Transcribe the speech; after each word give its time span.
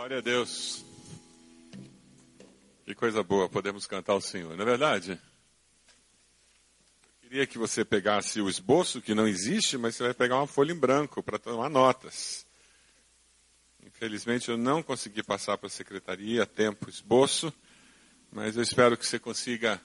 Glória 0.00 0.16
a 0.16 0.22
Deus. 0.22 0.82
Que 2.86 2.94
coisa 2.94 3.22
boa, 3.22 3.50
podemos 3.50 3.86
cantar 3.86 4.14
ao 4.14 4.20
Senhor, 4.22 4.56
não 4.56 4.62
é 4.62 4.64
verdade? 4.64 5.20
Eu 7.22 7.28
queria 7.28 7.46
que 7.46 7.58
você 7.58 7.84
pegasse 7.84 8.40
o 8.40 8.48
esboço, 8.48 9.02
que 9.02 9.14
não 9.14 9.28
existe, 9.28 9.76
mas 9.76 9.94
você 9.94 10.04
vai 10.04 10.14
pegar 10.14 10.36
uma 10.38 10.46
folha 10.46 10.72
em 10.72 10.74
branco 10.74 11.22
para 11.22 11.38
tomar 11.38 11.68
notas. 11.68 12.46
Infelizmente 13.84 14.48
eu 14.48 14.56
não 14.56 14.82
consegui 14.82 15.22
passar 15.22 15.58
para 15.58 15.66
a 15.66 15.70
secretaria 15.70 16.44
a 16.44 16.46
tempo 16.46 16.88
esboço, 16.88 17.52
mas 18.32 18.56
eu 18.56 18.62
espero 18.62 18.96
que 18.96 19.06
você 19.06 19.18
consiga 19.18 19.78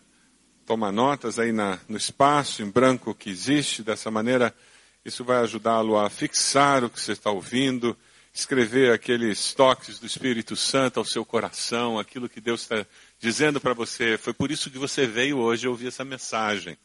tomar 0.66 0.94
notas 0.94 1.40
aí 1.40 1.52
na, 1.52 1.78
no 1.90 1.98
espaço 1.98 2.64
em 2.64 2.70
branco 2.70 3.14
que 3.14 3.30
existe. 3.30 3.84
Dessa 3.84 4.10
maneira, 4.10 4.56
isso 5.04 5.26
vai 5.26 5.40
ajudá-lo 5.40 5.98
a 5.98 6.10
fixar 6.10 6.86
o 6.86 6.90
que 6.90 7.02
você 7.02 7.12
está 7.12 7.32
ouvindo, 7.32 7.98
escrever 8.36 8.92
aqueles 8.92 9.54
toques 9.54 9.98
do 9.98 10.06
Espírito 10.06 10.58
Santo 10.58 11.00
ao 11.00 11.06
seu 11.06 11.24
coração, 11.24 11.98
aquilo 11.98 12.28
que 12.28 12.42
Deus 12.42 12.64
está 12.64 12.86
dizendo 13.18 13.62
para 13.62 13.74
você. 13.74 14.18
Foi 14.18 14.34
por 14.34 14.52
isso 14.52 14.70
que 14.70 14.78
você 14.78 15.08
veio 15.08 15.38
hoje 15.38 15.70
ouvir 15.70 15.88
essa 15.88 16.04
mensagem. 16.04 16.78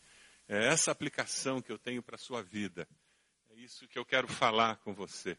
É 0.49 0.69
essa 0.69 0.93
aplicação 0.93 1.61
que 1.61 1.73
eu 1.73 1.77
tenho 1.77 2.05
para 2.05 2.15
a 2.15 2.19
sua 2.19 2.41
vida. 2.41 2.87
É 3.51 3.59
isso 3.59 3.89
que 3.89 3.99
eu 3.99 4.05
quero 4.05 4.29
falar 4.29 4.77
com 4.77 4.95
você. 4.95 5.37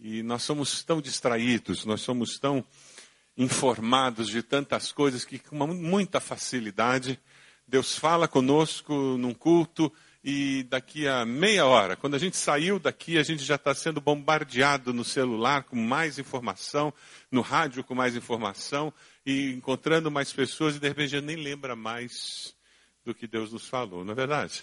E 0.00 0.22
nós 0.22 0.42
somos 0.42 0.82
tão 0.82 1.02
distraídos, 1.02 1.84
nós 1.84 2.00
somos 2.00 2.38
tão 2.38 2.64
informados 3.36 4.28
de 4.28 4.42
tantas 4.42 4.90
coisas 4.90 5.22
que 5.22 5.38
com 5.38 5.66
muita 5.66 6.18
facilidade 6.18 7.20
Deus 7.68 7.98
fala 7.98 8.26
conosco 8.26 8.94
num 9.18 9.34
culto 9.34 9.92
e 10.24 10.62
daqui 10.64 11.08
a 11.08 11.24
meia 11.24 11.66
hora, 11.66 11.96
quando 11.96 12.14
a 12.14 12.18
gente 12.18 12.36
saiu 12.36 12.78
daqui, 12.78 13.18
a 13.18 13.22
gente 13.24 13.42
já 13.42 13.56
está 13.56 13.74
sendo 13.74 14.00
bombardeado 14.00 14.92
no 14.92 15.04
celular 15.04 15.64
com 15.64 15.74
mais 15.76 16.18
informação, 16.18 16.94
no 17.30 17.40
rádio 17.40 17.82
com 17.82 17.94
mais 17.94 18.14
informação, 18.14 18.92
e 19.26 19.50
encontrando 19.50 20.10
mais 20.10 20.32
pessoas, 20.32 20.76
e 20.76 20.78
de 20.78 20.86
repente 20.86 21.16
a 21.16 21.20
gente 21.20 21.26
nem 21.26 21.36
lembra 21.36 21.74
mais 21.74 22.54
do 23.04 23.12
que 23.12 23.26
Deus 23.26 23.52
nos 23.52 23.66
falou, 23.66 24.04
não 24.04 24.12
é 24.12 24.14
verdade? 24.14 24.62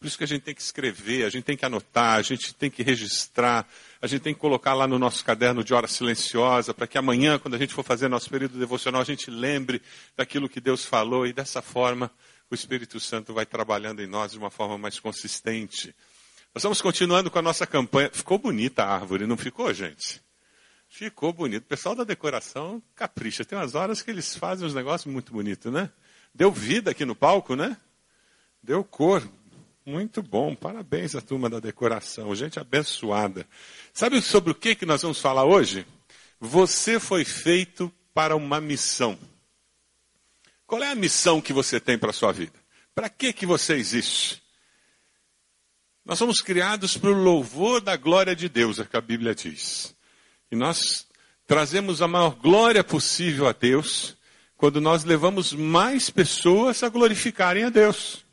Por 0.00 0.08
isso 0.08 0.18
que 0.18 0.24
a 0.24 0.26
gente 0.26 0.42
tem 0.42 0.54
que 0.54 0.60
escrever, 0.62 1.24
a 1.24 1.30
gente 1.30 1.44
tem 1.44 1.56
que 1.56 1.64
anotar, 1.64 2.18
a 2.18 2.22
gente 2.22 2.54
tem 2.54 2.70
que 2.70 2.82
registrar, 2.82 3.66
a 4.00 4.06
gente 4.06 4.22
tem 4.22 4.34
que 4.34 4.40
colocar 4.40 4.74
lá 4.74 4.86
no 4.86 4.98
nosso 4.98 5.24
caderno 5.24 5.62
de 5.62 5.72
hora 5.72 5.86
silenciosa, 5.86 6.74
para 6.74 6.86
que 6.86 6.98
amanhã, 6.98 7.38
quando 7.38 7.54
a 7.54 7.58
gente 7.58 7.72
for 7.72 7.82
fazer 7.82 8.08
nosso 8.08 8.28
período 8.28 8.58
devocional, 8.58 9.00
a 9.00 9.04
gente 9.04 9.30
lembre 9.30 9.80
daquilo 10.16 10.48
que 10.48 10.60
Deus 10.60 10.84
falou, 10.84 11.26
e 11.26 11.32
dessa 11.32 11.62
forma 11.62 12.10
o 12.50 12.54
Espírito 12.54 13.00
Santo 13.00 13.32
vai 13.32 13.46
trabalhando 13.46 14.02
em 14.02 14.06
nós 14.06 14.32
de 14.32 14.38
uma 14.38 14.50
forma 14.50 14.78
mais 14.78 14.98
consistente. 14.98 15.94
Nós 16.54 16.60
estamos 16.60 16.80
continuando 16.80 17.30
com 17.30 17.38
a 17.38 17.42
nossa 17.42 17.66
campanha. 17.66 18.10
Ficou 18.12 18.38
bonita 18.38 18.84
a 18.84 18.94
árvore, 18.94 19.26
não 19.26 19.36
ficou, 19.36 19.72
gente? 19.74 20.22
Ficou 20.88 21.32
bonito. 21.32 21.64
O 21.64 21.66
pessoal 21.66 21.96
da 21.96 22.04
decoração 22.04 22.80
capricha. 22.94 23.44
Tem 23.44 23.58
umas 23.58 23.74
horas 23.74 24.00
que 24.00 24.10
eles 24.10 24.36
fazem 24.36 24.66
uns 24.66 24.74
negócios 24.74 25.12
muito 25.12 25.32
bonitos, 25.32 25.72
né? 25.72 25.90
Deu 26.32 26.52
vida 26.52 26.92
aqui 26.92 27.04
no 27.04 27.16
palco, 27.16 27.56
né? 27.56 27.76
Deu 28.62 28.84
cor. 28.84 29.28
Muito 29.84 30.22
bom. 30.22 30.54
Parabéns 30.54 31.16
à 31.16 31.20
turma 31.20 31.50
da 31.50 31.58
decoração. 31.58 32.34
Gente 32.36 32.60
abençoada. 32.60 33.46
Sabe 33.92 34.22
sobre 34.22 34.52
o 34.52 34.54
que, 34.54 34.76
que 34.76 34.86
nós 34.86 35.02
vamos 35.02 35.20
falar 35.20 35.44
hoje? 35.44 35.84
Você 36.38 37.00
foi 37.00 37.24
feito 37.24 37.92
para 38.14 38.36
uma 38.36 38.60
missão. 38.60 39.18
Qual 40.74 40.82
é 40.82 40.90
a 40.90 40.96
missão 40.96 41.40
que 41.40 41.52
você 41.52 41.78
tem 41.78 41.96
para 41.96 42.10
a 42.10 42.12
sua 42.12 42.32
vida? 42.32 42.58
Para 42.96 43.08
que, 43.08 43.32
que 43.32 43.46
você 43.46 43.74
existe? 43.74 44.42
Nós 46.04 46.18
somos 46.18 46.40
criados 46.40 46.96
para 46.96 47.10
o 47.10 47.22
louvor 47.22 47.80
da 47.80 47.96
glória 47.96 48.34
de 48.34 48.48
Deus, 48.48 48.80
é 48.80 48.84
que 48.84 48.96
a 48.96 49.00
Bíblia 49.00 49.36
diz. 49.36 49.94
E 50.50 50.56
nós 50.56 51.06
trazemos 51.46 52.02
a 52.02 52.08
maior 52.08 52.34
glória 52.34 52.82
possível 52.82 53.46
a 53.46 53.52
Deus 53.52 54.16
quando 54.56 54.80
nós 54.80 55.04
levamos 55.04 55.52
mais 55.52 56.10
pessoas 56.10 56.82
a 56.82 56.88
glorificarem 56.88 57.62
a 57.62 57.70
Deus. 57.70 58.26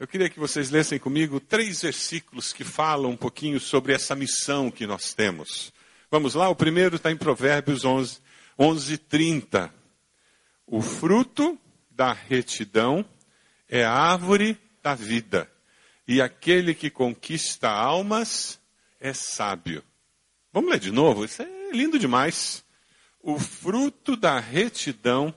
Eu 0.00 0.08
queria 0.08 0.28
que 0.28 0.40
vocês 0.40 0.68
lessem 0.68 0.98
comigo 0.98 1.38
três 1.38 1.80
versículos 1.80 2.52
que 2.52 2.64
falam 2.64 3.12
um 3.12 3.16
pouquinho 3.16 3.60
sobre 3.60 3.92
essa 3.92 4.16
missão 4.16 4.68
que 4.68 4.84
nós 4.84 5.14
temos. 5.14 5.72
Vamos 6.10 6.34
lá? 6.34 6.48
O 6.48 6.56
primeiro 6.56 6.96
está 6.96 7.08
em 7.08 7.16
Provérbios 7.16 7.84
11, 7.84 8.18
11 8.58 8.98
30. 8.98 9.77
O 10.70 10.82
fruto 10.82 11.58
da 11.90 12.12
retidão 12.12 13.02
é 13.66 13.84
a 13.84 13.92
árvore 13.92 14.58
da 14.82 14.94
vida, 14.94 15.50
e 16.06 16.20
aquele 16.20 16.74
que 16.74 16.90
conquista 16.90 17.70
almas 17.70 18.60
é 19.00 19.14
sábio. 19.14 19.82
Vamos 20.52 20.70
ler 20.70 20.78
de 20.78 20.92
novo? 20.92 21.24
Isso 21.24 21.40
é 21.40 21.70
lindo 21.72 21.98
demais. 21.98 22.62
O 23.18 23.38
fruto 23.38 24.14
da 24.14 24.38
retidão 24.38 25.34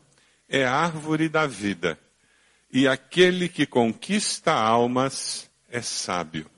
é 0.50 0.66
a 0.66 0.75
árvore 0.75 1.30
da 1.30 1.48
vida, 1.48 1.98
e 2.69 2.86
aquele 2.86 3.48
que 3.48 3.66
conquista 3.66 4.52
almas 4.52 5.50
é 5.69 5.81
sábio. 5.81 6.52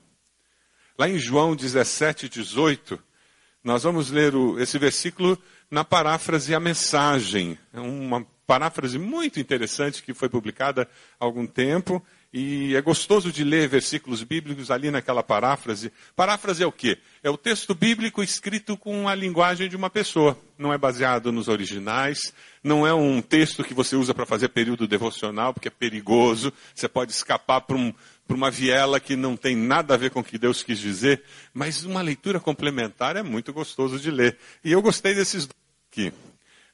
Lá 0.98 1.08
em 1.08 1.18
João 1.18 1.54
17, 1.54 2.28
18, 2.28 3.00
nós 3.62 3.84
vamos 3.84 4.10
ler 4.10 4.34
o, 4.34 4.58
esse 4.58 4.78
versículo 4.78 5.40
na 5.74 5.84
paráfrase 5.84 6.54
A 6.54 6.60
Mensagem. 6.60 7.58
É 7.72 7.80
uma 7.80 8.24
paráfrase 8.46 8.96
muito 8.96 9.40
interessante 9.40 10.04
que 10.04 10.14
foi 10.14 10.28
publicada 10.28 10.88
há 11.18 11.24
algum 11.24 11.46
tempo. 11.46 12.00
E 12.32 12.74
é 12.74 12.80
gostoso 12.80 13.30
de 13.30 13.44
ler 13.44 13.68
versículos 13.68 14.22
bíblicos 14.24 14.70
ali 14.70 14.90
naquela 14.90 15.22
paráfrase. 15.22 15.92
Paráfrase 16.16 16.62
é 16.64 16.66
o 16.66 16.72
quê? 16.72 16.98
É 17.22 17.30
o 17.30 17.36
texto 17.36 17.74
bíblico 17.74 18.22
escrito 18.22 18.76
com 18.76 19.08
a 19.08 19.14
linguagem 19.14 19.68
de 19.68 19.76
uma 19.76 19.90
pessoa. 19.90 20.36
Não 20.58 20.72
é 20.72 20.78
baseado 20.78 21.30
nos 21.30 21.48
originais. 21.48 22.32
Não 22.62 22.86
é 22.86 22.94
um 22.94 23.20
texto 23.20 23.62
que 23.64 23.74
você 23.74 23.94
usa 23.94 24.14
para 24.14 24.26
fazer 24.26 24.48
período 24.48 24.86
devocional, 24.86 25.54
porque 25.54 25.68
é 25.68 25.70
perigoso. 25.70 26.52
Você 26.74 26.88
pode 26.88 27.12
escapar 27.12 27.60
para 27.60 27.76
um, 27.76 27.92
uma 28.28 28.50
viela 28.50 28.98
que 28.98 29.14
não 29.14 29.36
tem 29.36 29.56
nada 29.56 29.94
a 29.94 29.96
ver 29.96 30.10
com 30.10 30.20
o 30.20 30.24
que 30.24 30.38
Deus 30.38 30.62
quis 30.62 30.78
dizer. 30.78 31.22
Mas 31.52 31.84
uma 31.84 32.02
leitura 32.02 32.38
complementar 32.38 33.16
é 33.16 33.22
muito 33.22 33.52
gostoso 33.52 33.98
de 33.98 34.10
ler. 34.10 34.38
E 34.64 34.72
eu 34.72 34.82
gostei 34.82 35.14
desses 35.14 35.46
dois 35.46 35.63
aqui. 35.94 36.12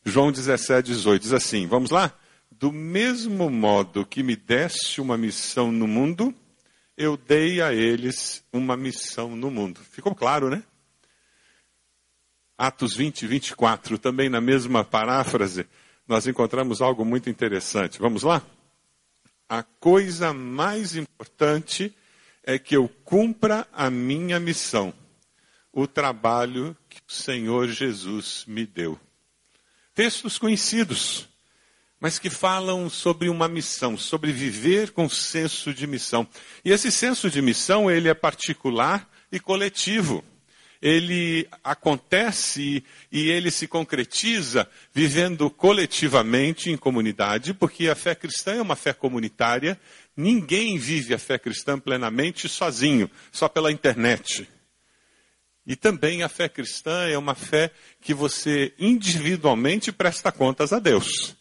João 0.03 0.33
17, 0.33 0.87
18 0.87 1.23
diz 1.23 1.33
assim: 1.35 1.67
vamos 1.67 1.91
lá? 1.91 2.13
Do 2.51 2.73
mesmo 2.73 3.51
modo 3.51 4.05
que 4.05 4.23
me 4.23 4.35
deste 4.35 5.01
uma 5.01 5.17
missão 5.17 5.71
no 5.71 5.87
mundo, 5.87 6.35
eu 6.97 7.17
dei 7.17 7.61
a 7.61 7.73
eles 7.73 8.43
uma 8.53 8.77
missão 8.77 9.37
no 9.37 9.51
mundo. 9.51 9.81
Ficou 9.91 10.15
claro, 10.15 10.49
né? 10.49 10.63
Atos 12.59 12.95
20, 12.95 13.27
24, 13.27 13.99
também 13.99 14.29
na 14.29 14.41
mesma 14.41 14.85
paráfrase, 14.85 15.67
nós 16.07 16.27
encontramos 16.27 16.83
algo 16.83 17.05
muito 17.05 17.31
interessante. 17.31 17.99
Vamos 17.99 18.23
lá? 18.23 18.43
A 19.49 19.63
coisa 19.63 20.35
mais 20.35 20.95
importante 20.95 21.95
é 22.43 22.59
que 22.59 22.77
eu 22.77 22.89
cumpra 23.05 23.67
a 23.73 23.89
minha 23.91 24.39
missão, 24.39 24.93
o 25.73 25.87
trabalho 25.87 26.77
que 26.89 26.99
o 26.99 27.13
Senhor 27.13 27.69
Jesus 27.69 28.45
me 28.47 28.67
deu 28.67 28.99
textos 30.01 30.39
conhecidos, 30.39 31.29
mas 32.01 32.19
que 32.19 32.31
falam 32.31 32.89
sobre 32.89 33.29
uma 33.29 33.47
missão, 33.47 33.99
sobre 33.99 34.33
viver 34.33 34.93
com 34.93 35.11
senso 35.11 35.75
de 35.75 35.87
missão. 35.87 36.27
E 36.65 36.73
esse 36.73 36.91
senso 36.91 37.29
de 37.29 37.43
missão, 37.43 37.91
ele 37.91 38.09
é 38.09 38.15
particular 38.15 39.07
e 39.31 39.39
coletivo. 39.39 40.25
Ele 40.81 41.47
acontece 41.63 42.83
e 43.13 43.29
ele 43.29 43.51
se 43.51 43.69
concretiza 43.69 44.67
vivendo 44.91 45.51
coletivamente 45.51 46.71
em 46.71 46.79
comunidade, 46.79 47.53
porque 47.53 47.87
a 47.87 47.95
fé 47.95 48.15
cristã 48.15 48.55
é 48.55 48.63
uma 48.63 48.77
fé 48.77 48.95
comunitária. 48.95 49.79
Ninguém 50.17 50.79
vive 50.79 51.13
a 51.13 51.19
fé 51.19 51.39
cristã 51.39 51.79
plenamente 51.79 52.49
sozinho, 52.49 53.11
só 53.31 53.51
pela 53.51 53.71
internet. 53.71 54.49
E 55.67 55.77
também 55.77 56.23
a 56.23 56.29
fé 56.29 56.49
cristã 56.49 57.07
é 57.07 57.17
uma 57.17 57.35
fé 57.35 57.71
que 58.01 58.15
você 58.15 58.73
individualmente 58.79 59.93
presta 59.93 60.33
contas 60.33 60.73
a 60.73 60.79
Deus. 60.79 61.37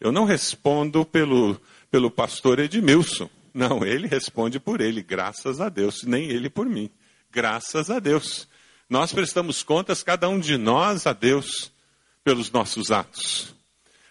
Eu 0.00 0.12
não 0.12 0.24
respondo 0.24 1.04
pelo, 1.04 1.60
pelo 1.90 2.10
pastor 2.10 2.58
Edmilson. 2.58 3.30
Não, 3.54 3.84
ele 3.84 4.06
responde 4.06 4.60
por 4.60 4.80
ele, 4.80 5.02
graças 5.02 5.60
a 5.60 5.68
Deus, 5.68 6.02
nem 6.02 6.28
ele 6.28 6.50
por 6.50 6.66
mim. 6.66 6.90
Graças 7.30 7.90
a 7.90 7.98
Deus. 7.98 8.46
Nós 8.88 9.12
prestamos 9.12 9.62
contas, 9.62 10.02
cada 10.02 10.28
um 10.28 10.38
de 10.38 10.56
nós, 10.56 11.06
a 11.06 11.12
Deus, 11.12 11.72
pelos 12.22 12.50
nossos 12.50 12.90
atos. 12.90 13.54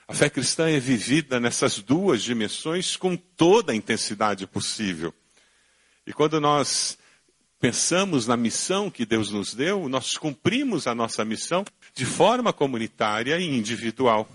A 0.07 0.13
fé 0.13 0.29
cristã 0.29 0.69
é 0.69 0.79
vivida 0.79 1.39
nessas 1.39 1.79
duas 1.79 2.23
dimensões 2.23 2.95
com 2.95 3.15
toda 3.15 3.71
a 3.71 3.75
intensidade 3.75 4.45
possível. 4.45 5.13
E 6.05 6.13
quando 6.13 6.39
nós 6.39 6.97
pensamos 7.59 8.27
na 8.27 8.37
missão 8.37 8.89
que 8.89 9.05
Deus 9.05 9.31
nos 9.31 9.53
deu, 9.53 9.87
nós 9.89 10.17
cumprimos 10.17 10.87
a 10.87 10.95
nossa 10.95 11.23
missão 11.25 11.65
de 11.93 12.05
forma 12.05 12.51
comunitária 12.53 13.37
e 13.39 13.45
individual. 13.45 14.27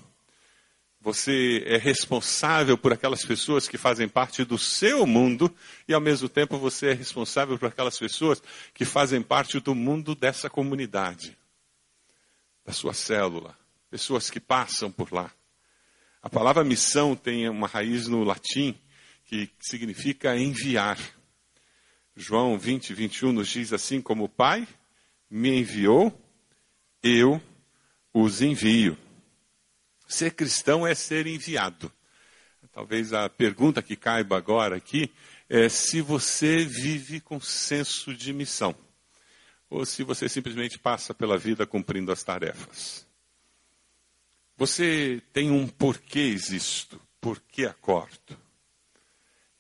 Você 1.03 1.63
é 1.67 1.79
responsável 1.79 2.77
por 2.77 2.93
aquelas 2.93 3.25
pessoas 3.25 3.67
que 3.67 3.79
fazem 3.79 4.07
parte 4.07 4.45
do 4.45 4.59
seu 4.59 5.07
mundo 5.07 5.51
e, 5.89 5.95
ao 5.95 6.01
mesmo 6.01 6.29
tempo, 6.29 6.59
você 6.59 6.89
é 6.89 6.93
responsável 6.93 7.59
por 7.59 7.69
aquelas 7.69 7.99
pessoas 7.99 8.43
que 8.75 8.85
fazem 8.85 9.23
parte 9.23 9.59
do 9.61 9.75
mundo 9.75 10.15
dessa 10.15 10.51
comunidade. 10.51 11.39
da 12.65 12.73
sua 12.73 12.93
célula, 12.93 13.57
pessoas 13.91 14.31
que 14.31 14.39
passam 14.39 14.93
por 14.93 15.13
lá. 15.13 15.33
A 16.23 16.29
palavra 16.29 16.63
missão 16.63 17.17
tem 17.17 17.49
uma 17.49 17.67
raiz 17.67 18.07
no 18.07 18.23
latim 18.23 18.79
que 19.25 19.49
significa 19.59 20.37
enviar. 20.37 20.99
João 22.17 22.59
20, 22.59 22.93
21 22.93 23.33
nos 23.33 23.49
diz 23.49 23.73
assim: 23.73 24.01
Como 24.01 24.25
o 24.25 24.29
Pai 24.29 24.67
me 25.31 25.61
enviou, 25.61 26.13
eu 27.03 27.41
os 28.13 28.43
envio. 28.43 28.97
Ser 30.09 30.33
cristão 30.33 30.87
é 30.87 30.95
ser 30.95 31.27
enviado. 31.27 31.93
Talvez 32.73 33.13
a 33.13 33.29
pergunta 33.29 33.83
que 33.83 33.97
caiba 33.97 34.37
agora 34.37 34.77
aqui 34.77 35.13
é 35.49 35.69
se 35.69 36.01
você 36.01 36.65
vive 36.65 37.21
com 37.21 37.41
senso 37.41 38.15
de 38.15 38.33
missão 38.33 38.75
ou 39.69 39.87
se 39.87 40.03
você 40.03 40.29
simplesmente 40.29 40.79
passa 40.79 41.15
pela 41.15 41.39
vida 41.39 41.65
cumprindo 41.65 42.11
as 42.11 42.25
tarefas. 42.25 43.07
Você 44.57 45.23
tem 45.33 45.51
um 45.51 45.67
porquê 45.67 46.19
existo, 46.19 47.01
porquê 47.21 47.65
acordo. 47.65 48.37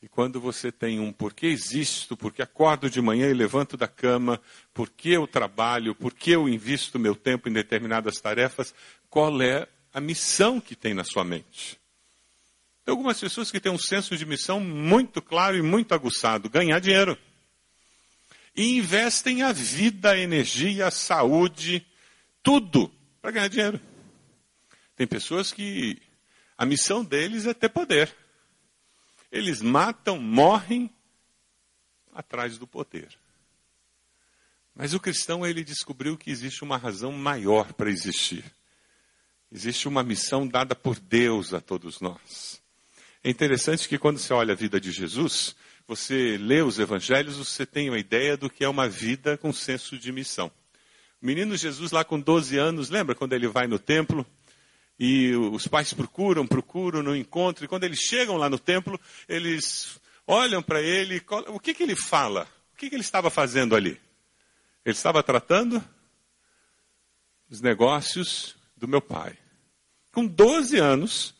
E 0.02 0.08
quando 0.08 0.40
você 0.40 0.72
tem 0.72 0.98
um 0.98 1.12
porquê 1.12 1.46
existo, 1.48 2.16
porque 2.16 2.40
acordo 2.40 2.88
de 2.88 3.02
manhã 3.02 3.28
e 3.28 3.34
levanto 3.34 3.76
da 3.76 3.86
cama, 3.86 4.40
porque 4.72 5.10
eu 5.10 5.26
trabalho, 5.26 5.94
porque 5.94 6.30
eu 6.30 6.48
invisto 6.48 6.98
meu 6.98 7.14
tempo 7.14 7.48
em 7.48 7.52
determinadas 7.52 8.18
tarefas, 8.18 8.74
qual 9.10 9.42
é 9.42 9.68
a 9.92 10.00
missão 10.00 10.58
que 10.58 10.74
tem 10.74 10.94
na 10.94 11.04
sua 11.04 11.22
mente? 11.22 11.78
Tem 12.82 12.92
algumas 12.92 13.20
pessoas 13.20 13.50
que 13.50 13.60
têm 13.60 13.70
um 13.70 13.78
senso 13.78 14.16
de 14.16 14.24
missão 14.24 14.58
muito 14.58 15.20
claro 15.20 15.56
e 15.56 15.62
muito 15.62 15.94
aguçado, 15.94 16.48
ganhar 16.48 16.80
dinheiro. 16.80 17.18
E 18.56 18.78
investem 18.78 19.42
a 19.42 19.52
vida, 19.52 20.12
a 20.12 20.18
energia, 20.18 20.86
a 20.86 20.90
saúde, 20.90 21.86
tudo 22.42 22.90
para 23.20 23.32
ganhar 23.32 23.48
dinheiro. 23.48 23.80
Tem 24.96 25.06
pessoas 25.06 25.52
que 25.52 26.00
a 26.56 26.64
missão 26.64 27.04
deles 27.04 27.46
é 27.46 27.52
ter 27.52 27.68
poder. 27.68 28.14
Eles 29.30 29.62
matam, 29.62 30.18
morrem 30.18 30.90
atrás 32.12 32.58
do 32.58 32.66
poder. 32.66 33.08
Mas 34.74 34.94
o 34.94 35.00
cristão, 35.00 35.46
ele 35.46 35.62
descobriu 35.62 36.16
que 36.16 36.30
existe 36.30 36.64
uma 36.64 36.76
razão 36.76 37.12
maior 37.12 37.72
para 37.72 37.90
existir. 37.90 38.44
Existe 39.52 39.88
uma 39.88 40.02
missão 40.02 40.46
dada 40.46 40.74
por 40.74 40.98
Deus 40.98 41.52
a 41.52 41.60
todos 41.60 42.00
nós. 42.00 42.62
É 43.22 43.28
interessante 43.28 43.88
que 43.88 43.98
quando 43.98 44.18
você 44.18 44.32
olha 44.32 44.52
a 44.52 44.56
vida 44.56 44.80
de 44.80 44.90
Jesus, 44.90 45.54
você 45.86 46.38
lê 46.38 46.62
os 46.62 46.78
evangelhos, 46.78 47.36
você 47.36 47.66
tem 47.66 47.90
uma 47.90 47.98
ideia 47.98 48.36
do 48.36 48.48
que 48.48 48.64
é 48.64 48.68
uma 48.68 48.88
vida 48.88 49.36
com 49.36 49.52
senso 49.52 49.98
de 49.98 50.12
missão. 50.12 50.50
O 51.20 51.26
menino 51.26 51.56
Jesus 51.56 51.90
lá 51.90 52.04
com 52.04 52.18
12 52.18 52.56
anos, 52.56 52.88
lembra 52.88 53.14
quando 53.14 53.34
ele 53.34 53.48
vai 53.48 53.66
no 53.66 53.78
templo? 53.78 54.24
E 55.02 55.34
os 55.34 55.66
pais 55.66 55.94
procuram, 55.94 56.46
procuram, 56.46 57.02
não 57.02 57.16
encontram. 57.16 57.64
E 57.64 57.68
quando 57.68 57.84
eles 57.84 58.00
chegam 58.00 58.36
lá 58.36 58.50
no 58.50 58.58
templo, 58.58 59.00
eles 59.26 59.98
olham 60.26 60.62
para 60.62 60.82
ele. 60.82 61.22
O 61.48 61.58
que, 61.58 61.72
que 61.72 61.82
ele 61.82 61.96
fala? 61.96 62.46
O 62.74 62.76
que, 62.76 62.90
que 62.90 62.96
ele 62.96 63.02
estava 63.02 63.30
fazendo 63.30 63.74
ali? 63.74 63.98
Ele 64.84 64.94
estava 64.94 65.22
tratando 65.22 65.82
os 67.48 67.62
negócios 67.62 68.54
do 68.76 68.86
meu 68.86 69.00
pai. 69.00 69.38
Com 70.12 70.26
12 70.26 70.76
anos, 70.76 71.34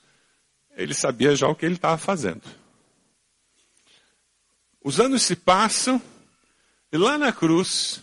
ele 0.75 0.95
sabia 0.95 1.37
já 1.37 1.47
o 1.47 1.55
que 1.55 1.67
ele 1.67 1.75
estava 1.75 1.99
fazendo. 1.99 2.43
Os 4.83 4.99
anos 4.99 5.23
se 5.23 5.37
passam, 5.37 6.01
e 6.91 6.97
lá 6.97 7.19
na 7.19 7.31
cruz, 7.31 8.01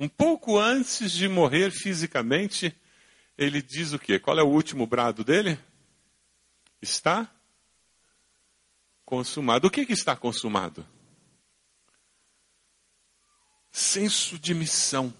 um 0.00 0.08
pouco 0.08 0.58
antes 0.58 1.12
de 1.12 1.28
morrer 1.28 1.70
fisicamente, 1.70 2.74
ele 3.38 3.60
diz 3.60 3.92
o 3.92 3.98
quê? 3.98 4.18
Qual 4.18 4.38
é 4.38 4.42
o 4.42 4.48
último 4.48 4.86
brado 4.86 5.22
dele? 5.22 5.58
Está 6.80 7.30
consumado. 9.04 9.66
O 9.66 9.70
que, 9.70 9.84
que 9.84 9.92
está 9.92 10.16
consumado? 10.16 10.86
Senso 13.70 14.38
de 14.38 14.54
missão. 14.54 15.12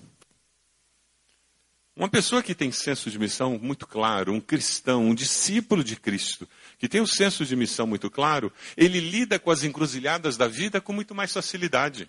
Uma 1.95 2.09
pessoa 2.09 2.43
que 2.43 2.55
tem 2.55 2.71
senso 2.71 3.11
de 3.11 3.19
missão 3.19 3.59
muito 3.59 3.87
claro, 3.87 4.33
um 4.33 4.41
cristão, 4.41 5.07
um 5.07 5.15
discípulo 5.15 5.83
de 5.83 5.97
Cristo, 5.97 6.47
que 6.79 6.89
tem 6.89 7.01
um 7.01 7.07
senso 7.07 7.45
de 7.45 7.57
missão 7.57 7.87
muito 7.87 8.11
claro, 8.11 8.53
ele 8.77 9.01
lida 9.01 9.39
com 9.39 9.51
as 9.51 9.65
encruzilhadas 9.65 10.37
da 10.37 10.47
vida 10.47 10.79
com 10.79 10.93
muito 10.93 11.15
mais 11.15 11.33
facilidade. 11.33 12.09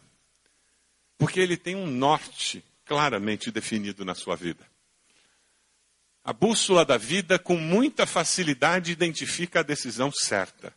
Porque 1.17 1.39
ele 1.39 1.55
tem 1.55 1.75
um 1.75 1.87
norte 1.87 2.63
claramente 2.85 3.49
definido 3.49 4.03
na 4.03 4.13
sua 4.13 4.35
vida. 4.35 4.65
A 6.27 6.33
bússola 6.33 6.83
da 6.83 6.97
vida, 6.97 7.39
com 7.39 7.55
muita 7.55 8.05
facilidade, 8.05 8.91
identifica 8.91 9.61
a 9.61 9.63
decisão 9.63 10.11
certa. 10.11 10.75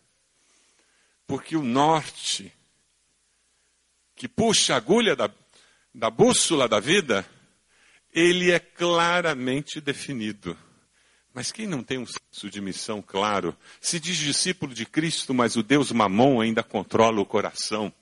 Porque 1.26 1.56
o 1.56 1.62
norte, 1.64 2.52
que 4.14 4.28
puxa 4.28 4.74
a 4.74 4.76
agulha 4.76 5.16
da, 5.16 5.28
da 5.92 6.08
bússola 6.08 6.68
da 6.68 6.78
vida, 6.78 7.28
ele 8.14 8.52
é 8.52 8.60
claramente 8.60 9.80
definido. 9.80 10.56
Mas 11.34 11.50
quem 11.50 11.66
não 11.66 11.82
tem 11.82 11.98
um 11.98 12.06
senso 12.06 12.48
de 12.48 12.60
missão 12.60 13.02
claro, 13.02 13.52
se 13.80 13.98
diz 13.98 14.18
discípulo 14.18 14.72
de 14.72 14.86
Cristo, 14.86 15.34
mas 15.34 15.56
o 15.56 15.64
Deus 15.64 15.90
mamon 15.90 16.40
ainda 16.40 16.62
controla 16.62 17.20
o 17.20 17.26
coração. 17.26 17.92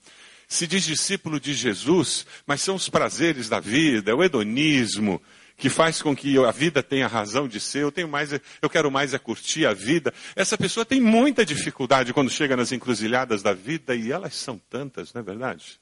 Se 0.47 0.67
diz 0.67 0.83
discípulo 0.83 1.39
de 1.39 1.55
Jesus, 1.55 2.27
mas 2.45 2.61
são 2.61 2.75
os 2.75 2.89
prazeres 2.89 3.49
da 3.49 3.59
vida, 3.59 4.15
o 4.15 4.23
hedonismo, 4.23 5.19
que 5.59 5.69
faz 5.69 6.01
com 6.01 6.15
que 6.15 6.37
a 6.37 6.51
vida 6.51 6.81
tenha 6.81 7.05
razão 7.05 7.45
de 7.45 7.59
ser, 7.59 7.83
eu 7.83 7.91
tenho 7.91 8.07
mais, 8.07 8.31
eu 8.31 8.69
quero 8.69 8.89
mais 8.89 9.13
é 9.13 9.19
curtir 9.19 9.65
a 9.65 9.73
vida. 9.73 10.13
Essa 10.33 10.57
pessoa 10.57 10.85
tem 10.85 11.01
muita 11.01 11.45
dificuldade 11.45 12.13
quando 12.13 12.31
chega 12.31 12.55
nas 12.55 12.71
encruzilhadas 12.71 13.43
da 13.43 13.51
vida 13.51 13.93
e 13.93 14.09
elas 14.09 14.35
são 14.35 14.57
tantas, 14.57 15.13
não 15.13 15.19
é 15.19 15.23
verdade? 15.23 15.77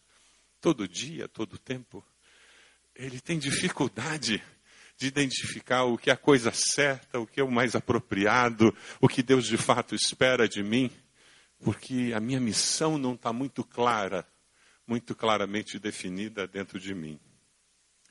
Todo 0.60 0.88
dia, 0.88 1.28
todo 1.28 1.60
tempo. 1.60 2.04
Ele 2.96 3.22
tem 3.22 3.38
dificuldade 3.38 4.44
de 4.98 5.06
identificar 5.06 5.84
o 5.84 5.96
que 5.96 6.10
é 6.10 6.14
a 6.14 6.18
coisa 6.18 6.52
certa, 6.52 7.20
o 7.20 7.28
que 7.28 7.40
é 7.40 7.44
o 7.44 7.52
mais 7.52 7.76
apropriado, 7.76 8.76
o 9.00 9.08
que 9.08 9.22
Deus 9.22 9.46
de 9.46 9.58
fato 9.58 9.94
espera 9.94 10.50
de 10.50 10.64
mim, 10.64 10.90
porque 11.60 12.14
a 12.16 12.20
minha 12.20 12.40
missão 12.40 12.98
não 12.98 13.14
está 13.14 13.32
muito 13.32 13.64
clara, 13.64 14.26
muito 14.88 15.14
claramente 15.14 15.78
definida 15.78 16.48
dentro 16.48 16.80
de 16.80 16.96
mim. 16.96 17.20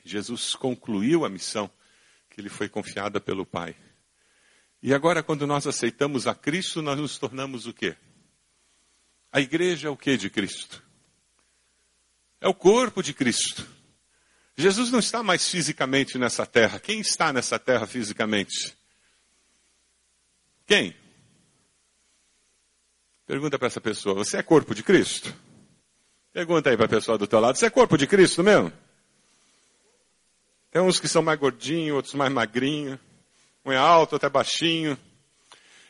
Jesus 0.08 0.54
concluiu 0.54 1.24
a 1.24 1.28
missão 1.28 1.70
que 2.30 2.40
lhe 2.40 2.48
foi 2.48 2.68
confiada 2.68 3.20
pelo 3.20 3.44
Pai. 3.44 3.74
E 4.82 4.94
agora, 4.94 5.22
quando 5.22 5.46
nós 5.46 5.66
aceitamos 5.66 6.26
a 6.26 6.34
Cristo, 6.34 6.80
nós 6.80 6.98
nos 6.98 7.18
tornamos 7.18 7.66
o 7.66 7.72
quê? 7.72 7.96
A 9.32 9.40
igreja 9.40 9.88
é 9.88 9.90
o 9.90 9.96
que 9.96 10.16
de 10.16 10.30
Cristo? 10.30 10.82
É 12.40 12.46
o 12.46 12.54
corpo 12.54 13.02
de 13.02 13.12
Cristo. 13.12 13.66
Jesus 14.56 14.90
não 14.90 14.98
está 14.98 15.22
mais 15.22 15.48
fisicamente 15.48 16.16
nessa 16.18 16.46
terra. 16.46 16.78
Quem 16.78 17.00
está 17.00 17.32
nessa 17.32 17.58
terra 17.58 17.86
fisicamente? 17.86 18.76
Quem? 20.66 20.96
Pergunta 23.26 23.58
para 23.58 23.66
essa 23.66 23.80
pessoa: 23.80 24.14
Você 24.14 24.36
é 24.36 24.42
corpo 24.42 24.74
de 24.74 24.82
Cristo? 24.82 25.34
Pergunta 26.32 26.70
aí 26.70 26.76
para 26.76 26.86
a 26.86 26.88
pessoa 26.88 27.18
do 27.18 27.26
teu 27.26 27.40
lado: 27.40 27.56
Você 27.56 27.66
é 27.66 27.70
corpo 27.70 27.98
de 27.98 28.06
Cristo 28.06 28.42
mesmo? 28.42 28.72
Tem 30.76 30.82
uns 30.84 31.00
que 31.00 31.08
são 31.08 31.22
mais 31.22 31.38
gordinhos, 31.40 31.96
outros 31.96 32.12
mais 32.12 32.30
magrinhos. 32.30 32.98
Um 33.64 33.72
é 33.72 33.78
alto, 33.78 34.12
outro 34.12 34.26
é 34.26 34.28
baixinho. 34.28 34.98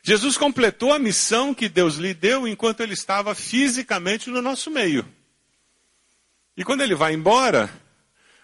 Jesus 0.00 0.38
completou 0.38 0.93
a 0.93 0.99
missão 1.00 1.52
que 1.52 1.69
Deus 1.69 1.97
lhe 1.97 2.14
deu 2.14 2.47
enquanto 2.47 2.83
ele 2.83 2.95
estava 2.95 3.35
fisicamente 3.35 4.31
no 4.31 4.40
nosso 4.40 4.71
meio. 4.71 5.05
E 6.57 6.62
quando 6.62 6.83
ele 6.83 6.95
vai 6.95 7.14
embora, 7.14 7.69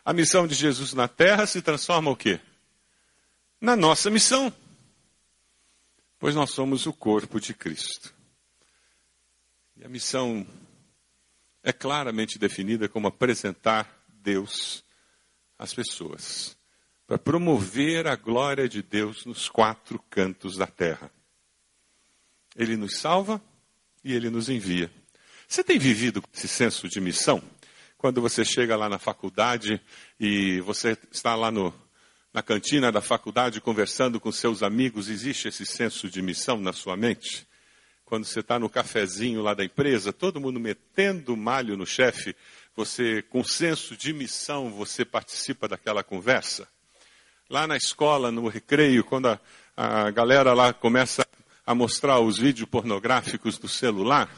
a 0.05 0.13
missão 0.13 0.45
de 0.45 0.57
Jesus 0.57 0.93
na 0.95 1.07
terra 1.07 1.47
se 1.47 1.63
transforma 1.63 2.11
o 2.11 2.17
quê? 2.17 2.41
Na 3.61 3.77
nossa 3.77 4.11
missão. 4.11 4.53
Pois 6.19 6.35
nós 6.35 6.51
somos 6.51 6.87
o 6.87 6.93
corpo 6.93 7.41
de 7.41 7.55
Cristo. 7.55 8.13
E 9.77 9.85
a 9.85 9.89
missão 9.89 10.45
é 11.63 11.73
claramente 11.73 12.37
definida 12.37 12.89
como 12.89 13.07
apresentar 13.07 14.05
Deus 14.09 14.83
as 15.63 15.73
pessoas, 15.73 16.59
para 17.07 17.17
promover 17.17 18.09
a 18.09 18.17
glória 18.17 18.69
de 18.69 18.83
Deus 18.83 19.25
nos 19.25 19.49
quatro 19.49 19.97
cantos 20.11 20.57
da 20.57 20.67
terra. 20.67 21.09
Ele 22.57 22.77
nos 22.77 22.97
salva 22.97 23.41
e 24.03 24.13
ele 24.13 24.29
nos 24.29 24.49
envia. 24.49 24.91
Você 25.47 25.63
tem 25.63 25.79
vivido 25.79 26.21
esse 26.35 26.49
senso 26.49 26.89
de 26.89 27.01
missão? 27.01 27.41
Quando 27.97 28.21
você 28.21 28.45
chega 28.45 28.75
lá 28.75 28.89
na 28.89 28.99
faculdade 28.99 29.81
e 30.19 30.61
você 30.63 30.99
está 31.13 31.37
lá 31.37 31.53
no, 31.53 31.73
na 32.35 32.43
cantina 32.43 32.91
da 32.91 33.01
faculdade 33.01 33.61
conversando 33.61 34.19
com 34.19 34.33
seus 34.33 34.65
amigos, 34.65 35.09
existe 35.09 35.47
esse 35.47 35.65
senso 35.65 36.11
de 36.11 36.21
missão 36.21 36.61
na 36.61 36.73
sua 36.73 36.97
mente? 36.97 37.47
Quando 38.05 38.25
você 38.25 38.41
está 38.41 38.59
no 38.59 38.69
cafezinho 38.69 39.41
lá 39.41 39.55
da 39.55 39.65
empresa, 39.65 40.13
todo 40.13 40.41
mundo 40.41 40.59
metendo 40.59 41.37
malho 41.37 41.77
no 41.77 41.87
chefe, 41.87 42.35
você, 42.75 43.23
com 43.23 43.45
senso 43.45 43.97
de 43.97 44.13
missão, 44.13 44.71
você 44.71 45.05
participa 45.05 45.69
daquela 45.69 46.03
conversa. 46.03 46.67
Lá 47.49 47.67
na 47.67 47.77
escola, 47.77 48.31
no 48.31 48.49
recreio, 48.49 49.05
quando 49.05 49.27
a, 49.29 49.39
a 49.77 50.11
galera 50.11 50.55
lá 50.55 50.73
começa 50.73 51.27
a 51.67 51.75
mostrar 51.75 52.19
os 52.21 52.39
vídeos 52.39 52.69
pornográficos 52.69 53.59
do 53.59 53.69
celular, 53.69 54.31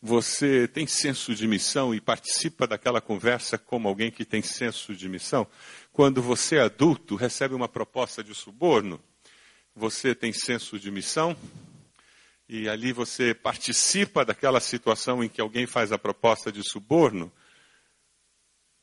você 0.00 0.68
tem 0.68 0.86
senso 0.86 1.34
de 1.34 1.46
missão 1.46 1.94
e 1.94 2.00
participa 2.00 2.66
daquela 2.66 3.00
conversa 3.00 3.58
como 3.58 3.88
alguém 3.88 4.10
que 4.10 4.24
tem 4.24 4.42
senso 4.42 4.94
de 4.94 5.08
missão? 5.08 5.46
Quando 5.92 6.22
você 6.22 6.56
é 6.56 6.62
adulto, 6.62 7.16
recebe 7.16 7.54
uma 7.54 7.68
proposta 7.68 8.22
de 8.22 8.34
suborno, 8.34 9.00
você 9.74 10.14
tem 10.14 10.32
senso 10.32 10.78
de 10.78 10.90
missão? 10.90 11.36
E 12.48 12.68
ali 12.68 12.92
você 12.92 13.34
participa 13.34 14.24
daquela 14.24 14.60
situação 14.60 15.22
em 15.22 15.28
que 15.28 15.40
alguém 15.40 15.66
faz 15.66 15.90
a 15.90 15.98
proposta 15.98 16.52
de 16.52 16.62
suborno? 16.62 17.32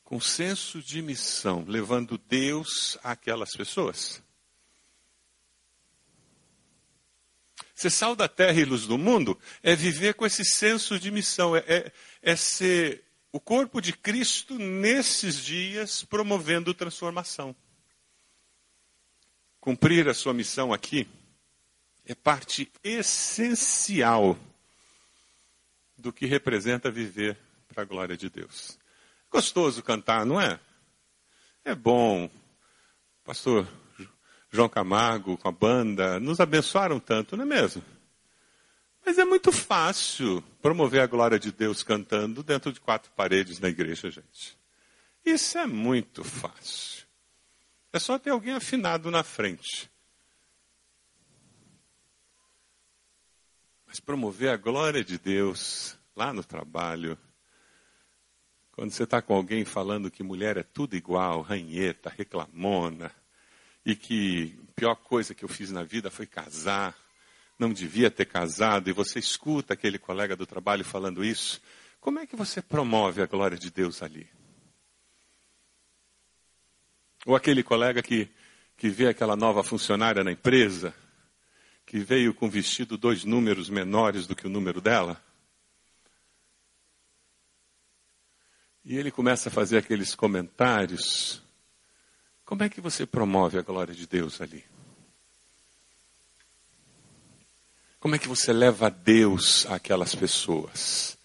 Com 0.02 0.20
senso 0.20 0.82
de 0.82 1.00
missão, 1.00 1.64
levando 1.66 2.18
Deus 2.18 2.98
àquelas 3.02 3.56
pessoas? 3.56 4.22
Ser 7.74 7.88
sal 7.88 8.14
da 8.14 8.28
terra 8.28 8.60
e 8.60 8.64
luz 8.66 8.86
do 8.86 8.98
mundo 8.98 9.38
é 9.62 9.74
viver 9.74 10.14
com 10.14 10.26
esse 10.26 10.44
senso 10.44 11.00
de 11.00 11.10
missão, 11.10 11.56
é, 11.56 11.64
é, 11.66 11.92
é 12.22 12.36
ser 12.36 13.02
o 13.32 13.40
corpo 13.40 13.80
de 13.80 13.92
Cristo 13.92 14.58
nesses 14.58 15.42
dias 15.42 16.04
promovendo 16.04 16.74
transformação. 16.74 17.56
Cumprir 19.58 20.06
a 20.06 20.14
sua 20.14 20.34
missão 20.34 20.72
aqui 20.72 21.08
é 22.06 22.14
parte 22.14 22.70
essencial 22.82 24.38
do 25.96 26.12
que 26.12 26.26
representa 26.26 26.90
viver 26.90 27.38
para 27.68 27.82
a 27.82 27.86
glória 27.86 28.16
de 28.16 28.28
Deus. 28.28 28.78
Gostoso 29.30 29.82
cantar, 29.82 30.26
não 30.26 30.40
é? 30.40 30.60
É 31.64 31.74
bom. 31.74 32.30
Pastor 33.24 33.66
João 34.52 34.68
Camargo, 34.68 35.36
com 35.36 35.48
a 35.48 35.52
banda, 35.52 36.20
nos 36.20 36.38
abençoaram 36.38 37.00
tanto, 37.00 37.36
não 37.36 37.44
é 37.44 37.46
mesmo? 37.46 37.82
Mas 39.04 39.18
é 39.18 39.24
muito 39.24 39.50
fácil 39.50 40.42
promover 40.62 41.00
a 41.00 41.06
glória 41.06 41.38
de 41.38 41.50
Deus 41.50 41.82
cantando 41.82 42.42
dentro 42.42 42.72
de 42.72 42.80
quatro 42.80 43.10
paredes 43.12 43.58
na 43.58 43.68
igreja, 43.68 44.10
gente. 44.10 44.56
Isso 45.24 45.58
é 45.58 45.66
muito 45.66 46.22
fácil. 46.22 47.04
É 47.92 47.98
só 47.98 48.18
ter 48.18 48.30
alguém 48.30 48.54
afinado 48.54 49.10
na 49.10 49.22
frente. 49.22 49.90
Mas 53.94 54.00
promover 54.00 54.50
a 54.50 54.56
glória 54.56 55.04
de 55.04 55.16
Deus 55.16 55.96
lá 56.16 56.32
no 56.32 56.42
trabalho, 56.42 57.16
quando 58.72 58.90
você 58.90 59.04
está 59.04 59.22
com 59.22 59.36
alguém 59.36 59.64
falando 59.64 60.10
que 60.10 60.20
mulher 60.20 60.56
é 60.56 60.64
tudo 60.64 60.96
igual, 60.96 61.42
ranheta, 61.42 62.10
reclamona, 62.10 63.12
e 63.86 63.94
que 63.94 64.58
a 64.68 64.72
pior 64.74 64.96
coisa 64.96 65.32
que 65.32 65.44
eu 65.44 65.48
fiz 65.48 65.70
na 65.70 65.84
vida 65.84 66.10
foi 66.10 66.26
casar, 66.26 66.98
não 67.56 67.72
devia 67.72 68.10
ter 68.10 68.24
casado, 68.24 68.90
e 68.90 68.92
você 68.92 69.20
escuta 69.20 69.74
aquele 69.74 69.96
colega 69.96 70.34
do 70.34 70.44
trabalho 70.44 70.84
falando 70.84 71.24
isso, 71.24 71.62
como 72.00 72.18
é 72.18 72.26
que 72.26 72.34
você 72.34 72.60
promove 72.60 73.22
a 73.22 73.26
glória 73.26 73.56
de 73.56 73.70
Deus 73.70 74.02
ali? 74.02 74.28
Ou 77.24 77.36
aquele 77.36 77.62
colega 77.62 78.02
que, 78.02 78.28
que 78.76 78.88
vê 78.88 79.06
aquela 79.06 79.36
nova 79.36 79.62
funcionária 79.62 80.24
na 80.24 80.32
empresa, 80.32 80.92
que 81.94 82.00
veio 82.00 82.34
com 82.34 82.50
vestido 82.50 82.98
dois 82.98 83.22
números 83.22 83.70
menores 83.70 84.26
do 84.26 84.34
que 84.34 84.48
o 84.48 84.50
número 84.50 84.80
dela, 84.80 85.22
e 88.84 88.96
ele 88.96 89.12
começa 89.12 89.48
a 89.48 89.52
fazer 89.52 89.78
aqueles 89.78 90.12
comentários 90.12 91.40
como 92.44 92.64
é 92.64 92.68
que 92.68 92.80
você 92.80 93.06
promove 93.06 93.58
a 93.58 93.62
glória 93.62 93.94
de 93.94 94.08
Deus 94.08 94.40
ali? 94.40 94.64
Como 98.00 98.16
é 98.16 98.18
que 98.18 98.26
você 98.26 98.52
leva 98.52 98.90
Deus 98.90 99.64
àquelas 99.66 100.16
pessoas? 100.16 101.16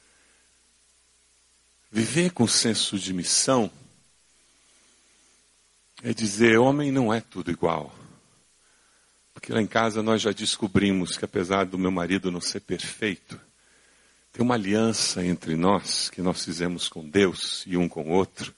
Viver 1.92 2.30
com 2.32 2.48
senso 2.48 3.00
de 3.00 3.12
missão 3.12 3.72
é 6.04 6.14
dizer: 6.14 6.60
homem 6.60 6.92
não 6.92 7.12
é 7.12 7.22
tudo 7.22 7.50
igual. 7.50 7.92
Porque 9.40 9.54
lá 9.54 9.62
em 9.62 9.68
casa 9.68 10.04
nós 10.04 10.22
já 10.22 10.34
descobrimos 10.34 11.16
que, 11.16 11.24
apesar 11.24 11.64
do 11.64 11.78
meu 11.78 11.90
marido 11.90 12.30
não 12.30 12.42
ser 12.42 12.60
perfeito, 12.60 13.40
tem 14.34 14.44
uma 14.44 14.56
aliança 14.56 15.26
entre 15.26 15.56
nós 15.56 16.10
que 16.10 16.22
nós 16.22 16.44
fizemos 16.44 16.90
com 16.90 17.08
Deus 17.08 17.64
e 17.66 17.78
um 17.78 17.88
com 17.88 18.04
o 18.04 18.10
outro, 18.10 18.54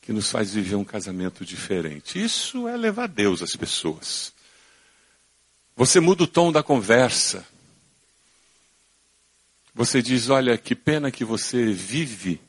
que 0.00 0.12
nos 0.12 0.28
faz 0.28 0.52
viver 0.52 0.74
um 0.74 0.84
casamento 0.84 1.44
diferente. 1.44 2.20
Isso 2.20 2.66
é 2.66 2.76
levar 2.76 3.06
Deus 3.06 3.40
às 3.40 3.54
pessoas. 3.54 4.32
Você 5.76 6.00
muda 6.00 6.24
o 6.24 6.26
tom 6.26 6.50
da 6.50 6.60
conversa. 6.60 7.46
Você 9.72 10.02
diz: 10.02 10.28
Olha, 10.28 10.58
que 10.58 10.74
pena 10.74 11.12
que 11.12 11.24
você 11.24 11.66
vive 11.66 12.40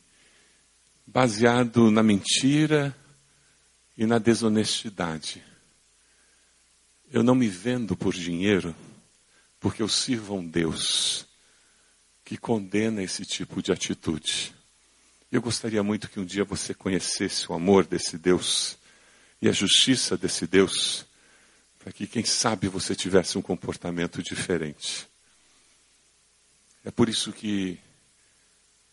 baseado 1.05 1.91
na 1.91 2.01
mentira 2.01 2.95
e 3.95 4.07
na 4.07 4.17
desonestidade. 4.17 5.50
Eu 7.11 7.23
não 7.23 7.35
me 7.35 7.49
vendo 7.49 7.97
por 7.97 8.13
dinheiro, 8.13 8.73
porque 9.59 9.81
eu 9.81 9.89
sirvo 9.89 10.33
a 10.33 10.37
um 10.37 10.47
Deus 10.47 11.25
que 12.23 12.37
condena 12.37 13.03
esse 13.03 13.25
tipo 13.25 13.61
de 13.61 13.69
atitude. 13.69 14.55
Eu 15.29 15.41
gostaria 15.41 15.83
muito 15.83 16.09
que 16.09 16.21
um 16.21 16.25
dia 16.25 16.45
você 16.45 16.73
conhecesse 16.73 17.51
o 17.51 17.53
amor 17.53 17.85
desse 17.85 18.17
Deus 18.17 18.77
e 19.41 19.49
a 19.49 19.51
justiça 19.51 20.15
desse 20.15 20.47
Deus, 20.47 21.05
para 21.79 21.91
que, 21.91 22.07
quem 22.07 22.23
sabe, 22.23 22.69
você 22.69 22.95
tivesse 22.95 23.37
um 23.37 23.41
comportamento 23.41 24.23
diferente. 24.23 25.05
É 26.85 26.91
por 26.91 27.09
isso 27.09 27.33
que 27.33 27.77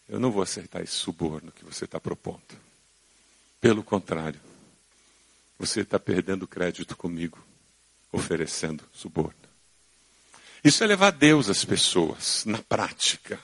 eu 0.09 0.19
não 0.19 0.33
vou 0.33 0.43
aceitar 0.43 0.83
esse 0.83 0.95
suborno 0.95 1.53
que 1.53 1.65
você 1.65 1.85
está 1.85 2.01
propondo. 2.01 2.43
Pelo 3.61 3.85
contrário, 3.85 4.41
você 5.57 5.83
está 5.83 6.01
perdendo 6.01 6.49
crédito 6.49 6.97
comigo, 6.97 7.39
oferecendo 8.13 8.85
suborno. 8.93 9.35
Isso 10.63 10.83
é 10.83 10.87
levar 10.87 11.13
Deus 11.13 11.49
às 11.49 11.65
pessoas, 11.65 12.45
na 12.45 12.59
prática. 12.59 13.41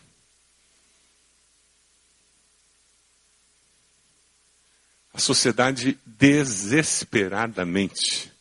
A 5.13 5.19
sociedade 5.19 5.99
desesperadamente, 6.05 8.33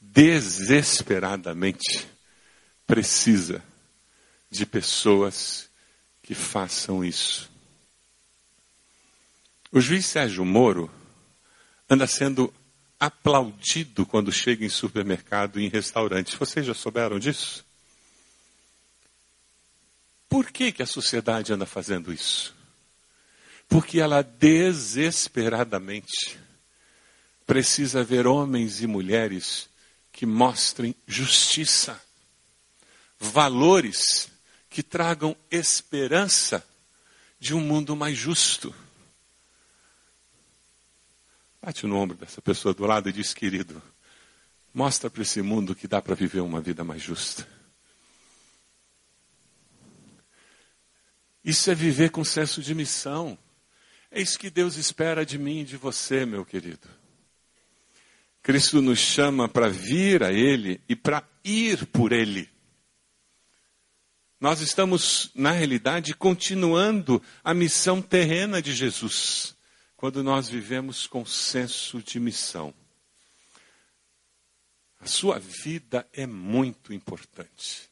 desesperadamente 0.00 2.08
precisa 2.86 3.62
de 4.50 4.64
pessoas 4.64 5.68
que 6.22 6.34
façam 6.34 7.04
isso. 7.04 7.50
O 9.70 9.80
juiz 9.80 10.06
Sérgio 10.06 10.44
Moro 10.44 10.90
anda 11.90 12.06
sendo 12.06 12.54
aplaudido 13.06 14.04
quando 14.04 14.30
chega 14.30 14.64
em 14.64 14.68
supermercado 14.68 15.58
e 15.58 15.64
em 15.64 15.68
restaurante. 15.68 16.36
Vocês 16.36 16.66
já 16.66 16.74
souberam 16.74 17.18
disso? 17.18 17.64
Por 20.28 20.50
que, 20.50 20.72
que 20.72 20.82
a 20.82 20.86
sociedade 20.86 21.52
anda 21.52 21.66
fazendo 21.66 22.12
isso? 22.12 22.54
Porque 23.68 24.00
ela 24.00 24.22
desesperadamente 24.22 26.38
precisa 27.46 28.04
ver 28.04 28.26
homens 28.26 28.82
e 28.82 28.86
mulheres 28.86 29.68
que 30.12 30.26
mostrem 30.26 30.94
justiça, 31.06 31.98
valores 33.18 34.28
que 34.68 34.82
tragam 34.82 35.34
esperança 35.50 36.66
de 37.38 37.54
um 37.54 37.60
mundo 37.60 37.94
mais 37.94 38.16
justo. 38.16 38.74
Bate 41.66 41.84
no 41.84 41.96
ombro 41.96 42.16
dessa 42.16 42.40
pessoa 42.40 42.72
do 42.72 42.86
lado 42.86 43.08
e 43.08 43.12
diz: 43.12 43.34
querido, 43.34 43.82
mostra 44.72 45.10
para 45.10 45.22
esse 45.22 45.42
mundo 45.42 45.74
que 45.74 45.88
dá 45.88 46.00
para 46.00 46.14
viver 46.14 46.38
uma 46.38 46.60
vida 46.60 46.84
mais 46.84 47.02
justa. 47.02 47.44
Isso 51.44 51.68
é 51.68 51.74
viver 51.74 52.10
com 52.10 52.24
senso 52.24 52.62
de 52.62 52.72
missão. 52.72 53.36
É 54.12 54.22
isso 54.22 54.38
que 54.38 54.48
Deus 54.48 54.76
espera 54.76 55.26
de 55.26 55.38
mim 55.38 55.62
e 55.62 55.64
de 55.64 55.76
você, 55.76 56.24
meu 56.24 56.44
querido. 56.44 56.86
Cristo 58.44 58.80
nos 58.80 59.00
chama 59.00 59.48
para 59.48 59.68
vir 59.68 60.22
a 60.22 60.32
Ele 60.32 60.80
e 60.88 60.94
para 60.94 61.28
ir 61.42 61.84
por 61.86 62.12
Ele. 62.12 62.48
Nós 64.40 64.60
estamos, 64.60 65.32
na 65.34 65.50
realidade, 65.50 66.14
continuando 66.14 67.20
a 67.42 67.52
missão 67.52 68.00
terrena 68.00 68.62
de 68.62 68.72
Jesus, 68.72 69.55
quando 69.96 70.22
nós 70.22 70.48
vivemos 70.48 71.06
com 71.06 71.24
senso 71.24 72.02
de 72.02 72.20
missão. 72.20 72.74
A 75.00 75.06
sua 75.06 75.38
vida 75.38 76.06
é 76.12 76.26
muito 76.26 76.92
importante. 76.92 77.88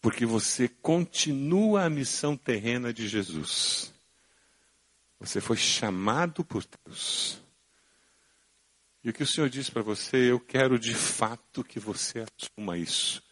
Porque 0.00 0.24
você 0.24 0.68
continua 0.68 1.84
a 1.84 1.90
missão 1.90 2.36
terrena 2.36 2.92
de 2.92 3.08
Jesus. 3.08 3.92
Você 5.18 5.40
foi 5.40 5.56
chamado 5.56 6.44
por 6.44 6.64
Deus. 6.84 7.40
E 9.02 9.10
o 9.10 9.12
que 9.12 9.22
o 9.22 9.26
Senhor 9.26 9.48
diz 9.48 9.70
para 9.70 9.82
você, 9.82 10.30
eu 10.30 10.38
quero 10.38 10.78
de 10.78 10.94
fato 10.94 11.64
que 11.64 11.80
você 11.80 12.24
assuma 12.38 12.76
isso. 12.76 13.22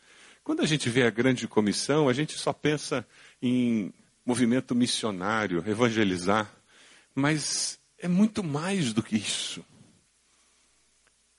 Quando 0.43 0.63
a 0.63 0.67
gente 0.67 0.89
vê 0.89 1.03
a 1.03 1.11
grande 1.11 1.47
comissão, 1.47 2.09
a 2.09 2.13
gente 2.13 2.39
só 2.39 2.53
pensa 2.53 3.07
em 3.41 3.93
movimento 4.25 4.75
missionário, 4.75 5.63
evangelizar, 5.67 6.51
mas 7.15 7.79
é 7.99 8.09
muito 8.09 8.43
mais 8.43 8.93
do 8.93 9.03
que 9.03 9.17
isso. 9.17 9.65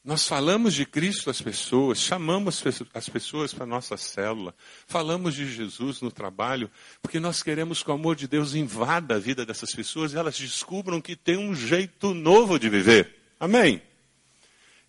Nós 0.05 0.27
falamos 0.27 0.75
de 0.75 0.85
Cristo 0.85 1.31
às 1.31 1.41
pessoas, 1.41 1.99
chamamos 1.99 2.63
as 2.93 3.09
pessoas 3.09 3.51
para 3.51 3.63
a 3.63 3.67
nossa 3.67 3.97
célula, 3.97 4.53
falamos 4.85 5.33
de 5.33 5.51
Jesus 5.51 5.99
no 5.99 6.11
trabalho, 6.11 6.69
porque 7.01 7.19
nós 7.19 7.41
queremos 7.41 7.81
que 7.81 7.89
o 7.89 7.93
amor 7.93 8.15
de 8.15 8.27
Deus 8.27 8.53
invada 8.53 9.15
a 9.15 9.19
vida 9.19 9.43
dessas 9.43 9.73
pessoas 9.73 10.13
e 10.13 10.17
elas 10.17 10.37
descubram 10.37 11.01
que 11.01 11.15
tem 11.15 11.37
um 11.37 11.55
jeito 11.55 12.13
novo 12.13 12.59
de 12.59 12.69
viver. 12.69 13.15
Amém? 13.39 13.81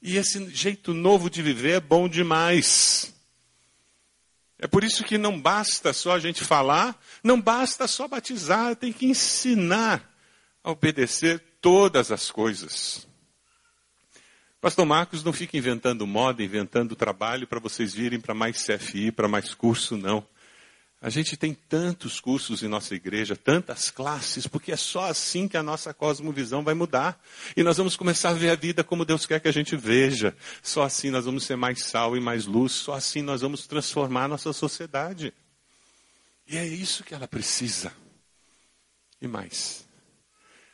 E 0.03 0.19
esse 0.19 0.51
jeito 0.51 0.93
novo 0.93 1.31
de 1.31 1.41
viver 1.41 1.77
é 1.77 1.81
bom 1.81 2.07
demais. 2.07 3.15
É 4.59 4.67
por 4.67 4.85
isso 4.85 5.03
que 5.03 5.17
não 5.17 5.41
basta 5.41 5.95
só 5.95 6.13
a 6.13 6.19
gente 6.19 6.45
falar, 6.45 6.99
não 7.25 7.41
basta 7.41 7.87
só 7.87 8.07
batizar, 8.07 8.77
tem 8.77 8.93
que 8.93 9.07
ensinar 9.07 10.16
a 10.67 10.73
obedecer 10.73 11.41
todas 11.61 12.11
as 12.11 12.29
coisas. 12.29 13.07
Pastor 14.61 14.85
Marcos 14.85 15.23
não 15.23 15.33
fica 15.33 15.57
inventando 15.57 16.05
moda, 16.09 16.43
inventando 16.43 16.97
trabalho 16.97 17.47
para 17.47 17.61
vocês 17.61 17.95
virem 17.95 18.19
para 18.19 18.35
mais 18.35 18.67
CFI, 18.67 19.13
para 19.13 19.29
mais 19.29 19.55
curso, 19.55 19.97
não. 19.97 20.27
A 21.01 21.09
gente 21.09 21.37
tem 21.37 21.55
tantos 21.55 22.19
cursos 22.19 22.65
em 22.65 22.69
nossa 22.69 22.97
igreja, 22.97 23.37
tantas 23.37 23.93
classes, 23.93 24.49
porque 24.49 24.73
é 24.73 24.77
só 24.77 25.05
assim 25.05 25.47
que 25.47 25.57
a 25.57 25.63
nossa 25.63 25.95
cosmovisão 25.95 26.65
vai 26.65 26.75
mudar. 26.75 27.23
E 27.57 27.63
nós 27.63 27.77
vamos 27.77 27.95
começar 27.97 28.31
a 28.31 28.35
ver 28.35 28.51
a 28.51 28.57
vida 28.57 28.83
como 28.83 29.05
Deus 29.05 29.25
quer 29.25 29.39
que 29.39 29.47
a 29.47 29.53
gente 29.53 29.77
veja. 29.77 30.37
Só 30.61 30.83
assim 30.83 31.13
nós 31.13 31.27
vamos 31.27 31.45
ser 31.45 31.55
mais 31.55 31.85
sal 31.85 32.17
e 32.17 32.21
mais 32.21 32.45
luz, 32.45 32.73
só 32.73 32.95
assim 32.95 33.23
nós 33.23 33.43
vamos 33.43 33.69
transformar 33.69 34.25
a 34.25 34.29
nossa 34.29 34.53
sociedade. 34.53 35.33
E 36.45 36.57
é 36.57 36.67
isso 36.67 37.05
que 37.05 37.15
ela 37.15 37.29
precisa. 37.29 37.93
E 39.23 39.29
mais. 39.29 39.86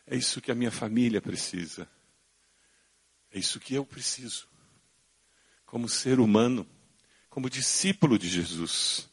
É 0.06 0.16
isso 0.16 0.40
que 0.40 0.50
a 0.50 0.54
minha 0.54 0.70
família 0.70 1.20
precisa. 1.20 1.88
É 3.32 3.38
isso 3.38 3.58
que 3.58 3.74
eu 3.74 3.84
preciso. 3.84 4.46
Como 5.64 5.88
ser 5.88 6.20
humano, 6.20 6.66
como 7.30 7.48
discípulo 7.48 8.18
de 8.18 8.28
Jesus. 8.28 9.08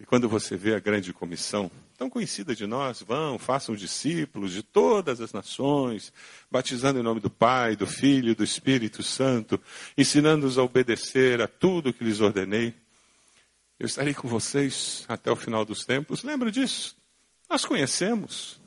E 0.00 0.04
quando 0.04 0.28
você 0.28 0.56
vê 0.56 0.74
a 0.74 0.80
grande 0.80 1.12
comissão, 1.12 1.70
tão 1.96 2.08
conhecida 2.08 2.54
de 2.54 2.66
nós, 2.66 3.02
vão, 3.02 3.38
façam 3.38 3.74
discípulos 3.74 4.52
de 4.52 4.62
todas 4.62 5.20
as 5.20 5.32
nações, 5.32 6.12
batizando 6.48 7.00
em 7.00 7.02
nome 7.02 7.20
do 7.20 7.30
Pai, 7.30 7.74
do 7.74 7.86
Filho 7.86 8.34
do 8.34 8.44
Espírito 8.44 9.02
Santo, 9.02 9.60
ensinando-os 9.96 10.56
a 10.56 10.62
obedecer 10.62 11.42
a 11.42 11.48
tudo 11.48 11.92
que 11.92 12.04
lhes 12.04 12.20
ordenei. 12.20 12.74
Eu 13.78 13.86
estarei 13.86 14.14
com 14.14 14.28
vocês 14.28 15.04
até 15.08 15.30
o 15.30 15.36
final 15.36 15.64
dos 15.64 15.84
tempos. 15.84 16.22
Lembra 16.22 16.50
disso? 16.50 16.96
Nós 17.48 17.64
conhecemos. 17.64 18.60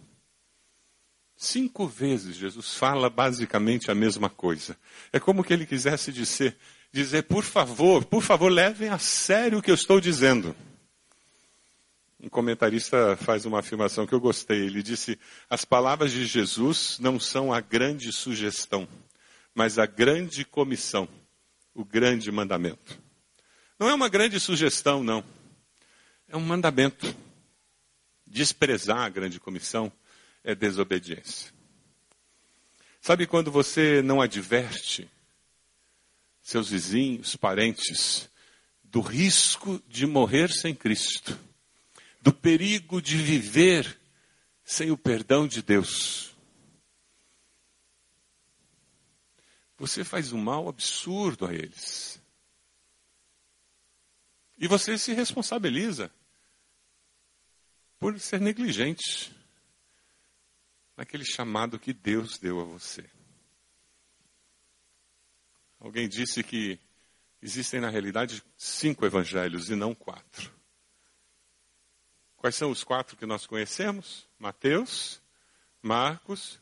Cinco 1.44 1.88
vezes 1.88 2.36
Jesus 2.36 2.76
fala 2.76 3.10
basicamente 3.10 3.90
a 3.90 3.96
mesma 3.96 4.30
coisa. 4.30 4.78
É 5.12 5.20
como 5.20 5.44
que 5.44 5.52
ele 5.52 5.66
quisesse 5.66 6.12
dizer, 6.12 6.56
dizer, 6.94 7.24
por 7.24 7.44
favor, 7.44 8.06
por 8.06 8.22
favor, 8.22 8.48
levem 8.48 8.90
a 8.90 9.00
sério 9.00 9.58
o 9.58 9.62
que 9.62 9.72
eu 9.72 9.76
estou 9.76 10.00
dizendo. 10.00 10.56
Um 12.20 12.30
comentarista 12.30 13.18
faz 13.18 13.44
uma 13.44 13.58
afirmação 13.58 14.06
que 14.06 14.14
eu 14.14 14.20
gostei. 14.20 14.68
Ele 14.68 14.84
disse: 14.84 15.18
as 15.50 15.66
palavras 15.66 16.12
de 16.12 16.28
Jesus 16.28 17.00
não 17.00 17.20
são 17.20 17.52
a 17.52 17.60
grande 17.60 18.14
sugestão, 18.14 18.88
mas 19.56 19.80
a 19.80 19.88
grande 19.88 20.46
comissão, 20.46 21.10
o 21.74 21.84
grande 21.84 22.32
mandamento. 22.32 23.02
Não 23.80 23.90
é 23.90 23.96
uma 23.96 24.10
grande 24.10 24.40
sugestão, 24.40 25.04
não. 25.04 25.24
É 26.28 26.38
um 26.38 26.42
mandamento. 26.42 27.16
Desprezar 28.28 29.00
a 29.00 29.10
grande 29.10 29.40
comissão 29.40 29.92
é 30.44 30.56
desobediência. 30.56 31.54
Sabe 33.02 33.26
quando 33.26 33.52
você 33.52 34.02
não 34.02 34.22
adverte 34.22 35.10
seus 36.42 36.70
vizinhos, 36.70 37.36
parentes, 37.36 38.30
do 38.84 39.02
risco 39.02 39.82
de 39.88 40.06
morrer 40.06 40.52
sem 40.52 40.76
Cristo, 40.76 41.38
do 42.22 42.34
perigo 42.34 43.02
de 43.02 43.18
viver 43.18 44.00
sem 44.64 44.92
o 44.92 44.98
perdão 44.98 45.48
de 45.48 45.62
Deus? 45.62 46.36
Você 49.78 50.04
faz 50.04 50.32
um 50.32 50.40
mal 50.40 50.68
absurdo 50.68 51.48
a 51.48 51.54
eles. 51.54 52.22
E 54.60 54.68
você 54.68 54.96
se 54.96 55.12
responsabiliza 55.12 56.12
por 58.00 58.20
ser 58.20 58.40
negligente 58.40 59.41
naquele 61.02 61.26
chamado 61.26 61.80
que 61.80 61.94
Deus 61.94 62.38
deu 62.38 62.60
a 62.62 62.64
você. 62.64 63.04
Alguém 65.80 66.08
disse 66.08 66.44
que 66.44 66.80
existem 67.42 67.82
na 67.82 67.90
realidade 67.90 68.44
cinco 68.56 69.04
evangelhos 69.04 69.72
e 69.72 69.76
não 69.76 69.96
quatro. 69.96 70.54
Quais 72.38 72.54
são 72.54 72.70
os 72.70 72.84
quatro 72.84 73.18
que 73.18 73.26
nós 73.26 73.48
conhecemos? 73.48 74.28
Mateus, 74.38 75.20
Marcos. 75.82 76.60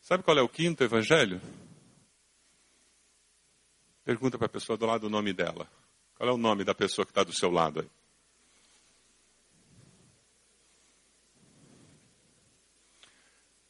Sabe 0.00 0.22
qual 0.22 0.38
é 0.38 0.42
o 0.42 0.48
quinto 0.48 0.84
evangelho? 0.84 1.42
Pergunta 4.04 4.38
para 4.38 4.46
a 4.46 4.50
pessoa 4.50 4.78
do 4.78 4.86
lado 4.86 5.08
o 5.08 5.10
nome 5.10 5.32
dela. 5.32 5.68
Qual 6.14 6.28
é 6.28 6.32
o 6.32 6.38
nome 6.38 6.62
da 6.62 6.76
pessoa 6.76 7.04
que 7.04 7.10
está 7.10 7.24
do 7.24 7.32
seu 7.32 7.50
lado 7.50 7.80
aí? 7.80 7.90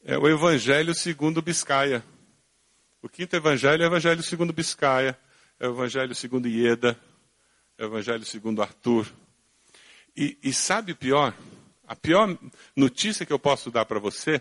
É 0.07 0.15
o 0.19 0.29
Evangelho 0.29 0.93
segundo 0.93 1.41
Biscaia. 1.41 2.05
O 3.01 3.09
quinto 3.09 3.35
Evangelho 3.35 3.81
é 3.81 3.85
o 3.85 3.89
Evangelho 3.89 4.21
segundo 4.21 4.53
Biscaia, 4.53 5.17
é 5.59 5.67
o 5.67 5.71
Evangelho 5.71 6.13
segundo 6.13 6.47
Ieda, 6.47 6.97
é 7.75 7.83
o 7.83 7.87
Evangelho 7.87 8.23
segundo 8.23 8.61
Arthur. 8.61 9.11
E, 10.15 10.37
e 10.43 10.53
sabe 10.53 10.91
o 10.91 10.95
pior? 10.95 11.35
A 11.87 11.95
pior 11.95 12.37
notícia 12.75 13.25
que 13.25 13.33
eu 13.33 13.39
posso 13.39 13.71
dar 13.71 13.85
para 13.85 13.97
você, 13.97 14.39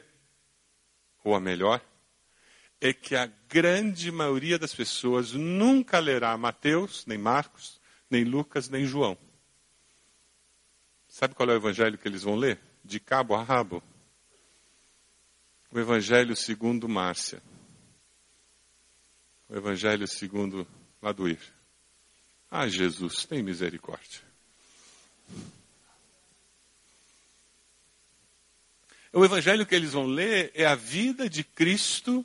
ou 1.24 1.34
a 1.34 1.40
melhor, 1.40 1.80
é 2.78 2.92
que 2.92 3.16
a 3.16 3.24
grande 3.48 4.12
maioria 4.12 4.58
das 4.58 4.74
pessoas 4.74 5.32
nunca 5.32 5.98
lerá 5.98 6.36
Mateus, 6.36 7.06
nem 7.06 7.16
Marcos, 7.16 7.80
nem 8.10 8.22
Lucas, 8.22 8.68
nem 8.68 8.84
João. 8.84 9.16
Sabe 11.08 11.34
qual 11.34 11.48
é 11.48 11.54
o 11.54 11.56
evangelho 11.56 11.96
que 11.96 12.06
eles 12.06 12.22
vão 12.22 12.36
ler? 12.36 12.60
De 12.84 13.00
cabo 13.00 13.34
a 13.34 13.42
rabo 13.42 13.82
o 15.74 15.80
Evangelho 15.80 16.36
segundo 16.36 16.88
Márcia. 16.88 17.42
O 19.48 19.56
Evangelho 19.56 20.06
segundo 20.06 20.64
Laduir. 21.02 21.40
Ah, 22.48 22.68
Jesus, 22.68 23.26
tem 23.26 23.42
misericórdia. 23.42 24.20
O 29.12 29.24
evangelho 29.24 29.66
que 29.66 29.74
eles 29.74 29.92
vão 29.92 30.06
ler 30.06 30.50
é 30.54 30.64
a 30.64 30.74
vida 30.74 31.28
de 31.28 31.42
Cristo 31.42 32.24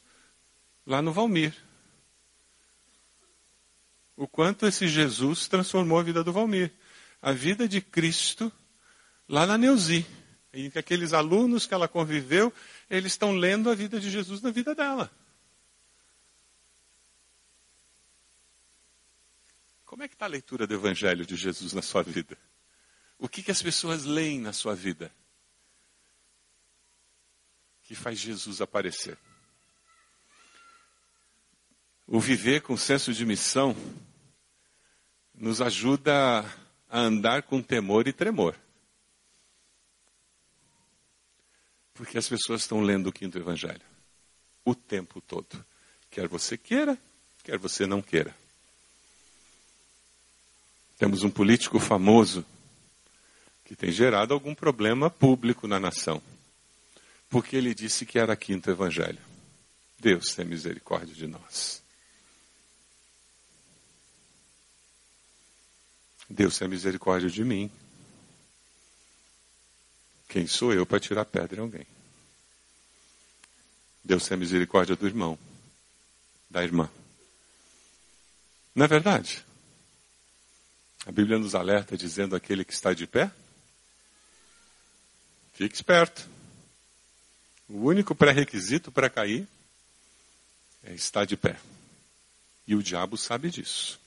lá 0.85 1.01
no 1.01 1.11
Valmir. 1.11 1.55
O 4.15 4.27
quanto 4.27 4.67
esse 4.67 4.87
Jesus 4.87 5.47
transformou 5.47 5.99
a 5.99 6.03
vida 6.03 6.23
do 6.23 6.33
Valmir. 6.33 6.71
A 7.21 7.31
vida 7.31 7.67
de 7.67 7.81
Cristo 7.81 8.51
lá 9.27 9.45
na 9.47 9.57
Neuzi. 9.57 10.05
E 10.53 10.69
que 10.71 10.79
aqueles 10.79 11.13
alunos 11.13 11.65
que 11.65 11.73
ela 11.73 11.87
conviveu, 11.87 12.51
eles 12.89 13.13
estão 13.13 13.35
lendo 13.35 13.69
a 13.69 13.75
vida 13.75 13.99
de 13.99 14.09
Jesus 14.09 14.41
na 14.41 14.49
vida 14.49 14.73
dela. 14.73 15.11
Como 19.85 20.03
é 20.03 20.07
que 20.07 20.15
está 20.15 20.25
a 20.25 20.29
leitura 20.29 20.65
do 20.65 20.73
Evangelho 20.73 21.25
de 21.25 21.35
Jesus 21.35 21.73
na 21.73 21.81
sua 21.81 22.03
vida? 22.03 22.37
O 23.17 23.27
que, 23.27 23.43
que 23.43 23.51
as 23.51 23.61
pessoas 23.61 24.05
leem 24.05 24.39
na 24.39 24.53
sua 24.53 24.73
vida? 24.73 25.11
Que 27.83 27.93
faz 27.95 28.19
Jesus 28.19 28.61
aparecer. 28.61 29.17
O 32.07 32.19
viver 32.19 32.61
com 32.61 32.77
senso 32.77 33.13
de 33.13 33.25
missão 33.25 33.75
nos 35.33 35.61
ajuda 35.61 36.45
a 36.89 36.99
andar 36.99 37.43
com 37.43 37.61
temor 37.61 38.07
e 38.07 38.13
tremor. 38.13 38.55
Porque 41.99 42.17
as 42.17 42.29
pessoas 42.29 42.61
estão 42.61 42.79
lendo 42.79 43.07
o 43.07 43.11
quinto 43.11 43.37
evangelho 43.37 43.81
o 44.63 44.73
tempo 44.73 45.19
todo. 45.19 45.65
Quer 46.09 46.29
você 46.29 46.57
queira, 46.57 46.97
quer 47.43 47.57
você 47.57 47.85
não 47.85 48.01
queira. 48.01 48.33
Temos 50.97 51.23
um 51.23 51.29
político 51.29 51.77
famoso 51.77 52.45
que 53.65 53.75
tem 53.75 53.91
gerado 53.91 54.33
algum 54.33 54.55
problema 54.55 55.09
público 55.09 55.67
na 55.67 55.77
nação, 55.77 56.23
porque 57.29 57.57
ele 57.57 57.75
disse 57.75 58.05
que 58.05 58.17
era 58.17 58.33
quinto 58.33 58.71
evangelho. 58.71 59.19
Deus 59.99 60.33
tem 60.33 60.45
misericórdia 60.45 61.13
de 61.13 61.27
nós. 61.27 61.83
Deus 66.29 66.57
tem 66.57 66.69
misericórdia 66.69 67.29
de 67.29 67.43
mim. 67.43 67.69
Quem 70.29 70.45
sou 70.45 70.71
eu 70.71 70.85
para 70.85 70.99
tirar 70.99 71.25
pedra 71.25 71.57
em 71.57 71.63
alguém? 71.63 71.87
Deus 74.03 74.27
tem 74.27 74.37
misericórdia 74.37 74.95
do 74.95 75.07
irmão, 75.07 75.37
da 76.47 76.63
irmã. 76.63 76.89
Não 78.75 78.85
é 78.85 78.87
verdade? 78.87 79.43
A 81.05 81.11
Bíblia 81.11 81.39
nos 81.39 81.55
alerta 81.55 81.97
dizendo 81.97 82.35
aquele 82.35 82.63
que 82.63 82.71
está 82.71 82.93
de 82.93 83.07
pé, 83.07 83.31
fique 85.53 85.73
esperto. 85.73 86.29
O 87.67 87.87
único 87.87 88.13
pré-requisito 88.13 88.91
para 88.91 89.09
cair 89.09 89.47
é 90.83 90.93
estar 90.93 91.25
de 91.25 91.35
pé. 91.35 91.59
E 92.67 92.75
o 92.75 92.83
diabo 92.83 93.17
sabe 93.17 93.49
disso. 93.49 93.99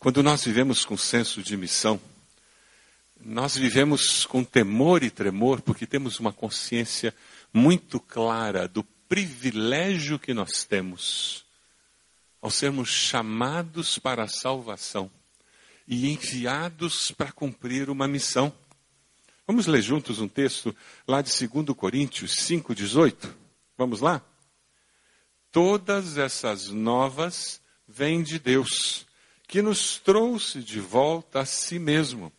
Quando 0.00 0.24
nós 0.24 0.44
vivemos 0.44 0.84
com 0.84 0.96
senso 0.96 1.40
de 1.40 1.56
missão, 1.56 2.00
nós 3.20 3.56
vivemos 3.56 4.26
com 4.26 4.42
temor 4.44 5.02
e 5.02 5.10
tremor 5.10 5.60
porque 5.62 5.86
temos 5.86 6.18
uma 6.20 6.32
consciência 6.32 7.14
muito 7.52 8.00
clara 8.00 8.66
do 8.66 8.82
privilégio 9.08 10.18
que 10.18 10.34
nós 10.34 10.64
temos 10.64 11.44
ao 12.42 12.50
sermos 12.50 12.88
chamados 12.88 13.98
para 13.98 14.24
a 14.24 14.28
salvação 14.28 15.10
e 15.88 16.10
enviados 16.10 17.10
para 17.12 17.32
cumprir 17.32 17.88
uma 17.88 18.06
missão. 18.06 18.52
Vamos 19.46 19.66
ler 19.66 19.80
juntos 19.80 20.18
um 20.18 20.28
texto 20.28 20.74
lá 21.06 21.22
de 21.22 21.30
2 21.46 21.76
Coríntios 21.76 22.36
5,18? 22.36 23.34
Vamos 23.76 24.00
lá? 24.00 24.22
Todas 25.50 26.18
essas 26.18 26.68
novas 26.68 27.60
vêm 27.86 28.22
de 28.22 28.38
Deus, 28.38 29.06
que 29.46 29.62
nos 29.62 29.98
trouxe 29.98 30.62
de 30.62 30.80
volta 30.80 31.40
a 31.40 31.46
si 31.46 31.78
mesmo 31.78 32.32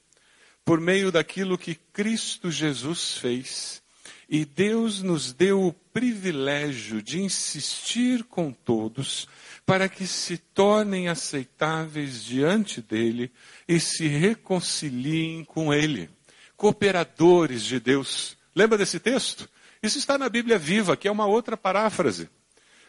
por 0.65 0.81
meio 0.81 1.11
daquilo 1.11 1.57
que 1.57 1.75
Cristo 1.93 2.49
Jesus 2.49 3.17
fez. 3.19 3.83
E 4.27 4.43
Deus 4.43 5.03
nos 5.03 5.31
deu 5.31 5.63
o 5.63 5.71
privilégio 5.71 6.99
de 6.99 7.21
insistir 7.21 8.23
com 8.23 8.51
todos 8.51 9.27
para 9.63 9.87
que 9.87 10.07
se 10.07 10.37
tornem 10.37 11.07
aceitáveis 11.07 12.23
diante 12.23 12.81
dele 12.81 13.31
e 13.67 13.79
se 13.79 14.07
reconciliem 14.07 15.45
com 15.45 15.71
ele. 15.71 16.09
Cooperadores 16.57 17.63
de 17.63 17.79
Deus. 17.79 18.35
Lembra 18.55 18.79
desse 18.79 18.99
texto? 18.99 19.47
Isso 19.83 19.99
está 19.99 20.17
na 20.17 20.27
Bíblia 20.27 20.57
Viva, 20.57 20.97
que 20.97 21.07
é 21.07 21.11
uma 21.11 21.27
outra 21.27 21.55
paráfrase. 21.55 22.27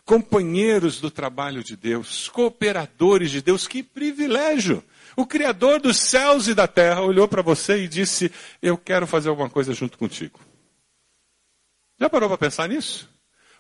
Companheiros 0.06 1.00
do 1.00 1.10
trabalho 1.10 1.62
de 1.62 1.76
Deus, 1.76 2.28
cooperadores 2.28 3.30
de 3.30 3.42
Deus, 3.42 3.66
que 3.66 3.82
privilégio! 3.82 4.82
O 5.16 5.26
Criador 5.26 5.80
dos 5.80 5.96
céus 5.96 6.46
e 6.46 6.54
da 6.54 6.68
terra 6.68 7.00
olhou 7.00 7.26
para 7.26 7.40
você 7.40 7.82
e 7.82 7.88
disse: 7.88 8.30
Eu 8.60 8.76
quero 8.76 9.06
fazer 9.06 9.30
alguma 9.30 9.48
coisa 9.48 9.72
junto 9.72 9.96
contigo. 9.96 10.38
Já 11.98 12.10
parou 12.10 12.28
para 12.28 12.36
pensar 12.36 12.68
nisso? 12.68 13.08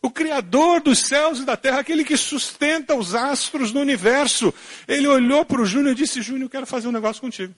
O 0.02 0.10
Criador 0.10 0.82
dos 0.82 0.98
céus 0.98 1.38
e 1.38 1.44
da 1.46 1.56
terra, 1.56 1.80
aquele 1.80 2.04
que 2.04 2.16
sustenta 2.18 2.94
os 2.94 3.14
astros 3.14 3.72
no 3.72 3.80
universo, 3.80 4.52
ele 4.86 5.08
olhou 5.08 5.46
para 5.46 5.62
o 5.62 5.64
Júnior 5.64 5.92
e 5.92 5.96
disse: 5.96 6.20
Júnior, 6.20 6.44
eu 6.44 6.50
quero 6.50 6.66
fazer 6.66 6.88
um 6.88 6.92
negócio 6.92 7.22
contigo. 7.22 7.54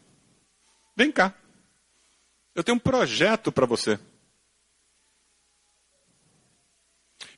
Vem 0.96 1.10
cá. 1.10 1.34
Eu 2.54 2.62
tenho 2.62 2.76
um 2.76 2.80
projeto 2.80 3.50
para 3.50 3.66
você. 3.66 3.98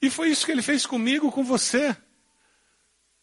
E 0.02 0.10
foi 0.10 0.28
isso 0.28 0.44
que 0.44 0.52
ele 0.52 0.62
fez 0.62 0.84
comigo, 0.84 1.32
com 1.32 1.42
você. 1.42 1.96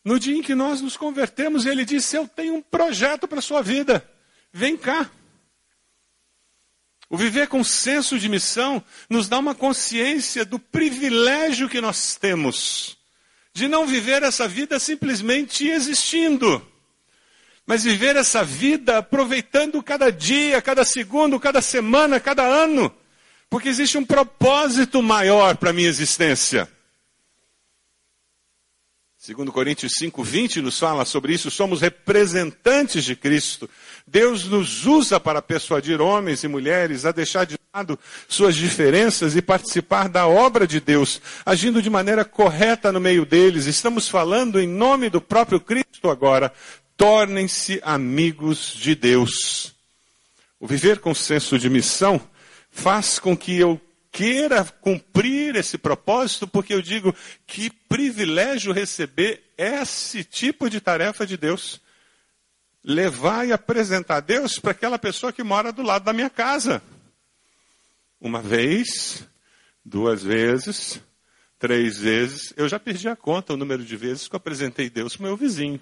No 0.08 0.18
dia 0.18 0.38
em 0.38 0.42
que 0.42 0.56
nós 0.56 0.80
nos 0.80 0.96
convertemos, 0.96 1.66
ele 1.66 1.84
disse: 1.84 2.16
Eu 2.16 2.26
tenho 2.30 2.56
um 2.56 2.62
projeto 2.62 3.28
para 3.28 3.40
a 3.40 3.42
sua 3.42 3.62
vida. 3.62 4.10
Vem 4.54 4.78
cá. 4.78 5.12
O 7.10 7.18
viver 7.18 7.50
com 7.50 7.62
senso 7.62 8.18
de 8.18 8.30
missão 8.30 8.82
nos 9.10 9.28
dá 9.28 9.38
uma 9.38 9.54
consciência 9.54 10.46
do 10.46 10.58
privilégio 10.58 11.68
que 11.68 11.82
nós 11.82 12.16
temos 12.16 12.98
de 13.54 13.68
não 13.68 13.86
viver 13.86 14.24
essa 14.24 14.48
vida 14.48 14.80
simplesmente 14.80 15.68
existindo, 15.68 16.66
mas 17.66 17.84
viver 17.84 18.16
essa 18.16 18.46
vida 18.46 19.00
aproveitando 19.00 19.84
cada 19.84 20.10
dia, 20.10 20.62
cada 20.62 20.86
segundo, 20.86 21.38
cada 21.38 21.60
semana, 21.60 22.18
cada 22.18 22.44
ano, 22.44 22.96
porque 23.50 23.68
existe 23.68 23.98
um 23.98 24.06
propósito 24.06 25.04
maior 25.04 25.58
para 25.58 25.72
a 25.72 25.74
minha 25.74 25.90
existência. 25.90 26.72
Segundo 29.28 29.52
Coríntios 29.52 29.92
5:20 30.00 30.62
nos 30.62 30.80
fala 30.80 31.04
sobre 31.04 31.34
isso, 31.34 31.52
somos 31.52 31.82
representantes 31.82 33.04
de 33.04 33.14
Cristo. 33.14 33.70
Deus 34.08 34.46
nos 34.46 34.86
usa 34.86 35.20
para 35.20 35.42
persuadir 35.42 36.00
homens 36.00 36.46
e 36.46 36.48
mulheres 36.48 37.04
a 37.04 37.12
deixar 37.12 37.46
de 37.46 37.60
lado 37.76 38.00
suas 38.26 38.56
diferenças 38.56 39.36
e 39.36 39.42
participar 39.42 40.08
da 40.08 40.26
obra 40.26 40.66
de 40.66 40.80
Deus, 40.80 41.22
agindo 41.46 41.82
de 41.82 41.90
maneira 41.90 42.24
correta 42.24 42.90
no 42.90 43.02
meio 43.02 43.26
deles. 43.26 43.66
Estamos 43.66 44.08
falando 44.08 44.62
em 44.62 44.66
nome 44.66 45.10
do 45.10 45.20
próprio 45.20 45.60
Cristo 45.60 46.10
agora. 46.10 46.54
Tornem-se 46.96 47.82
amigos 47.84 48.76
de 48.78 48.96
Deus. 48.96 49.76
O 50.58 50.66
viver 50.66 51.00
com 51.00 51.14
senso 51.14 51.60
de 51.60 51.70
missão 51.70 52.22
faz 52.72 53.20
com 53.20 53.36
que 53.36 53.58
eu 53.58 53.78
queira 54.18 54.66
cumprir 54.66 55.56
esse 55.56 55.78
propósito, 55.78 56.48
porque 56.48 56.74
eu 56.74 56.82
digo 56.82 57.16
que 57.46 57.70
privilégio 57.70 58.74
receber 58.74 59.44
esse 59.56 60.24
tipo 60.24 60.72
de 60.72 60.82
tarefa 60.82 61.24
de 61.24 61.38
Deus. 61.38 61.80
Levar 62.84 63.48
e 63.48 63.54
apresentar 63.54 64.22
Deus 64.22 64.58
para 64.58 64.72
aquela 64.72 64.98
pessoa 64.98 65.32
que 65.32 65.44
mora 65.44 65.72
do 65.72 65.84
lado 65.84 66.04
da 66.04 66.14
minha 66.14 66.32
casa. 66.32 66.82
Uma 68.20 68.42
vez, 68.42 69.24
duas 69.86 70.24
vezes, 70.24 71.00
três 71.60 72.00
vezes, 72.00 72.52
eu 72.58 72.68
já 72.68 72.80
perdi 72.80 73.08
a 73.08 73.16
conta 73.16 73.54
o 73.54 73.58
número 73.58 73.86
de 73.86 73.96
vezes 73.96 74.28
que 74.28 74.34
eu 74.34 74.38
apresentei 74.38 74.90
Deus 74.90 75.16
para 75.16 75.26
o 75.26 75.28
meu 75.28 75.38
vizinho. 75.38 75.80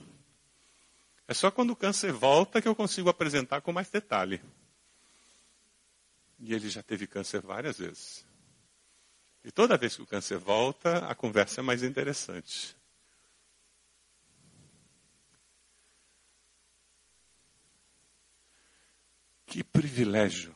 É 1.25 1.33
só 1.33 1.49
quando 1.49 1.69
o 1.69 1.75
câncer 1.75 2.11
volta 2.11 2.61
que 2.61 2.67
eu 2.67 2.75
consigo 2.75 3.07
apresentar 3.07 3.61
com 3.61 3.71
mais 3.71 3.89
detalhe. 3.89 4.41
E 6.45 6.53
ele 6.53 6.69
já 6.69 6.83
teve 6.83 7.07
câncer 7.07 7.41
várias 7.41 7.79
vezes. 7.79 8.23
E 9.43 9.51
toda 9.51 9.77
vez 9.77 9.95
que 9.95 10.03
o 10.03 10.05
câncer 10.05 10.37
volta, 10.37 10.99
a 11.07 11.15
conversa 11.15 11.59
é 11.59 11.63
mais 11.63 11.81
interessante. 11.81 12.77
Que 19.47 19.63
privilégio 19.63 20.55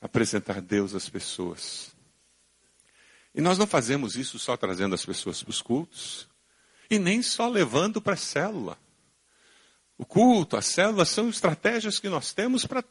apresentar 0.00 0.60
Deus 0.60 0.92
às 0.92 1.08
pessoas. 1.08 1.94
E 3.32 3.40
nós 3.40 3.58
não 3.58 3.66
fazemos 3.66 4.16
isso 4.16 4.40
só 4.40 4.56
trazendo 4.56 4.96
as 4.96 5.06
pessoas 5.06 5.40
para 5.40 5.50
os 5.50 5.62
cultos, 5.62 6.28
e 6.90 6.98
nem 6.98 7.22
só 7.22 7.48
levando 7.48 8.02
para 8.02 8.14
a 8.14 8.16
célula. 8.16 8.76
O 9.96 10.04
culto, 10.04 10.56
a 10.56 10.62
célula 10.62 11.04
são 11.04 11.28
estratégias 11.28 12.00
que 12.00 12.08
nós 12.08 12.32
temos 12.32 12.66
para 12.66 12.82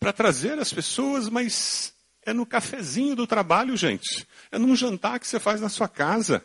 para 0.00 0.14
trazer 0.14 0.58
as 0.58 0.72
pessoas, 0.72 1.28
mas 1.28 1.94
é 2.22 2.32
no 2.32 2.46
cafezinho 2.46 3.14
do 3.14 3.26
trabalho, 3.26 3.76
gente. 3.76 4.26
É 4.50 4.58
num 4.58 4.74
jantar 4.74 5.20
que 5.20 5.28
você 5.28 5.38
faz 5.38 5.60
na 5.60 5.68
sua 5.68 5.88
casa. 5.88 6.42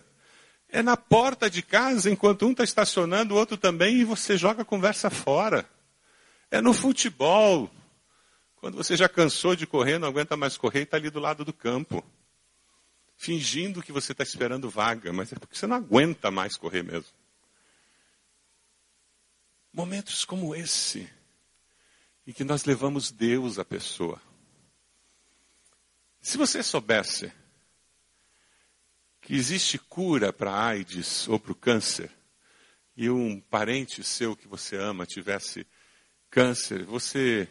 É 0.67 0.83
na 0.83 0.97
porta 0.97 1.49
de 1.49 1.61
casa, 1.61 2.11
enquanto 2.11 2.45
um 2.45 2.51
está 2.51 2.65
estacionando, 2.65 3.33
o 3.33 3.37
outro 3.37 3.55
também, 3.55 3.97
e 3.97 4.03
você 4.03 4.37
joga 4.37 4.63
a 4.63 4.65
conversa 4.65 5.09
fora. 5.09 5.67
É 6.51 6.59
no 6.59 6.73
futebol. 6.73 7.71
Quando 8.57 8.75
você 8.75 8.97
já 8.97 9.07
cansou 9.07 9.55
de 9.55 9.65
correr, 9.65 9.99
não 9.99 10.09
aguenta 10.09 10.35
mais 10.35 10.57
correr, 10.57 10.81
está 10.81 10.97
ali 10.97 11.09
do 11.09 11.19
lado 11.19 11.45
do 11.45 11.53
campo. 11.53 12.03
Fingindo 13.15 13.81
que 13.81 13.93
você 13.93 14.11
está 14.11 14.23
esperando 14.23 14.69
vaga, 14.69 15.13
mas 15.13 15.31
é 15.31 15.37
porque 15.37 15.55
você 15.55 15.65
não 15.65 15.77
aguenta 15.77 16.29
mais 16.29 16.57
correr 16.57 16.83
mesmo. 16.83 17.13
Momentos 19.71 20.25
como 20.25 20.53
esse 20.53 21.09
e 22.25 22.33
que 22.33 22.43
nós 22.43 22.65
levamos 22.65 23.11
Deus 23.11 23.59
à 23.59 23.65
pessoa. 23.65 24.21
Se 26.21 26.37
você 26.37 26.63
soubesse 26.63 27.31
que 29.21 29.35
existe 29.35 29.77
cura 29.77 30.33
para 30.33 30.55
AIDS 30.55 31.27
ou 31.27 31.39
para 31.39 31.51
o 31.51 31.55
câncer, 31.55 32.11
e 32.97 33.09
um 33.09 33.39
parente 33.39 34.03
seu 34.03 34.35
que 34.35 34.47
você 34.47 34.77
ama 34.77 35.05
tivesse 35.05 35.67
câncer, 36.29 36.83
você 36.83 37.47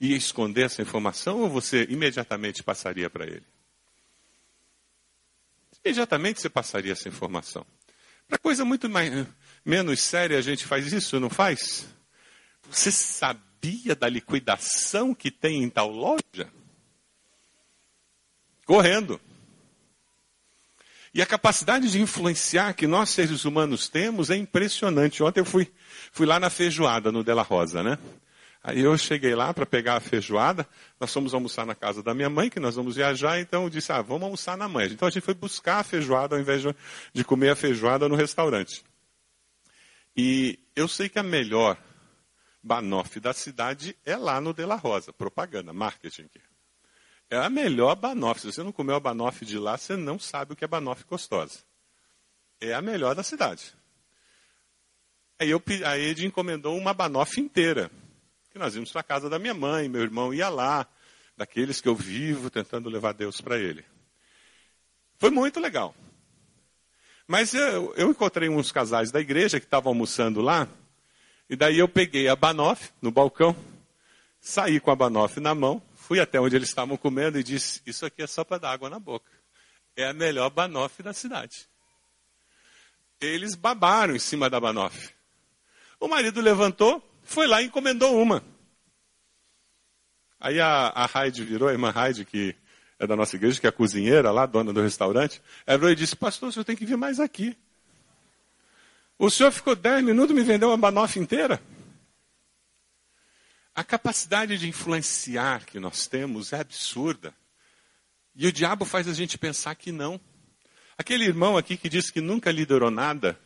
ia 0.00 0.16
esconder 0.16 0.66
essa 0.66 0.80
informação 0.80 1.40
ou 1.40 1.48
você 1.48 1.86
imediatamente 1.90 2.62
passaria 2.62 3.10
para 3.10 3.26
ele? 3.26 3.44
Imediatamente 5.84 6.40
você 6.40 6.48
passaria 6.48 6.92
essa 6.92 7.08
informação. 7.08 7.66
Para 8.26 8.38
coisa 8.38 8.64
muito 8.64 8.88
mais, 8.88 9.26
menos 9.64 10.00
séria 10.00 10.38
a 10.38 10.42
gente 10.42 10.64
faz 10.64 10.92
isso, 10.92 11.20
não 11.20 11.30
faz? 11.30 11.86
Você 12.70 12.90
sabe 12.90 13.40
sabia 13.58 13.94
da 13.94 14.08
liquidação 14.08 15.14
que 15.14 15.30
tem 15.30 15.62
em 15.62 15.68
tal 15.68 15.90
loja? 15.90 16.50
Correndo. 18.64 19.20
E 21.12 21.22
a 21.22 21.26
capacidade 21.26 21.90
de 21.90 22.00
influenciar 22.00 22.74
que 22.74 22.86
nós 22.86 23.10
seres 23.10 23.44
humanos 23.44 23.88
temos 23.88 24.30
é 24.30 24.36
impressionante. 24.36 25.22
Ontem 25.22 25.40
eu 25.40 25.44
fui, 25.44 25.70
fui 26.12 26.26
lá 26.26 26.38
na 26.38 26.50
feijoada, 26.50 27.10
no 27.10 27.24
Della 27.24 27.42
Rosa, 27.42 27.82
né? 27.82 27.98
Aí 28.62 28.80
eu 28.80 28.96
cheguei 28.98 29.34
lá 29.34 29.54
para 29.54 29.64
pegar 29.64 29.96
a 29.96 30.00
feijoada, 30.00 30.66
nós 31.00 31.12
fomos 31.12 31.32
almoçar 31.32 31.64
na 31.64 31.74
casa 31.74 32.02
da 32.02 32.12
minha 32.12 32.28
mãe, 32.28 32.50
que 32.50 32.60
nós 32.60 32.74
vamos 32.74 32.96
viajar, 32.96 33.40
então 33.40 33.64
eu 33.64 33.70
disse, 33.70 33.90
ah, 33.92 34.02
vamos 34.02 34.24
almoçar 34.24 34.56
na 34.56 34.68
mãe. 34.68 34.86
Então 34.86 35.08
a 35.08 35.10
gente 35.10 35.22
foi 35.22 35.32
buscar 35.32 35.78
a 35.78 35.84
feijoada 35.84 36.36
ao 36.36 36.40
invés 36.40 36.62
de 37.12 37.24
comer 37.24 37.50
a 37.50 37.56
feijoada 37.56 38.08
no 38.08 38.16
restaurante. 38.16 38.84
E 40.14 40.58
eu 40.76 40.86
sei 40.86 41.08
que 41.08 41.18
a 41.18 41.22
melhor 41.22 41.78
banoffee 42.68 43.20
da 43.20 43.32
cidade 43.32 43.96
é 44.04 44.14
lá 44.14 44.40
no 44.40 44.52
De 44.52 44.64
La 44.66 44.76
Rosa, 44.76 45.10
propaganda, 45.10 45.72
marketing. 45.72 46.28
É 47.30 47.38
a 47.38 47.48
melhor 47.48 47.96
banoffee. 47.96 48.42
Se 48.42 48.52
você 48.52 48.62
não 48.62 48.72
comeu 48.72 48.94
a 48.94 49.00
banoffee 49.00 49.48
de 49.48 49.58
lá, 49.58 49.78
você 49.78 49.96
não 49.96 50.18
sabe 50.18 50.52
o 50.52 50.56
que 50.56 50.64
é 50.64 50.68
banoffee 50.68 51.06
gostosa. 51.08 51.60
É 52.60 52.74
a 52.74 52.82
melhor 52.82 53.14
da 53.14 53.22
cidade. 53.22 53.74
Aí 55.38 55.48
eu, 55.48 55.62
a 55.86 55.98
Ed 55.98 56.26
encomendou 56.26 56.76
uma 56.76 56.92
banoffee 56.92 57.42
inteira 57.42 57.90
que 58.50 58.58
nós 58.58 58.74
íamos 58.74 58.90
para 58.90 59.00
a 59.00 59.04
casa 59.04 59.30
da 59.30 59.38
minha 59.38 59.54
mãe, 59.54 59.88
meu 59.88 60.02
irmão 60.02 60.34
ia 60.34 60.48
lá, 60.48 60.86
daqueles 61.36 61.80
que 61.80 61.88
eu 61.88 61.94
vivo 61.94 62.50
tentando 62.50 62.90
levar 62.90 63.12
Deus 63.12 63.40
para 63.40 63.58
ele. 63.58 63.84
Foi 65.16 65.30
muito 65.30 65.60
legal. 65.60 65.94
Mas 67.26 67.52
eu, 67.54 67.94
eu, 67.94 68.10
encontrei 68.10 68.48
uns 68.48 68.72
casais 68.72 69.10
da 69.10 69.20
igreja 69.20 69.60
que 69.60 69.66
estavam 69.66 69.90
almoçando 69.90 70.40
lá, 70.40 70.66
e 71.48 71.56
daí 71.56 71.78
eu 71.78 71.88
peguei 71.88 72.28
a 72.28 72.36
banoff 72.36 72.90
no 73.00 73.10
balcão, 73.10 73.56
saí 74.40 74.78
com 74.78 74.90
a 74.90 74.96
banoff 74.96 75.40
na 75.40 75.54
mão, 75.54 75.82
fui 75.94 76.20
até 76.20 76.40
onde 76.40 76.56
eles 76.56 76.68
estavam 76.68 76.96
comendo 76.96 77.38
e 77.38 77.42
disse: 77.42 77.80
Isso 77.86 78.04
aqui 78.04 78.22
é 78.22 78.26
só 78.26 78.44
para 78.44 78.58
dar 78.58 78.72
água 78.72 78.90
na 78.90 78.98
boca. 78.98 79.30
É 79.96 80.06
a 80.06 80.12
melhor 80.12 80.50
banoff 80.50 81.02
da 81.02 81.12
cidade. 81.12 81.68
Eles 83.20 83.54
babaram 83.54 84.14
em 84.14 84.18
cima 84.18 84.48
da 84.48 84.60
banoff. 84.60 85.10
O 85.98 86.06
marido 86.06 86.40
levantou, 86.40 87.02
foi 87.24 87.46
lá 87.46 87.60
e 87.60 87.66
encomendou 87.66 88.20
uma. 88.20 88.44
Aí 90.38 90.60
a, 90.60 90.88
a 90.88 91.28
virou, 91.30 91.68
a 91.68 91.72
irmã 91.72 91.92
Heidi, 91.94 92.24
que 92.24 92.54
é 92.98 93.06
da 93.06 93.16
nossa 93.16 93.36
igreja, 93.36 93.60
que 93.60 93.66
é 93.66 93.70
a 93.70 93.72
cozinheira 93.72 94.30
lá, 94.30 94.46
dona 94.46 94.72
do 94.72 94.80
restaurante, 94.80 95.42
ela 95.66 95.78
virou 95.78 95.92
e 95.92 95.96
disse, 95.96 96.14
pastor, 96.14 96.48
o 96.48 96.52
senhor 96.52 96.64
tem 96.64 96.76
que 96.76 96.86
vir 96.86 96.96
mais 96.96 97.18
aqui. 97.18 97.56
O 99.18 99.28
senhor 99.28 99.50
ficou 99.50 99.74
dez 99.74 100.04
minutos 100.04 100.30
e 100.30 100.38
me 100.38 100.44
vendeu 100.44 100.68
uma 100.68 100.76
banofa 100.76 101.18
inteira? 101.18 101.60
A 103.74 103.82
capacidade 103.82 104.56
de 104.56 104.68
influenciar 104.68 105.66
que 105.66 105.80
nós 105.80 106.06
temos 106.06 106.52
é 106.52 106.60
absurda. 106.60 107.34
E 108.34 108.46
o 108.46 108.52
diabo 108.52 108.84
faz 108.84 109.08
a 109.08 109.12
gente 109.12 109.36
pensar 109.36 109.74
que 109.74 109.90
não. 109.90 110.20
Aquele 110.96 111.24
irmão 111.24 111.56
aqui 111.56 111.76
que 111.76 111.88
disse 111.88 112.12
que 112.12 112.20
nunca 112.20 112.52
liderou 112.52 112.90
nada, 112.90 113.38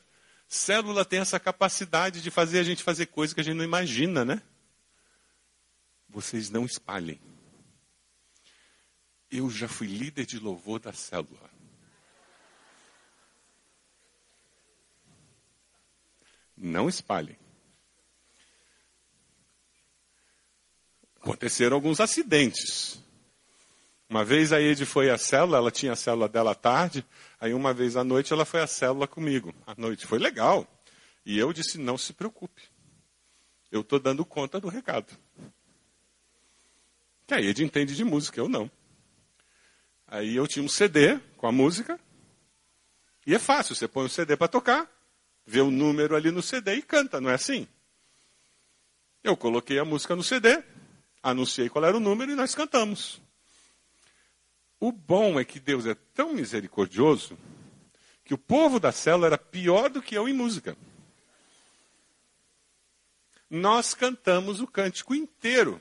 Célula 0.47 1.03
tem 1.03 1.21
essa 1.21 1.41
capacidade 1.41 2.21
de 2.21 2.31
fazer 2.31 2.59
a 2.59 2.63
gente 2.63 2.83
fazer 2.83 3.07
coisas 3.07 3.33
que 3.33 3.41
a 3.41 3.45
gente 3.45 3.57
não 3.57 3.65
imagina, 3.65 4.23
né? 4.23 4.43
Vocês 6.11 6.51
não 6.51 6.67
espalhem. 6.67 7.19
Eu 9.31 9.49
já 9.49 9.67
fui 9.67 9.87
líder 9.87 10.27
de 10.27 10.39
louvor 10.39 10.79
da 10.79 10.93
célula. 10.93 11.51
Não 16.63 16.89
espalhem. 16.89 17.37
Aconteceram 21.17 21.75
alguns 21.75 21.99
acidentes. 21.99 23.03
Uma 24.09 24.25
vez 24.25 24.53
a 24.53 24.61
Ed 24.61 24.87
foi 24.87 25.11
à 25.11 25.19
célula, 25.19 25.59
ela 25.59 25.73
tinha 25.73 25.93
a 25.93 25.97
célula 25.97 26.29
dela 26.29 26.53
à 26.53 26.55
tarde, 26.55 27.05
aí 27.41 27.53
uma 27.53 27.75
vez 27.75 27.97
à 27.97 28.05
noite 28.05 28.33
ela 28.33 28.45
foi 28.45 28.61
à 28.61 28.67
célula 28.69 29.09
comigo. 29.09 29.53
À 29.67 29.75
noite 29.77 30.07
foi 30.07 30.21
legal. 30.21 30.65
E 31.27 31.37
eu 31.37 31.53
disse: 31.53 31.79
não 31.79 31.99
se 31.99 32.13
preocupe. 32.13 32.63
Eu 33.71 33.81
estou 33.81 33.99
dando 33.99 34.25
conta 34.25 34.61
do 34.61 34.69
recado. 34.69 35.19
Que 37.27 37.35
a 37.35 37.41
Ed 37.41 37.65
entende 37.65 37.97
de 37.97 38.05
música, 38.05 38.39
eu 38.39 38.49
não. 38.49 38.71
Aí 40.07 40.37
eu 40.37 40.47
tinha 40.47 40.65
um 40.65 40.69
CD 40.69 41.19
com 41.37 41.49
a 41.49 41.53
música. 41.53 41.99
E 43.27 43.35
é 43.35 43.39
fácil, 43.39 43.75
você 43.75 43.89
põe 43.89 44.07
o 44.07 44.09
CD 44.09 44.37
para 44.37 44.47
tocar, 44.47 44.89
vê 45.45 45.61
o 45.61 45.71
número 45.71 46.17
ali 46.17 46.31
no 46.31 46.43
CD 46.43 46.75
e 46.75 46.83
canta, 46.83 47.21
não 47.21 47.31
é 47.31 47.35
assim? 47.35 47.67
Eu 49.23 49.37
coloquei 49.37 49.79
a 49.79 49.85
música 49.85 50.17
no 50.17 50.23
CD, 50.23 50.63
anunciei 51.23 51.69
qual 51.69 51.85
era 51.85 51.97
o 51.97 52.01
número 52.01 52.33
e 52.33 52.35
nós 52.35 52.55
cantamos. 52.55 53.21
O 54.81 54.91
bom 54.91 55.39
é 55.39 55.45
que 55.45 55.61
Deus 55.61 55.87
é 55.87 55.95
tão 55.95 56.33
misericordioso 56.33 57.39
que 58.25 58.35
o 58.35 58.39
povo 58.39 58.81
da 58.81 58.91
célula 58.91 59.27
era 59.27 59.39
pior 59.39 59.89
do 59.89 60.03
que 60.03 60.17
eu 60.17 60.29
em 60.29 60.33
música. 60.33 60.77
Nós 63.49 63.95
cantamos 63.95 64.61
o 64.61 64.67
cântico 64.67 65.15
inteiro. 65.15 65.81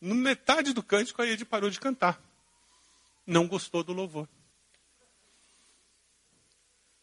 No 0.00 0.14
metade 0.14 0.72
do 0.72 0.82
cântico, 0.82 1.20
a 1.20 1.26
Ed 1.26 1.44
parou 1.44 1.68
de 1.68 1.80
cantar. 1.80 2.22
Não 3.26 3.48
gostou 3.48 3.82
do 3.82 3.92
louvor. 3.92 4.28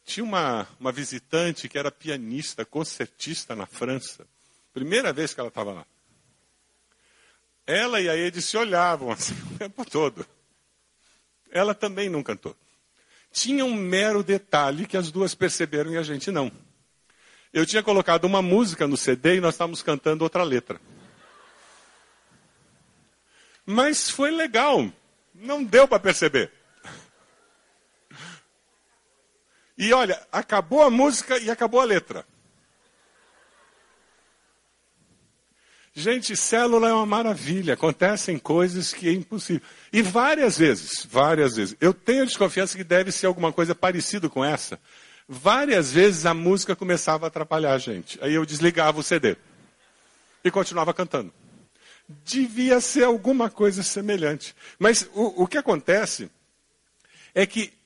Tinha 0.04 0.24
uma, 0.24 0.68
uma 0.80 0.92
visitante 0.92 1.70
que 1.70 1.78
era 1.78 1.92
pianista, 1.92 2.66
concertista 2.66 3.56
na 3.56 3.66
França. 3.66 4.28
Primeira 4.74 5.14
vez 5.14 5.34
que 5.34 5.40
ela 5.40 5.50
estava 5.50 5.72
lá. 5.72 5.86
Ela 7.66 8.02
e 8.02 8.10
a 8.10 8.18
Ed 8.18 8.42
se 8.42 8.58
olhavam 8.58 9.12
assim 9.12 9.36
o 9.54 9.58
tempo 9.58 9.86
todo 9.86 10.26
ela 11.52 11.76
também 11.76 12.10
não 12.10 12.24
cantou. 12.24 12.56
Tinha 13.32 13.64
um 13.64 13.74
mero 13.74 14.24
detalhe 14.24 14.88
que 14.88 14.98
as 14.98 15.12
duas 15.12 15.36
perceberam 15.36 15.92
e 15.92 15.98
a 15.98 16.04
gente 16.04 16.32
não. 16.32 16.52
Eu 17.54 17.66
tinha 17.66 17.84
colocado 17.84 18.24
uma 18.24 18.42
música 18.42 18.88
no 18.88 18.98
CD 18.98 19.36
e 19.36 19.42
nós 19.42 19.54
estávamos 19.54 19.84
cantando 19.84 20.24
outra 20.24 20.44
letra. 20.44 20.80
Mas 23.66 24.10
foi 24.10 24.32
legal. 24.32 24.92
Não 25.36 25.64
deu 25.64 25.88
para 25.88 26.00
perceber. 26.00 26.52
E 29.82 29.92
olha, 29.94 30.22
acabou 30.32 30.84
a 30.84 30.92
música 30.92 31.40
e 31.40 31.50
acabou 31.50 31.82
a 31.82 31.84
letra. 31.84 32.24
Gente, 35.92 36.36
célula 36.36 36.88
é 36.88 36.94
uma 36.94 37.08
maravilha, 37.08 37.74
acontecem 37.74 38.38
coisas 38.38 38.94
que 38.94 39.10
é 39.10 39.12
impossível. 39.12 39.68
E 39.92 40.04
várias 40.04 40.56
vezes, 40.56 41.04
várias 41.10 41.56
vezes, 41.56 41.76
eu 41.82 41.96
tenho 41.96 42.28
desconfiança 42.28 42.78
que 42.78 42.84
deve 42.84 43.12
ser 43.12 43.26
alguma 43.26 43.52
coisa 43.52 43.74
parecida 43.74 44.30
com 44.30 44.46
essa. 44.46 44.80
Várias 45.28 45.92
vezes 45.92 46.28
a 46.28 46.34
música 46.36 46.76
começava 46.76 47.26
a 47.26 47.30
atrapalhar 47.30 47.74
a 47.74 47.80
gente. 47.80 48.20
Aí 48.22 48.36
eu 48.36 48.46
desligava 48.46 49.00
o 49.00 49.04
CD 49.04 49.36
e 50.44 50.52
continuava 50.52 50.94
cantando. 50.94 51.34
Devia 52.24 52.80
ser 52.80 53.06
alguma 53.06 53.50
coisa 53.50 53.82
semelhante. 53.82 54.56
Mas 54.78 55.10
o, 55.16 55.42
o 55.42 55.48
que 55.48 55.58
acontece 55.58 56.30
é 57.34 57.48
que 57.48 57.81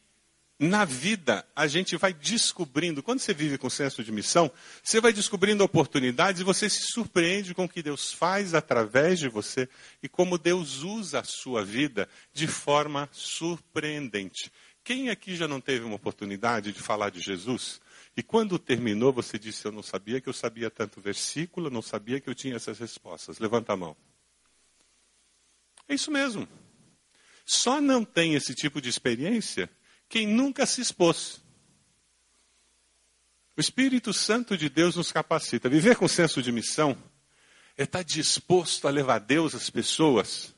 na 0.58 0.86
vida, 0.86 1.46
a 1.54 1.68
gente 1.68 1.98
vai 1.98 2.14
descobrindo, 2.14 3.04
quando 3.04 3.20
você 3.20 3.34
vive 3.34 3.58
com 3.58 3.70
senso 3.70 4.04
de 4.04 4.12
missão, 4.12 4.50
você 4.82 5.02
vai 5.02 5.12
descobrindo 5.12 5.64
oportunidades 5.64 6.40
e 6.40 6.46
você 6.46 6.70
se 6.70 6.84
surpreende 6.94 7.54
com 7.54 7.66
o 7.66 7.70
que 7.70 7.84
Deus 7.84 8.14
faz 8.14 8.54
através 8.54 9.20
de 9.20 9.28
você 9.28 9.68
e 10.02 10.08
como 10.08 10.38
Deus 10.38 10.82
usa 10.82 11.20
a 11.20 11.24
sua 11.26 11.64
vida 11.64 12.08
de 12.34 12.48
forma 12.48 13.10
surpreendente. 13.12 14.50
Quem 14.82 15.10
aqui 15.10 15.36
já 15.36 15.48
não 15.48 15.60
teve 15.60 15.84
uma 15.84 15.96
oportunidade 15.96 16.72
de 16.72 16.80
falar 16.80 17.10
de 17.10 17.20
Jesus? 17.20 17.82
E 18.16 18.24
quando 18.24 18.58
terminou, 18.58 19.12
você 19.12 19.38
disse: 19.38 19.66
Eu 19.66 19.72
não 19.72 19.84
sabia 19.84 20.22
que 20.22 20.30
eu 20.30 20.34
sabia 20.34 20.70
tanto 20.70 21.02
versículo, 21.02 21.70
não 21.70 21.82
sabia 21.82 22.22
que 22.22 22.30
eu 22.30 22.36
tinha 22.36 22.56
essas 22.56 22.80
respostas. 22.80 23.40
Levanta 23.40 23.74
a 23.74 23.78
mão. 23.78 23.98
É 25.90 25.96
isso 25.96 26.12
mesmo. 26.12 26.48
Só 27.46 27.82
não 27.82 28.06
tem 28.06 28.36
esse 28.36 28.54
tipo 28.54 28.80
de 28.80 28.90
experiência 28.90 29.70
quem 30.16 30.26
nunca 30.26 30.66
se 30.66 30.80
expôs. 30.80 31.42
O 33.58 33.60
Espírito 33.60 34.14
Santo 34.14 34.58
de 34.58 34.70
Deus 34.70 34.96
nos 34.96 35.12
capacita. 35.12 35.68
Viver 35.68 35.98
com 35.98 36.08
senso 36.08 36.42
de 36.42 36.54
missão 36.54 36.98
é 37.78 37.84
estar 37.84 38.02
disposto 38.02 38.88
a 38.88 38.92
levar 38.92 39.20
Deus 39.20 39.54
às 39.54 39.70
pessoas, 39.70 40.56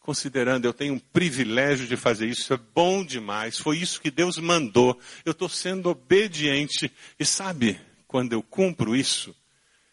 considerando 0.00 0.66
eu 0.66 0.74
tenho 0.74 0.92
um 0.92 0.98
privilégio 0.98 1.86
de 1.86 1.96
fazer 1.96 2.26
isso, 2.26 2.52
é 2.52 2.58
bom 2.58 3.02
demais, 3.02 3.56
foi 3.56 3.78
isso 3.78 4.02
que 4.02 4.10
Deus 4.10 4.36
mandou, 4.36 5.00
eu 5.24 5.32
estou 5.32 5.48
sendo 5.48 5.88
obediente. 5.88 6.92
E 7.18 7.24
sabe, 7.24 7.80
quando 8.06 8.34
eu 8.34 8.42
cumpro 8.42 8.94
isso, 8.94 9.34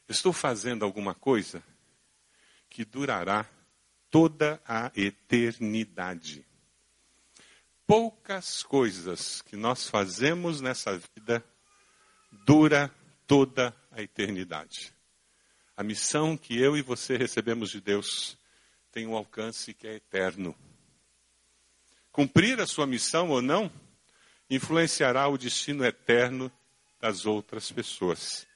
estou 0.09 0.33
fazendo 0.33 0.83
alguma 0.83 1.15
coisa 1.15 1.63
que 2.69 2.83
durará 2.83 3.49
toda 4.09 4.61
a 4.67 4.91
eternidade 4.97 6.45
poucas 7.91 8.63
coisas 8.63 9.41
que 9.41 9.57
nós 9.57 9.89
fazemos 9.89 10.61
nessa 10.61 10.97
vida 11.13 11.43
dura 12.45 12.89
toda 13.27 13.75
a 13.91 14.01
eternidade. 14.01 14.93
A 15.75 15.83
missão 15.83 16.37
que 16.37 16.57
eu 16.57 16.77
e 16.77 16.81
você 16.81 17.17
recebemos 17.17 17.69
de 17.69 17.81
Deus 17.81 18.37
tem 18.93 19.05
um 19.05 19.13
alcance 19.13 19.73
que 19.73 19.85
é 19.85 19.95
eterno. 19.95 20.55
Cumprir 22.13 22.61
a 22.61 22.65
sua 22.65 22.87
missão 22.87 23.29
ou 23.29 23.41
não 23.41 23.69
influenciará 24.49 25.27
o 25.27 25.37
destino 25.37 25.83
eterno 25.83 26.49
das 26.97 27.25
outras 27.25 27.73
pessoas. 27.73 28.47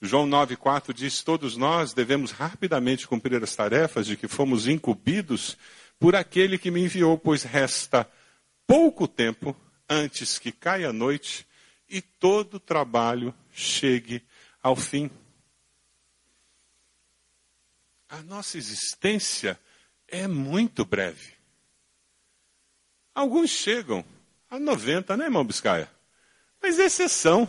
João 0.00 0.26
9,4 0.26 0.94
diz: 0.94 1.22
Todos 1.22 1.58
nós 1.58 1.92
devemos 1.92 2.30
rapidamente 2.30 3.06
cumprir 3.06 3.44
as 3.44 3.54
tarefas 3.54 4.06
de 4.06 4.16
que 4.16 4.26
fomos 4.26 4.66
incumbidos 4.66 5.58
por 6.04 6.14
aquele 6.14 6.58
que 6.58 6.70
me 6.70 6.82
enviou, 6.82 7.16
pois 7.16 7.44
resta 7.44 8.06
pouco 8.66 9.08
tempo 9.08 9.56
antes 9.88 10.38
que 10.38 10.52
caia 10.52 10.90
a 10.90 10.92
noite 10.92 11.46
e 11.88 12.02
todo 12.02 12.56
o 12.56 12.60
trabalho 12.60 13.34
chegue 13.50 14.22
ao 14.62 14.76
fim. 14.76 15.10
A 18.06 18.20
nossa 18.20 18.58
existência 18.58 19.58
é 20.06 20.28
muito 20.28 20.84
breve. 20.84 21.32
Alguns 23.14 23.48
chegam 23.48 24.04
a 24.50 24.58
90, 24.58 25.16
né, 25.16 25.24
irmão 25.24 25.42
Biscaia? 25.42 25.90
Mas 26.60 26.78
é 26.78 26.84
exceção. 26.84 27.48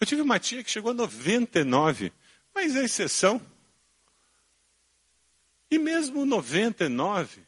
Eu 0.00 0.06
tive 0.08 0.22
uma 0.22 0.40
tia 0.40 0.64
que 0.64 0.72
chegou 0.72 0.90
a 0.90 0.94
99, 0.94 2.12
mas 2.52 2.74
é 2.74 2.82
exceção. 2.82 3.40
E 5.70 5.78
mesmo 5.78 6.24
99, 6.24 7.42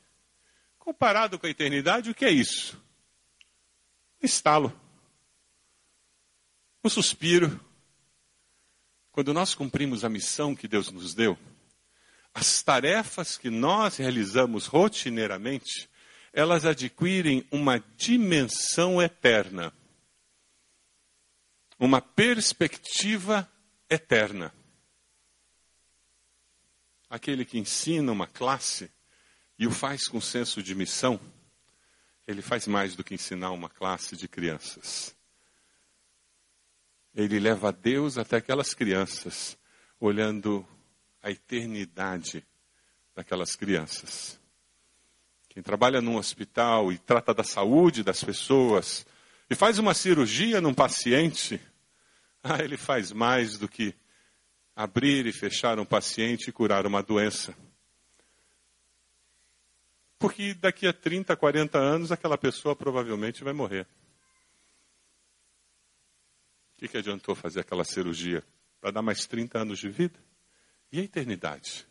comparado 0.78 1.38
com 1.38 1.46
a 1.46 1.50
eternidade, 1.50 2.10
o 2.10 2.14
que 2.14 2.24
é 2.24 2.30
isso? 2.30 2.80
Um 4.22 4.26
estalo. 4.26 4.78
Um 6.84 6.88
suspiro. 6.88 7.58
Quando 9.10 9.32
nós 9.32 9.54
cumprimos 9.54 10.04
a 10.04 10.08
missão 10.08 10.54
que 10.54 10.68
Deus 10.68 10.90
nos 10.90 11.14
deu, 11.14 11.38
as 12.32 12.62
tarefas 12.62 13.36
que 13.36 13.50
nós 13.50 13.96
realizamos 13.96 14.66
rotineiramente, 14.66 15.88
elas 16.32 16.64
adquirem 16.64 17.44
uma 17.50 17.82
dimensão 17.96 19.02
eterna, 19.02 19.72
uma 21.78 22.00
perspectiva 22.00 23.50
eterna. 23.88 24.54
Aquele 27.10 27.44
que 27.44 27.58
ensina 27.58 28.12
uma 28.12 28.28
classe 28.28 28.90
e 29.58 29.66
o 29.66 29.70
faz 29.72 30.06
com 30.06 30.20
senso 30.20 30.62
de 30.62 30.74
missão, 30.74 31.20
ele 32.26 32.40
faz 32.40 32.68
mais 32.68 32.94
do 32.94 33.02
que 33.02 33.14
ensinar 33.14 33.50
uma 33.50 33.68
classe 33.68 34.16
de 34.16 34.28
crianças. 34.28 35.14
Ele 37.12 37.40
leva 37.40 37.72
Deus 37.72 38.16
até 38.16 38.36
aquelas 38.36 38.72
crianças, 38.72 39.58
olhando 39.98 40.64
a 41.20 41.30
eternidade 41.30 42.46
daquelas 43.14 43.56
crianças. 43.56 44.40
Quem 45.48 45.62
trabalha 45.62 46.00
num 46.00 46.16
hospital 46.16 46.92
e 46.92 46.98
trata 46.98 47.34
da 47.34 47.42
saúde 47.42 48.04
das 48.04 48.22
pessoas 48.22 49.04
e 49.50 49.56
faz 49.56 49.78
uma 49.78 49.94
cirurgia 49.94 50.60
num 50.60 50.72
paciente, 50.72 51.60
ah, 52.42 52.62
ele 52.62 52.76
faz 52.76 53.10
mais 53.10 53.58
do 53.58 53.68
que 53.68 53.92
abrir 54.74 55.26
e 55.26 55.32
fechar 55.32 55.78
um 55.78 55.84
paciente 55.84 56.48
e 56.48 56.52
curar 56.52 56.86
uma 56.86 57.02
doença. 57.02 57.54
Porque 60.18 60.52
daqui 60.54 60.86
a 60.86 60.92
30, 60.92 61.34
40 61.34 61.78
anos 61.78 62.12
aquela 62.12 62.36
pessoa 62.36 62.76
provavelmente 62.76 63.42
vai 63.42 63.52
morrer. 63.52 63.86
O 66.74 66.78
que, 66.78 66.88
que 66.88 66.98
adiantou 66.98 67.34
fazer 67.34 67.60
aquela 67.60 67.84
cirurgia? 67.84 68.44
Para 68.80 68.90
dar 68.90 69.02
mais 69.02 69.26
30 69.26 69.58
anos 69.58 69.78
de 69.78 69.88
vida? 69.88 70.18
E 70.92 71.00
a 71.00 71.02
eternidade? 71.02 71.86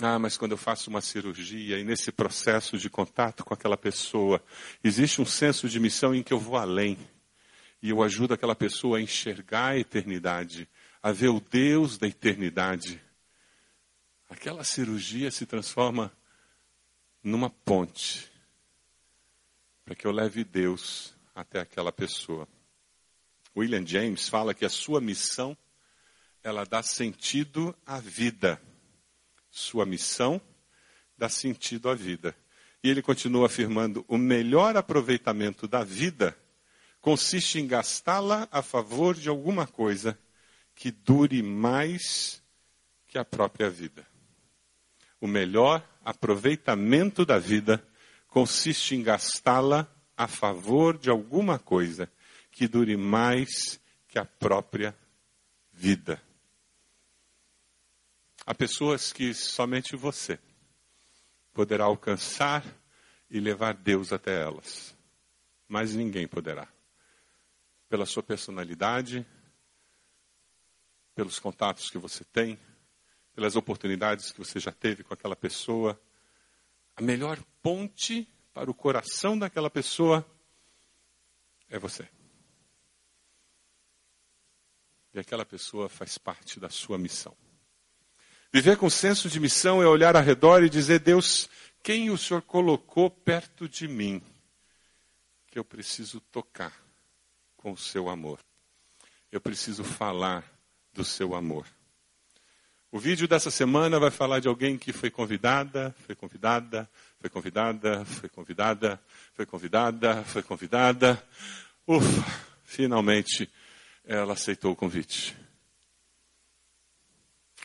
Ah, 0.00 0.18
mas 0.18 0.36
quando 0.36 0.52
eu 0.52 0.56
faço 0.56 0.90
uma 0.90 1.00
cirurgia 1.00 1.78
e 1.78 1.82
nesse 1.82 2.12
processo 2.12 2.78
de 2.78 2.88
contato 2.88 3.44
com 3.44 3.52
aquela 3.52 3.76
pessoa, 3.76 4.40
existe 4.82 5.20
um 5.20 5.26
senso 5.26 5.68
de 5.68 5.80
missão 5.80 6.14
em 6.14 6.22
que 6.22 6.32
eu 6.32 6.38
vou 6.38 6.56
além. 6.56 6.96
E 7.82 7.90
eu 7.90 8.02
ajudo 8.02 8.34
aquela 8.34 8.54
pessoa 8.54 8.98
a 8.98 9.00
enxergar 9.00 9.70
a 9.70 9.78
eternidade, 9.78 10.68
a 11.02 11.12
ver 11.12 11.28
o 11.28 11.40
Deus 11.40 11.98
da 11.98 12.06
eternidade. 12.06 13.00
Aquela 14.28 14.64
cirurgia 14.64 15.30
se 15.30 15.46
transforma 15.46 16.12
numa 17.22 17.50
ponte 17.50 18.30
para 19.84 19.94
que 19.94 20.06
eu 20.06 20.12
leve 20.12 20.44
Deus 20.44 21.14
até 21.34 21.60
aquela 21.60 21.90
pessoa. 21.90 22.46
William 23.56 23.86
James 23.86 24.28
fala 24.28 24.52
que 24.52 24.64
a 24.64 24.68
sua 24.68 25.00
missão 25.00 25.56
ela 26.42 26.64
dá 26.64 26.82
sentido 26.82 27.74
à 27.86 27.98
vida. 27.98 28.60
Sua 29.50 29.86
missão 29.86 30.40
dá 31.16 31.28
sentido 31.28 31.88
à 31.88 31.94
vida. 31.94 32.36
E 32.84 32.90
ele 32.90 33.02
continua 33.02 33.46
afirmando: 33.46 34.04
o 34.06 34.18
melhor 34.18 34.76
aproveitamento 34.76 35.66
da 35.66 35.82
vida 35.82 36.38
consiste 37.00 37.58
em 37.58 37.66
gastá-la 37.66 38.46
a 38.52 38.62
favor 38.62 39.14
de 39.14 39.28
alguma 39.28 39.66
coisa 39.66 40.18
que 40.78 40.92
dure 40.92 41.42
mais 41.42 42.40
que 43.08 43.18
a 43.18 43.24
própria 43.24 43.68
vida. 43.68 44.06
O 45.20 45.26
melhor 45.26 45.84
aproveitamento 46.04 47.26
da 47.26 47.36
vida 47.36 47.84
consiste 48.28 48.94
em 48.94 49.02
gastá-la 49.02 49.92
a 50.16 50.28
favor 50.28 50.96
de 50.96 51.10
alguma 51.10 51.58
coisa 51.58 52.08
que 52.52 52.68
dure 52.68 52.96
mais 52.96 53.80
que 54.06 54.20
a 54.20 54.24
própria 54.24 54.96
vida. 55.72 56.22
Há 58.46 58.54
pessoas 58.54 59.12
que 59.12 59.34
somente 59.34 59.96
você 59.96 60.38
poderá 61.52 61.86
alcançar 61.86 62.64
e 63.28 63.40
levar 63.40 63.74
Deus 63.74 64.12
até 64.12 64.42
elas. 64.42 64.96
Mas 65.66 65.92
ninguém 65.92 66.28
poderá. 66.28 66.68
Pela 67.88 68.06
sua 68.06 68.22
personalidade, 68.22 69.26
pelos 71.18 71.40
contatos 71.40 71.90
que 71.90 71.98
você 71.98 72.22
tem, 72.22 72.56
pelas 73.34 73.56
oportunidades 73.56 74.30
que 74.30 74.38
você 74.38 74.60
já 74.60 74.70
teve 74.70 75.02
com 75.02 75.12
aquela 75.12 75.34
pessoa. 75.34 76.00
A 76.94 77.02
melhor 77.02 77.42
ponte 77.60 78.32
para 78.54 78.70
o 78.70 78.74
coração 78.74 79.36
daquela 79.36 79.68
pessoa 79.68 80.24
é 81.68 81.76
você. 81.76 82.08
E 85.12 85.18
aquela 85.18 85.44
pessoa 85.44 85.88
faz 85.88 86.16
parte 86.18 86.60
da 86.60 86.70
sua 86.70 86.96
missão. 86.96 87.36
Viver 88.52 88.76
com 88.76 88.88
senso 88.88 89.28
de 89.28 89.40
missão 89.40 89.82
é 89.82 89.88
olhar 89.88 90.14
ao 90.14 90.22
redor 90.22 90.62
e 90.62 90.70
dizer: 90.70 91.00
Deus, 91.00 91.50
quem 91.82 92.10
o 92.10 92.16
Senhor 92.16 92.42
colocou 92.42 93.10
perto 93.10 93.68
de 93.68 93.88
mim 93.88 94.22
que 95.48 95.58
eu 95.58 95.64
preciso 95.64 96.20
tocar 96.20 96.80
com 97.56 97.72
o 97.72 97.76
seu 97.76 98.08
amor? 98.08 98.38
Eu 99.32 99.40
preciso 99.40 99.82
falar 99.82 100.57
do 100.98 101.04
seu 101.04 101.32
amor. 101.36 101.64
O 102.90 102.98
vídeo 102.98 103.28
dessa 103.28 103.52
semana 103.52 104.00
vai 104.00 104.10
falar 104.10 104.40
de 104.40 104.48
alguém 104.48 104.76
que 104.76 104.92
foi 104.92 105.12
convidada, 105.12 105.94
foi 106.04 106.16
convidada, 106.16 106.90
foi 107.20 107.30
convidada, 107.30 108.04
foi 108.04 108.28
convidada, 108.28 109.00
foi 109.32 109.46
convidada, 109.46 110.24
foi 110.24 110.42
convidada. 110.42 111.24
Ufa, 111.86 112.24
finalmente 112.64 113.48
ela 114.04 114.32
aceitou 114.32 114.72
o 114.72 114.76
convite. 114.76 115.36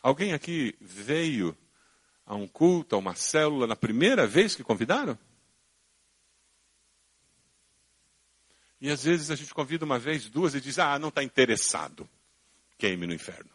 Alguém 0.04 0.34
aqui 0.34 0.76
veio 0.80 1.58
a 2.28 2.36
um 2.36 2.48
culto, 2.48 2.96
a 2.96 3.00
uma 3.00 3.16
célula, 3.16 3.66
na 3.66 3.76
primeira 3.76 4.28
vez 4.28 4.54
que 4.54 4.64
convidaram? 4.64 5.18
E 8.80 8.92
às 8.92 9.04
vezes 9.06 9.32
a 9.32 9.36
gente 9.36 9.56
convida 9.56 9.86
uma 9.86 9.98
vez, 9.98 10.30
duas 10.30 10.54
e 10.54 10.62
diz: 10.62 10.78
ah, 10.78 11.00
não 11.00 11.10
está 11.10 11.24
interessado. 11.24 12.08
Queime 12.84 13.08
no 13.08 13.14
inferno. 13.14 13.50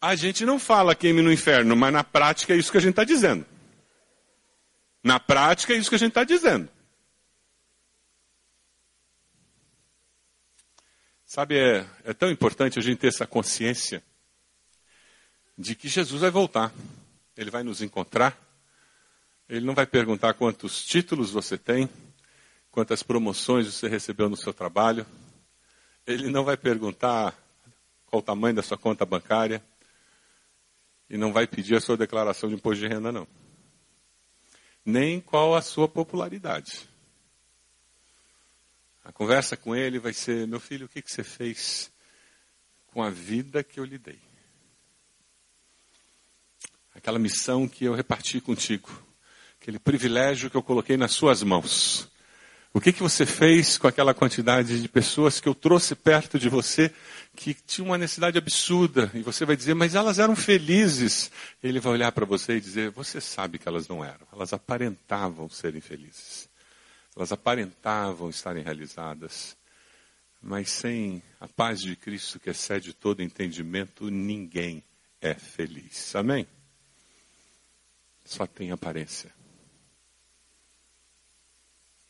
A 0.00 0.14
gente 0.14 0.46
não 0.46 0.60
fala 0.60 0.94
queime 0.94 1.22
no 1.22 1.32
inferno, 1.32 1.74
mas 1.74 1.92
na 1.92 2.04
prática 2.04 2.54
é 2.54 2.56
isso 2.56 2.70
que 2.70 2.78
a 2.78 2.80
gente 2.80 2.90
está 2.90 3.02
dizendo. 3.02 3.44
Na 5.02 5.18
prática 5.18 5.72
é 5.72 5.76
isso 5.76 5.88
que 5.88 5.96
a 5.96 5.98
gente 5.98 6.10
está 6.10 6.22
dizendo. 6.22 6.68
Sabe, 11.26 11.58
é, 11.58 11.84
é 12.04 12.14
tão 12.14 12.30
importante 12.30 12.78
a 12.78 12.82
gente 12.82 12.98
ter 12.98 13.08
essa 13.08 13.26
consciência 13.26 14.00
de 15.58 15.74
que 15.74 15.88
Jesus 15.88 16.20
vai 16.20 16.30
voltar. 16.30 16.72
Ele 17.36 17.50
vai 17.50 17.64
nos 17.64 17.82
encontrar. 17.82 18.40
Ele 19.48 19.66
não 19.66 19.74
vai 19.74 19.84
perguntar 19.84 20.34
quantos 20.34 20.84
títulos 20.84 21.32
você 21.32 21.58
tem, 21.58 21.90
quantas 22.70 23.02
promoções 23.02 23.66
você 23.66 23.88
recebeu 23.88 24.28
no 24.28 24.36
seu 24.36 24.52
trabalho. 24.52 25.06
Ele 26.06 26.30
não 26.30 26.44
vai 26.44 26.56
perguntar 26.56 27.36
qual 28.06 28.20
o 28.20 28.24
tamanho 28.24 28.56
da 28.56 28.62
sua 28.62 28.78
conta 28.78 29.04
bancária. 29.04 29.62
E 31.10 31.16
não 31.16 31.32
vai 31.32 31.46
pedir 31.46 31.74
a 31.74 31.80
sua 31.80 31.96
declaração 31.96 32.48
de 32.48 32.54
imposto 32.54 32.80
de 32.80 32.88
renda, 32.88 33.10
não. 33.10 33.26
Nem 34.84 35.20
qual 35.20 35.54
a 35.54 35.62
sua 35.62 35.88
popularidade. 35.88 36.88
A 39.08 39.12
conversa 39.12 39.56
com 39.56 39.74
ele 39.74 39.98
vai 39.98 40.12
ser: 40.12 40.46
meu 40.46 40.60
filho, 40.60 40.84
o 40.84 40.88
que, 40.88 41.00
que 41.00 41.10
você 41.10 41.24
fez 41.24 41.90
com 42.88 43.02
a 43.02 43.08
vida 43.08 43.64
que 43.64 43.80
eu 43.80 43.84
lhe 43.84 43.96
dei? 43.96 44.20
Aquela 46.94 47.18
missão 47.18 47.66
que 47.66 47.84
eu 47.84 47.94
reparti 47.94 48.40
contigo, 48.40 48.90
aquele 49.60 49.78
privilégio 49.78 50.50
que 50.50 50.56
eu 50.56 50.62
coloquei 50.62 50.96
nas 50.96 51.12
suas 51.12 51.42
mãos. 51.42 52.10
O 52.72 52.80
que, 52.80 52.92
que 52.92 53.02
você 53.02 53.24
fez 53.24 53.78
com 53.78 53.86
aquela 53.86 54.12
quantidade 54.12 54.80
de 54.80 54.88
pessoas 54.88 55.40
que 55.40 55.48
eu 55.48 55.54
trouxe 55.54 55.94
perto 55.94 56.38
de 56.38 56.48
você 56.48 56.92
que 57.34 57.54
tinham 57.54 57.88
uma 57.88 57.98
necessidade 57.98 58.36
absurda? 58.36 59.10
E 59.14 59.22
você 59.22 59.46
vai 59.46 59.56
dizer, 59.56 59.74
mas 59.74 59.94
elas 59.94 60.18
eram 60.18 60.36
felizes. 60.36 61.30
Ele 61.62 61.80
vai 61.80 61.94
olhar 61.94 62.12
para 62.12 62.26
você 62.26 62.56
e 62.56 62.60
dizer, 62.60 62.90
você 62.90 63.20
sabe 63.20 63.58
que 63.58 63.66
elas 63.66 63.88
não 63.88 64.04
eram. 64.04 64.26
Elas 64.32 64.52
aparentavam 64.52 65.48
serem 65.48 65.80
felizes. 65.80 66.48
Elas 67.16 67.32
aparentavam 67.32 68.28
estarem 68.28 68.62
realizadas. 68.62 69.56
Mas 70.40 70.68
sem 70.68 71.22
a 71.40 71.48
paz 71.48 71.80
de 71.80 71.96
Cristo 71.96 72.38
que 72.38 72.50
excede 72.50 72.92
todo 72.92 73.22
entendimento, 73.22 74.10
ninguém 74.10 74.84
é 75.22 75.34
feliz. 75.34 76.14
Amém? 76.14 76.46
Só 78.24 78.46
tem 78.46 78.70
aparência 78.70 79.37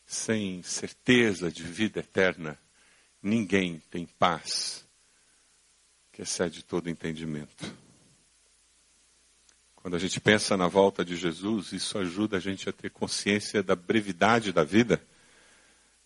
sem 0.09 0.63
certeza 0.63 1.51
de 1.51 1.61
vida 1.61 1.99
eterna, 1.99 2.57
ninguém 3.21 3.79
tem 3.91 4.07
paz 4.07 4.83
que 6.11 6.23
excede 6.23 6.63
todo 6.63 6.89
entendimento. 6.89 7.71
Quando 9.75 9.95
a 9.95 9.99
gente 9.99 10.19
pensa 10.19 10.57
na 10.57 10.67
volta 10.67 11.05
de 11.05 11.15
Jesus, 11.15 11.73
isso 11.73 11.95
ajuda 11.99 12.37
a 12.37 12.39
gente 12.39 12.67
a 12.67 12.73
ter 12.73 12.89
consciência 12.89 13.61
da 13.61 13.75
brevidade 13.75 14.51
da 14.51 14.63
vida. 14.63 14.99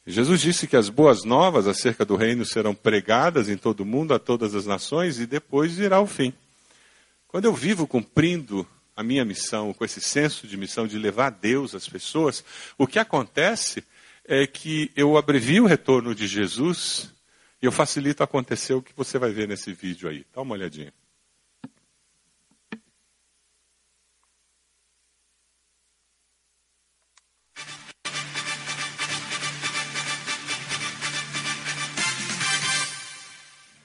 Jesus 0.05 0.41
disse 0.41 0.67
que 0.67 0.75
as 0.75 0.89
boas 0.89 1.23
novas 1.23 1.65
acerca 1.65 2.03
do 2.03 2.17
reino 2.17 2.45
serão 2.45 2.75
pregadas 2.75 3.47
em 3.47 3.55
todo 3.55 3.79
o 3.79 3.85
mundo, 3.85 4.13
a 4.13 4.19
todas 4.19 4.53
as 4.53 4.65
nações, 4.65 5.17
e 5.21 5.25
depois 5.25 5.75
virá 5.75 6.01
o 6.01 6.07
fim. 6.07 6.33
Quando 7.25 7.45
eu 7.45 7.53
vivo 7.53 7.87
cumprindo 7.87 8.67
a 8.95 9.03
minha 9.03 9.25
missão, 9.25 9.73
com 9.73 9.83
esse 9.83 9.99
senso 9.99 10.47
de 10.47 10.55
missão 10.55 10.87
de 10.87 10.97
levar 10.97 11.31
Deus 11.31 11.73
às 11.73 11.87
pessoas, 11.87 12.43
o 12.77 12.85
que 12.85 12.99
acontece 12.99 13.83
é 14.25 14.47
que 14.47 14.91
eu 14.95 15.17
abrevio 15.17 15.63
o 15.63 15.67
retorno 15.67 16.13
de 16.13 16.27
Jesus 16.27 17.11
e 17.61 17.65
eu 17.65 17.71
facilito 17.71 18.23
acontecer 18.23 18.73
o 18.73 18.81
que 18.81 18.93
você 18.95 19.17
vai 19.17 19.31
ver 19.31 19.47
nesse 19.47 19.73
vídeo 19.73 20.07
aí. 20.07 20.25
Dá 20.33 20.41
uma 20.41 20.53
olhadinha. 20.53 20.93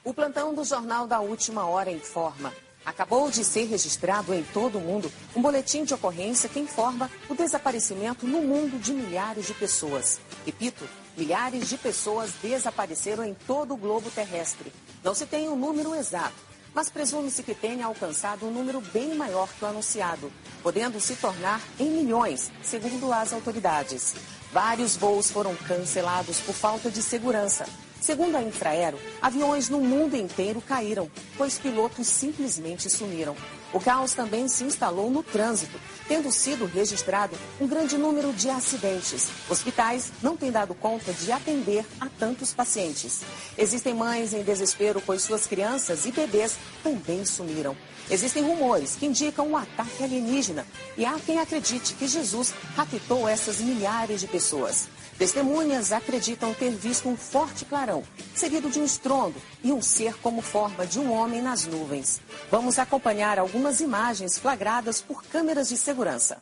O 0.03 0.13
plantão 0.13 0.55
do 0.55 0.63
Jornal 0.63 1.05
da 1.05 1.19
Última 1.19 1.65
Hora 1.65 1.91
informa. 1.91 2.51
Acabou 2.85 3.29
de 3.29 3.43
ser 3.43 3.65
registrado 3.65 4.33
em 4.33 4.43
todo 4.43 4.77
o 4.77 4.81
mundo 4.81 5.11
um 5.35 5.41
boletim 5.41 5.83
de 5.83 5.93
ocorrência 5.93 6.49
que 6.49 6.59
informa 6.59 7.09
o 7.27 7.35
desaparecimento 7.35 8.25
no 8.25 8.41
mundo 8.41 8.79
de 8.79 8.93
milhares 8.93 9.47
de 9.47 9.53
pessoas. 9.53 10.19
Repito, 10.45 10.87
milhares 11.17 11.67
de 11.67 11.77
pessoas 11.77 12.31
desapareceram 12.41 13.23
em 13.23 13.33
todo 13.33 13.73
o 13.73 13.77
globo 13.77 14.09
terrestre. 14.09 14.71
Não 15.03 15.13
se 15.13 15.25
tem 15.25 15.49
um 15.49 15.55
número 15.55 15.93
exato, 15.93 16.49
mas 16.73 16.89
presume-se 16.89 17.43
que 17.43 17.53
tenha 17.53 17.85
alcançado 17.85 18.45
um 18.45 18.51
número 18.51 18.79
bem 18.79 19.15
maior 19.15 19.49
que 19.49 19.63
o 19.63 19.67
anunciado, 19.67 20.31
podendo 20.61 20.99
se 20.99 21.15
tornar 21.15 21.61
em 21.79 21.89
milhões, 21.89 22.51
segundo 22.63 23.11
as 23.11 23.33
autoridades. 23.33 24.15
Vários 24.51 24.95
voos 24.95 25.29
foram 25.29 25.55
cancelados 25.55 26.39
por 26.39 26.53
falta 26.53 26.89
de 26.89 27.01
segurança. 27.01 27.65
Segundo 28.09 28.37
a 28.37 28.41
Infraero, 28.41 28.97
aviões 29.21 29.69
no 29.69 29.79
mundo 29.79 30.17
inteiro 30.17 30.59
caíram, 30.61 31.07
pois 31.37 31.59
pilotos 31.59 32.07
simplesmente 32.07 32.89
sumiram. 32.89 33.35
O 33.71 33.79
caos 33.79 34.15
também 34.15 34.47
se 34.47 34.63
instalou 34.63 35.11
no 35.11 35.21
trânsito, 35.21 35.79
tendo 36.07 36.31
sido 36.31 36.65
registrado 36.65 37.37
um 37.61 37.67
grande 37.67 37.99
número 37.99 38.33
de 38.33 38.49
acidentes. 38.49 39.29
Hospitais 39.47 40.11
não 40.23 40.35
têm 40.35 40.49
dado 40.49 40.73
conta 40.73 41.13
de 41.13 41.31
atender 41.31 41.85
a 42.01 42.07
tantos 42.07 42.51
pacientes. 42.51 43.21
Existem 43.55 43.93
mães 43.93 44.33
em 44.33 44.41
desespero, 44.41 45.03
pois 45.05 45.21
suas 45.21 45.45
crianças 45.45 46.07
e 46.07 46.11
bebês 46.11 46.57
também 46.81 47.23
sumiram. 47.23 47.77
Existem 48.09 48.41
rumores 48.41 48.95
que 48.95 49.05
indicam 49.05 49.49
um 49.49 49.55
ataque 49.55 50.03
alienígena 50.03 50.65
e 50.97 51.05
há 51.05 51.13
quem 51.23 51.37
acredite 51.37 51.93
que 51.93 52.07
Jesus 52.07 52.55
raptou 52.75 53.29
essas 53.29 53.59
milhares 53.59 54.19
de 54.19 54.25
pessoas. 54.25 54.87
Testemunhas 55.19 55.91
acreditam 55.91 56.53
ter 56.53 56.71
visto 56.71 57.09
um 57.09 57.17
forte 57.17 57.65
clarão, 57.65 58.05
seguido 58.33 58.69
de 58.69 58.79
um 58.79 58.85
estrondo 58.85 59.35
e 59.61 59.69
um 59.69 59.81
ser 59.81 60.15
como 60.19 60.41
forma 60.41 60.87
de 60.87 60.97
um 60.97 61.11
homem 61.11 61.41
nas 61.41 61.65
nuvens. 61.65 62.21
Vamos 62.49 62.79
acompanhar 62.79 63.37
algumas 63.37 63.81
imagens 63.81 64.37
flagradas 64.37 65.01
por 65.01 65.21
câmeras 65.25 65.67
de 65.67 65.75
segurança. 65.75 66.41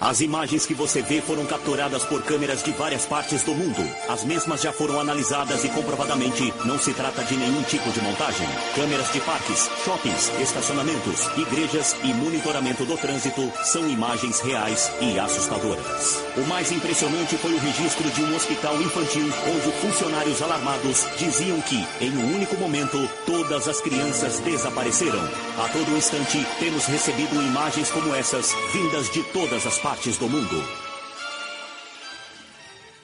As 0.00 0.20
imagens 0.20 0.66
que 0.66 0.74
você 0.74 1.02
vê 1.02 1.20
foram 1.20 1.46
capturadas 1.46 2.04
por 2.04 2.22
câmeras 2.22 2.62
de 2.62 2.72
várias 2.72 3.06
partes 3.06 3.42
do 3.44 3.54
mundo. 3.54 3.88
As 4.08 4.24
mesmas 4.24 4.60
já 4.60 4.72
foram 4.72 4.98
analisadas 4.98 5.64
e 5.64 5.68
comprovadamente 5.68 6.52
não 6.64 6.78
se 6.78 6.92
trata 6.92 7.22
de 7.22 7.36
nenhum 7.36 7.62
tipo 7.62 7.90
de 7.90 8.00
montagem. 8.02 8.46
Câmeras 8.74 9.12
de 9.12 9.20
parques, 9.20 9.70
shoppings, 9.84 10.32
estacionamentos, 10.40 11.28
igrejas 11.38 11.96
e 12.02 12.12
monitoramento 12.12 12.84
do 12.84 12.96
trânsito 12.96 13.52
são 13.62 13.88
imagens 13.88 14.40
reais 14.40 14.90
e 15.00 15.18
assustadoras. 15.18 16.22
O 16.36 16.42
mais 16.48 16.72
impressionante 16.72 17.36
foi 17.36 17.54
o 17.54 17.58
registro 17.58 18.10
de 18.10 18.24
um 18.24 18.34
hospital 18.34 18.80
infantil 18.82 19.32
onde 19.46 19.72
funcionários 19.80 20.42
alarmados 20.42 21.06
diziam 21.16 21.60
que, 21.62 21.86
em 22.00 22.10
um 22.10 22.34
único 22.34 22.56
momento, 22.56 23.08
todas 23.24 23.68
as 23.68 23.80
crianças 23.80 24.40
desapareceram. 24.40 25.22
A 25.56 25.68
todo 25.68 25.96
instante, 25.96 26.44
temos 26.58 26.84
recebido 26.86 27.40
imagens 27.40 27.90
como 27.90 28.12
essas 28.14 28.52
vindas 28.72 29.08
de 29.10 29.22
todas 29.24 29.64
as 29.66 29.78
partes 29.84 30.16
do 30.16 30.26
mundo. 30.26 30.64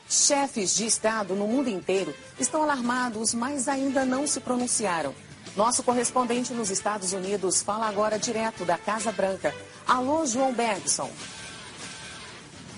Chefes 0.09 0.75
de 0.75 0.87
Estado 0.87 1.35
no 1.35 1.47
mundo 1.47 1.69
inteiro 1.69 2.15
estão 2.39 2.63
alarmados, 2.63 3.35
mas 3.35 3.69
ainda 3.69 4.07
não 4.07 4.27
se 4.27 4.41
pronunciaram. 4.41 5.15
Nosso 5.55 5.83
correspondente 5.83 6.55
nos 6.55 6.71
Estados 6.71 7.13
Unidos 7.13 7.63
fala 7.63 7.87
agora 7.87 8.19
direto 8.19 8.65
da 8.65 8.79
Casa 8.79 9.13
Branca. 9.13 9.55
Alô, 9.87 10.25
João 10.25 10.55
Bergson. 10.55 11.11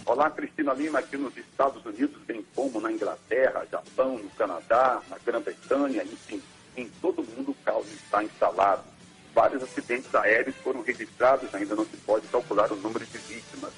Olá, 0.05 0.29
Cristina 0.31 0.73
Lima, 0.73 0.99
aqui 0.99 1.17
nos 1.17 1.37
Estados 1.37 1.87
Unidos, 1.87 2.21
bem 2.27 2.45
como 2.57 2.81
na 2.81 2.91
Inglaterra, 2.91 3.69
Japão, 3.71 4.19
no 4.19 4.31
Canadá, 4.31 5.01
na 5.09 5.17
Grã-Bretanha, 5.25 6.03
enfim, 6.03 6.43
em 6.77 6.89
todo 7.01 7.23
mundo 7.23 7.53
o 7.53 7.65
caos 7.65 7.87
está 7.93 8.25
instalado. 8.25 8.83
Vários 9.33 9.63
acidentes 9.63 10.13
aéreos 10.13 10.57
foram 10.57 10.83
registrados, 10.83 11.55
ainda 11.55 11.77
não 11.77 11.85
se 11.85 11.97
pode 11.99 12.27
calcular 12.27 12.71
o 12.73 12.77
número 12.77 13.07
de 13.07 13.19
vítimas 13.19 13.73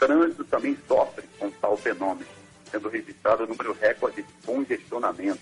trânsito 0.00 0.44
também 0.44 0.76
sofre 0.88 1.24
com 1.38 1.50
tal 1.50 1.76
fenômeno, 1.76 2.26
sendo 2.70 2.88
registrado 2.88 3.44
o 3.44 3.46
número 3.46 3.76
recorde 3.78 4.22
de 4.22 4.32
congestionamento. 4.46 5.40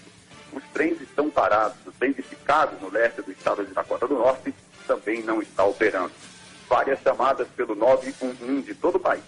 Os 0.52 0.64
trens 0.74 1.00
estão 1.00 1.30
parados, 1.30 1.76
os 1.86 1.94
trens 1.94 2.16
ficados 2.16 2.80
no 2.80 2.90
leste 2.90 3.22
do 3.22 3.30
estado 3.30 3.64
de 3.64 3.72
Dakota 3.72 4.08
do 4.08 4.16
Norte 4.16 4.52
também 4.86 5.22
não 5.22 5.40
está 5.40 5.64
operando. 5.64 6.10
Várias 6.68 7.00
chamadas 7.00 7.46
pelo 7.56 7.74
911 7.74 8.62
de 8.62 8.74
todo 8.74 8.96
o 8.96 9.00
país. 9.00 9.22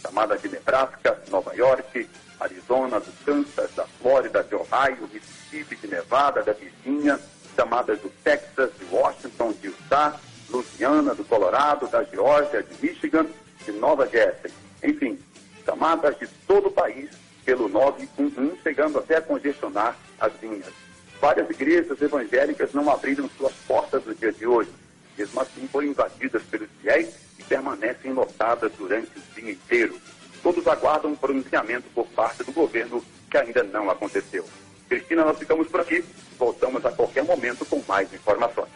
Chamadas 0.00 0.40
de 0.40 0.48
Nebraska, 0.48 1.20
Nova 1.28 1.54
York, 1.54 2.08
Arizona, 2.40 2.98
do 2.98 3.12
Kansas, 3.24 3.70
da 3.74 3.84
Flórida, 4.00 4.42
de 4.42 4.54
Ohio, 4.54 5.10
Mississippi, 5.12 5.76
de 5.76 5.88
Nevada, 5.88 6.42
da 6.42 6.52
Virgínia, 6.52 7.20
chamadas 7.54 8.00
do 8.00 8.08
Texas, 8.24 8.70
de 8.78 8.94
Washington, 8.94 9.52
de 9.60 9.66
Utah, 9.66 10.18
Louisiana, 10.48 11.14
do 11.14 11.24
Colorado, 11.24 11.86
da 11.88 12.02
Geórgia, 12.04 12.62
de 12.62 12.86
Michigan, 12.86 13.26
de 13.64 13.72
Nova 13.72 14.08
Jersey. 14.08 14.50
Enfim, 14.82 15.18
chamadas 15.64 16.18
de 16.18 16.26
todo 16.46 16.68
o 16.68 16.72
país 16.72 17.10
pelo 17.44 17.68
911, 17.68 18.58
chegando 18.62 18.98
até 18.98 19.16
a 19.16 19.22
congestionar 19.22 19.96
as 20.18 20.32
linhas. 20.42 20.72
Várias 21.20 21.50
igrejas 21.50 22.00
evangélicas 22.00 22.72
não 22.72 22.90
abriram 22.90 23.28
suas 23.36 23.52
portas 23.66 24.04
no 24.04 24.14
dia 24.14 24.32
de 24.32 24.46
hoje. 24.46 24.70
Mesmo 25.18 25.40
assim, 25.40 25.68
foram 25.68 25.88
invadidas 25.88 26.42
pelos 26.44 26.68
fiéis 26.80 27.14
e 27.38 27.42
permanecem 27.42 28.12
lotadas 28.12 28.72
durante 28.78 29.10
o 29.18 29.22
dia 29.34 29.52
inteiro. 29.52 30.00
Todos 30.42 30.66
aguardam 30.66 31.10
um 31.10 31.16
pronunciamento 31.16 31.84
por 31.94 32.06
parte 32.08 32.42
do 32.42 32.52
governo 32.52 33.04
que 33.30 33.36
ainda 33.36 33.62
não 33.62 33.90
aconteceu. 33.90 34.44
Cristina, 34.88 35.24
nós 35.24 35.38
ficamos 35.38 35.68
por 35.68 35.80
aqui. 35.80 36.02
Voltamos 36.38 36.84
a 36.86 36.90
qualquer 36.90 37.22
momento 37.22 37.66
com 37.66 37.82
mais 37.86 38.12
informações. 38.12 38.70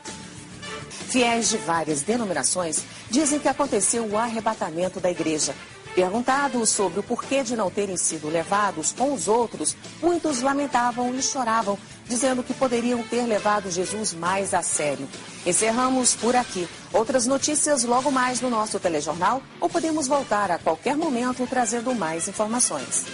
Fiéis 1.08 1.50
de 1.50 1.56
várias 1.58 2.02
denominações 2.02 2.84
dizem 3.10 3.38
que 3.38 3.48
aconteceu 3.48 4.04
o 4.04 4.18
arrebatamento 4.18 5.00
da 5.00 5.10
igreja. 5.10 5.54
Perguntados 5.94 6.70
sobre 6.70 6.98
o 6.98 7.02
porquê 7.04 7.44
de 7.44 7.54
não 7.54 7.70
terem 7.70 7.96
sido 7.96 8.28
levados 8.28 8.90
com 8.92 9.12
os 9.12 9.28
outros, 9.28 9.76
muitos 10.02 10.42
lamentavam 10.42 11.14
e 11.14 11.22
choravam, 11.22 11.78
dizendo 12.08 12.42
que 12.42 12.52
poderiam 12.52 13.00
ter 13.04 13.22
levado 13.22 13.70
Jesus 13.70 14.12
mais 14.12 14.52
a 14.54 14.60
sério. 14.60 15.08
Encerramos 15.46 16.16
por 16.16 16.34
aqui. 16.34 16.68
Outras 16.92 17.26
notícias 17.26 17.84
logo 17.84 18.10
mais 18.10 18.40
no 18.40 18.50
nosso 18.50 18.80
telejornal 18.80 19.40
ou 19.60 19.68
podemos 19.68 20.08
voltar 20.08 20.50
a 20.50 20.58
qualquer 20.58 20.96
momento 20.96 21.46
trazendo 21.46 21.94
mais 21.94 22.26
informações. 22.26 23.06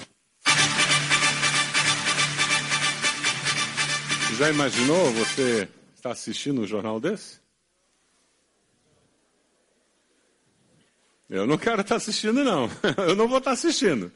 Já 4.38 4.48
imaginou 4.48 5.12
você 5.12 5.68
estar 5.94 6.12
assistindo 6.12 6.62
um 6.62 6.66
jornal 6.66 6.98
desse? 6.98 7.39
Eu 11.30 11.46
não 11.46 11.56
quero 11.56 11.80
estar 11.80 11.94
assistindo, 11.94 12.42
não. 12.42 12.68
Eu 13.06 13.14
não 13.14 13.28
vou 13.28 13.38
estar 13.38 13.52
assistindo. 13.52 14.10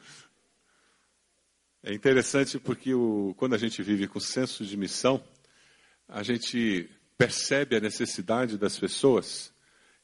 É 1.80 1.94
interessante 1.94 2.58
porque 2.58 2.92
o, 2.92 3.32
quando 3.36 3.54
a 3.54 3.58
gente 3.58 3.80
vive 3.84 4.08
com 4.08 4.18
senso 4.18 4.64
de 4.64 4.76
missão, 4.76 5.22
a 6.08 6.24
gente 6.24 6.90
percebe 7.16 7.76
a 7.76 7.80
necessidade 7.80 8.58
das 8.58 8.76
pessoas 8.76 9.52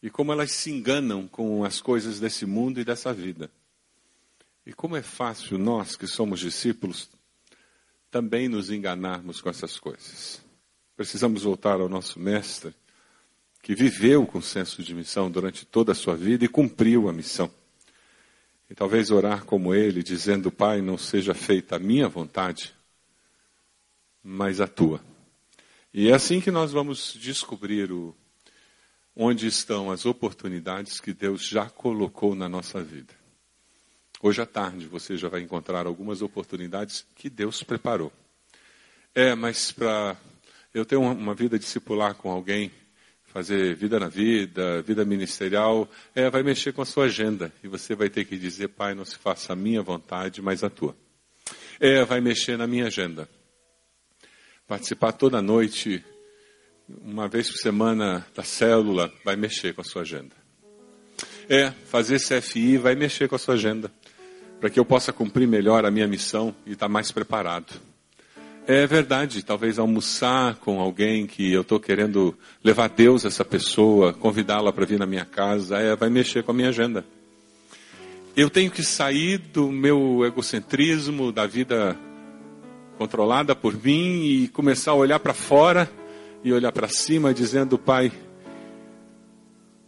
e 0.00 0.08
como 0.08 0.30
elas 0.30 0.52
se 0.52 0.70
enganam 0.70 1.26
com 1.26 1.64
as 1.64 1.80
coisas 1.80 2.20
desse 2.20 2.46
mundo 2.46 2.80
e 2.80 2.84
dessa 2.84 3.12
vida. 3.12 3.50
E 4.64 4.72
como 4.72 4.94
é 4.94 5.02
fácil 5.02 5.58
nós, 5.58 5.96
que 5.96 6.06
somos 6.06 6.38
discípulos, 6.38 7.11
também 8.08 8.48
nos 8.48 8.70
enganarmos 8.70 9.40
com 9.40 9.50
essas 9.50 9.80
coisas. 9.80 10.40
Precisamos 10.96 11.42
voltar 11.42 11.80
ao 11.80 11.88
nosso 11.88 12.20
Mestre, 12.20 12.72
que 13.62 13.74
viveu 13.74 14.26
com 14.26 14.40
senso 14.40 14.82
de 14.82 14.94
missão 14.94 15.30
durante 15.30 15.64
toda 15.64 15.92
a 15.92 15.94
sua 15.94 16.16
vida 16.16 16.44
e 16.44 16.48
cumpriu 16.48 17.08
a 17.08 17.12
missão. 17.12 17.50
E 18.68 18.74
talvez 18.74 19.11
orar 19.11 19.44
como 19.44 19.74
ele, 19.74 20.02
dizendo: 20.02 20.50
Pai, 20.50 20.80
não 20.80 20.96
seja 20.96 21.34
feita 21.34 21.76
a 21.76 21.78
minha 21.78 22.08
vontade, 22.08 22.72
mas 24.22 24.61
a 24.61 24.66
tua. 24.66 25.00
E 25.92 26.08
é 26.08 26.14
assim 26.14 26.40
que 26.40 26.50
nós 26.50 26.70
vamos 26.70 27.14
descobrir 27.18 27.90
o, 27.90 28.14
onde 29.14 29.46
estão 29.46 29.90
as 29.90 30.06
oportunidades 30.06 31.00
que 31.00 31.12
Deus 31.12 31.44
já 31.44 31.68
colocou 31.68 32.34
na 32.34 32.48
nossa 32.48 32.82
vida. 32.82 33.12
Hoje 34.22 34.40
à 34.40 34.46
tarde 34.46 34.86
você 34.86 35.16
já 35.16 35.28
vai 35.28 35.40
encontrar 35.40 35.86
algumas 35.86 36.22
oportunidades 36.22 37.06
que 37.16 37.28
Deus 37.28 37.62
preparou. 37.62 38.12
É, 39.14 39.34
mas 39.34 39.72
para 39.72 40.16
eu 40.72 40.84
ter 40.84 40.96
uma 40.96 41.34
vida 41.34 41.58
discipular 41.58 42.14
com 42.14 42.30
alguém, 42.30 42.70
fazer 43.33 43.74
vida 43.74 43.99
na 43.99 44.09
vida, 44.09 44.83
vida 44.83 45.05
ministerial, 45.05 45.89
é, 46.14 46.28
vai 46.28 46.43
mexer 46.43 46.72
com 46.72 46.83
a 46.83 46.85
sua 46.85 47.05
agenda. 47.05 47.53
E 47.62 47.68
você 47.68 47.95
vai 47.95 48.09
ter 48.11 48.24
que 48.24 48.37
dizer, 48.37 48.68
pai, 48.68 48.95
não 48.95 49.05
se 49.05 49.16
faça 49.16 49.53
a 49.53 49.57
minha 49.57 49.83
vontade, 49.83 50.43
mas 50.43 50.64
a 50.64 50.70
tua. 50.70 50.97
É, 51.78 52.05
vai 52.05 52.20
mexer 52.20 52.59
na 52.59 52.66
minha 52.66 52.87
agenda. 52.87 53.28
Participar 54.66 55.12
toda 55.12 55.41
noite, 55.41 56.05
uma 56.89 57.28
vez 57.28 57.49
por 57.51 57.59
semana, 57.59 58.26
da 58.35 58.43
célula, 58.43 59.12
vai 59.24 59.37
mexer 59.37 59.74
com 59.74 59.81
a 59.81 59.85
sua 59.85 60.03
agenda. 60.03 60.35
É, 61.49 61.70
fazer 61.70 62.20
CFI 62.20 62.78
vai 62.78 62.95
mexer 62.95 63.28
com 63.28 63.37
a 63.37 63.39
sua 63.39 63.55
agenda, 63.55 63.93
para 64.61 64.70
que 64.70 64.78
eu 64.78 64.85
possa 64.85 65.12
cumprir 65.12 65.47
melhor 65.49 65.85
a 65.85 65.91
minha 65.91 66.07
missão 66.07 66.55
e 66.66 66.72
estar 66.72 66.89
mais 66.89 67.11
preparado. 67.11 67.89
É 68.73 68.87
verdade, 68.87 69.43
talvez 69.43 69.81
almoçar 69.81 70.55
com 70.55 70.79
alguém 70.79 71.27
que 71.27 71.53
eu 71.53 71.62
estou 71.62 71.81
querendo 71.81 72.39
levar 72.62 72.89
Deus 72.89 73.25
essa 73.25 73.45
pessoa, 73.45 74.12
convidá-la 74.12 74.73
para 74.73 74.87
vir 74.87 74.97
na 74.97 75.07
minha 75.07 75.25
casa, 75.25 75.77
é, 75.79 75.97
vai 75.97 76.09
mexer 76.09 76.45
com 76.45 76.53
a 76.53 76.55
minha 76.55 76.68
agenda. 76.68 77.05
Eu 78.37 78.49
tenho 78.49 78.71
que 78.71 78.85
sair 78.85 79.39
do 79.39 79.73
meu 79.73 80.25
egocentrismo, 80.25 81.33
da 81.33 81.49
vida 81.49 81.99
controlada 82.97 83.57
por 83.57 83.75
mim 83.75 84.25
e 84.25 84.47
começar 84.47 84.93
a 84.93 84.95
olhar 84.95 85.18
para 85.18 85.35
fora 85.35 85.91
e 86.45 86.53
olhar 86.53 86.71
para 86.71 86.87
cima, 86.87 87.35
dizendo: 87.35 87.77
Pai, 87.77 88.12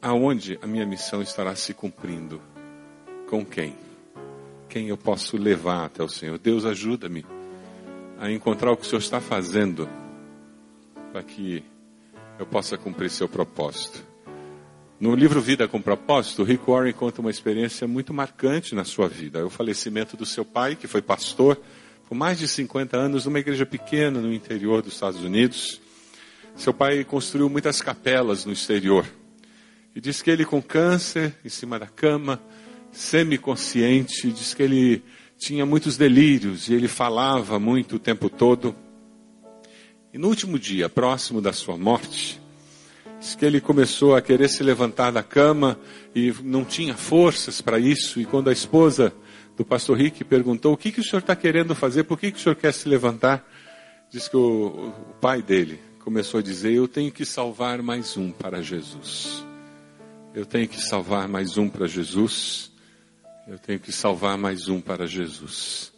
aonde 0.02 0.58
a 0.60 0.66
minha 0.66 0.84
missão 0.84 1.22
estará 1.22 1.54
se 1.54 1.72
cumprindo? 1.72 2.42
Com 3.30 3.46
quem? 3.46 3.76
Quem 4.68 4.88
eu 4.88 4.96
posso 4.96 5.36
levar 5.36 5.84
até 5.84 6.02
o 6.02 6.08
Senhor? 6.08 6.36
Deus 6.36 6.64
ajuda-me 6.64 7.24
a 8.22 8.30
encontrar 8.30 8.70
o 8.70 8.76
que 8.76 8.84
o 8.84 8.88
Senhor 8.88 9.00
está 9.00 9.20
fazendo 9.20 9.88
para 11.12 11.24
que 11.24 11.64
eu 12.38 12.46
possa 12.46 12.78
cumprir 12.78 13.10
seu 13.10 13.28
propósito. 13.28 14.00
No 15.00 15.12
livro 15.16 15.40
Vida 15.40 15.66
com 15.66 15.82
Propósito, 15.82 16.44
Rick 16.44 16.62
Warren 16.64 16.92
conta 16.92 17.20
uma 17.20 17.32
experiência 17.32 17.88
muito 17.88 18.14
marcante 18.14 18.76
na 18.76 18.84
sua 18.84 19.08
vida. 19.08 19.40
É 19.40 19.42
o 19.42 19.50
falecimento 19.50 20.16
do 20.16 20.24
seu 20.24 20.44
pai, 20.44 20.76
que 20.76 20.86
foi 20.86 21.02
pastor 21.02 21.60
por 22.08 22.14
mais 22.14 22.38
de 22.38 22.46
50 22.46 22.96
anos 22.96 23.26
numa 23.26 23.40
igreja 23.40 23.66
pequena 23.66 24.20
no 24.20 24.32
interior 24.32 24.82
dos 24.82 24.94
Estados 24.94 25.20
Unidos. 25.20 25.80
Seu 26.54 26.72
pai 26.72 27.02
construiu 27.02 27.50
muitas 27.50 27.82
capelas 27.82 28.44
no 28.44 28.52
exterior. 28.52 29.04
E 29.96 30.00
diz 30.00 30.22
que 30.22 30.30
ele, 30.30 30.44
com 30.44 30.62
câncer, 30.62 31.34
em 31.44 31.48
cima 31.48 31.76
da 31.76 31.88
cama, 31.88 32.40
semi-consciente, 32.92 34.30
diz 34.30 34.54
que 34.54 34.62
ele 34.62 35.02
tinha 35.42 35.66
muitos 35.66 35.96
delírios 35.96 36.68
e 36.68 36.74
ele 36.74 36.86
falava 36.86 37.58
muito 37.58 37.96
o 37.96 37.98
tempo 37.98 38.30
todo. 38.30 38.76
E 40.14 40.18
no 40.18 40.28
último 40.28 40.56
dia, 40.56 40.88
próximo 40.88 41.40
da 41.40 41.52
sua 41.52 41.76
morte, 41.76 42.40
diz 43.18 43.34
que 43.34 43.44
ele 43.44 43.60
começou 43.60 44.14
a 44.14 44.22
querer 44.22 44.48
se 44.48 44.62
levantar 44.62 45.10
da 45.10 45.22
cama 45.22 45.76
e 46.14 46.32
não 46.44 46.64
tinha 46.64 46.94
forças 46.94 47.60
para 47.60 47.76
isso. 47.80 48.20
E 48.20 48.24
quando 48.24 48.50
a 48.50 48.52
esposa 48.52 49.12
do 49.56 49.64
pastor 49.64 49.98
Rick 49.98 50.22
perguntou: 50.22 50.74
O 50.74 50.76
que, 50.76 50.92
que 50.92 51.00
o 51.00 51.04
senhor 51.04 51.18
está 51.18 51.34
querendo 51.34 51.74
fazer? 51.74 52.04
Por 52.04 52.20
que, 52.20 52.30
que 52.30 52.38
o 52.38 52.40
senhor 52.40 52.54
quer 52.54 52.72
se 52.72 52.88
levantar? 52.88 53.44
Diz 54.10 54.28
que 54.28 54.36
o, 54.36 54.92
o 55.10 55.14
pai 55.20 55.42
dele 55.42 55.80
começou 56.04 56.38
a 56.38 56.42
dizer: 56.42 56.72
Eu 56.72 56.86
tenho 56.86 57.10
que 57.10 57.24
salvar 57.24 57.82
mais 57.82 58.16
um 58.16 58.30
para 58.30 58.62
Jesus. 58.62 59.44
Eu 60.32 60.46
tenho 60.46 60.68
que 60.68 60.80
salvar 60.80 61.26
mais 61.26 61.58
um 61.58 61.68
para 61.68 61.88
Jesus. 61.88 62.71
Eu 63.46 63.58
tenho 63.58 63.80
que 63.80 63.90
salvar 63.90 64.38
mais 64.38 64.68
um 64.68 64.80
para 64.80 65.04
Jesus. 65.04 65.92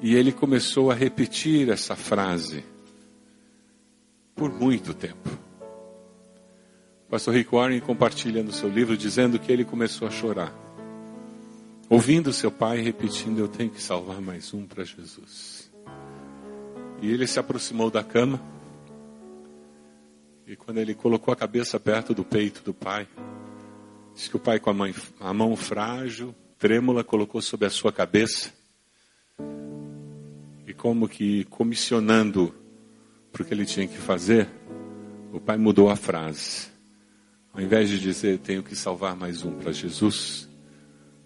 E 0.00 0.14
ele 0.14 0.30
começou 0.30 0.90
a 0.90 0.94
repetir 0.94 1.70
essa 1.70 1.96
frase 1.96 2.62
por 4.34 4.52
muito 4.52 4.92
tempo. 4.92 5.30
O 7.06 7.10
pastor 7.10 7.34
Rick 7.34 7.50
Warren 7.50 7.80
compartilha 7.80 8.42
no 8.42 8.52
seu 8.52 8.68
livro 8.68 8.94
dizendo 8.94 9.38
que 9.38 9.50
ele 9.50 9.64
começou 9.64 10.06
a 10.06 10.10
chorar. 10.10 10.52
Ouvindo 11.88 12.30
seu 12.32 12.50
pai 12.50 12.82
repetindo: 12.82 13.38
Eu 13.38 13.48
tenho 13.48 13.70
que 13.70 13.80
salvar 13.80 14.20
mais 14.20 14.52
um 14.52 14.66
para 14.66 14.84
Jesus. 14.84 15.72
E 17.00 17.10
ele 17.10 17.26
se 17.26 17.38
aproximou 17.38 17.90
da 17.90 18.04
cama. 18.04 18.38
E 20.46 20.56
quando 20.56 20.78
ele 20.78 20.94
colocou 20.94 21.32
a 21.32 21.36
cabeça 21.36 21.80
perto 21.80 22.12
do 22.12 22.22
peito 22.24 22.62
do 22.62 22.74
pai, 22.74 23.08
disse 24.14 24.28
que 24.28 24.36
o 24.36 24.40
pai, 24.40 24.60
com 24.60 24.70
a, 24.70 24.74
mãe, 24.74 24.94
a 25.18 25.32
mão 25.32 25.56
frágil, 25.56 26.34
trêmula 26.58 27.04
colocou 27.04 27.42
sobre 27.42 27.66
a 27.66 27.70
sua 27.70 27.92
cabeça 27.92 28.52
e 30.66 30.72
como 30.72 31.08
que 31.08 31.44
comissionando 31.44 32.54
para 33.30 33.42
o 33.42 33.44
que 33.44 33.52
ele 33.52 33.66
tinha 33.66 33.86
que 33.86 33.98
fazer, 33.98 34.48
o 35.32 35.38
pai 35.38 35.58
mudou 35.58 35.90
a 35.90 35.96
frase. 35.96 36.68
Ao 37.52 37.60
invés 37.60 37.88
de 37.88 37.98
dizer 37.98 38.38
tenho 38.38 38.62
que 38.62 38.74
salvar 38.74 39.14
mais 39.14 39.44
um 39.44 39.52
para 39.52 39.72
Jesus, 39.72 40.48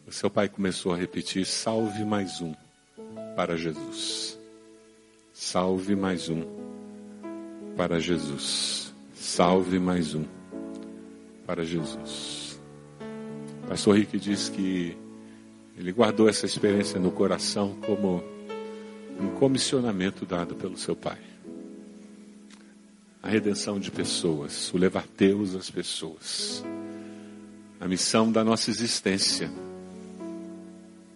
o 0.07 0.13
seu 0.13 0.29
pai 0.29 0.49
começou 0.49 0.93
a 0.93 0.97
repetir 0.97 1.47
salve 1.47 2.05
mais 2.05 2.41
um 2.41 2.53
para 3.37 3.57
Jesus. 3.57 4.39
Salve 5.33 5.95
mais 5.95 6.29
um 6.29 6.43
para 7.77 8.01
Jesus. 8.01 8.93
Salve 9.15 9.79
mais 9.79 10.15
um 10.15 10.25
para 11.47 11.65
Jesus. 11.65 12.61
Pastor 13.69 13.97
Rick 13.97 14.19
diz 14.19 14.49
que 14.49 14.97
ele 15.81 15.93
guardou 15.93 16.29
essa 16.29 16.45
experiência 16.45 17.01
no 17.01 17.11
coração 17.11 17.75
como 17.87 18.23
um 19.19 19.31
comissionamento 19.39 20.27
dado 20.27 20.55
pelo 20.55 20.77
seu 20.77 20.95
pai. 20.95 21.17
A 23.23 23.31
redenção 23.31 23.81
de 23.81 23.91
pessoas, 23.91 24.73
o 24.75 24.77
levar 24.77 25.07
Deus 25.17 25.55
às 25.55 25.71
pessoas. 25.71 26.63
A 27.81 27.89
missão 27.89 28.31
da 28.31 28.45
nossa 28.45 28.69
existência. 28.69 29.51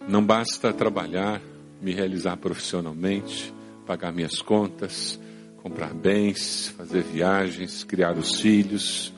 Não 0.07 0.25
basta 0.25 0.73
trabalhar, 0.73 1.39
me 1.79 1.93
realizar 1.93 2.35
profissionalmente, 2.37 3.53
pagar 3.85 4.11
minhas 4.11 4.41
contas, 4.41 5.19
comprar 5.57 5.93
bens, 5.93 6.69
fazer 6.75 7.03
viagens, 7.03 7.83
criar 7.83 8.17
os 8.17 8.41
filhos, 8.41 9.13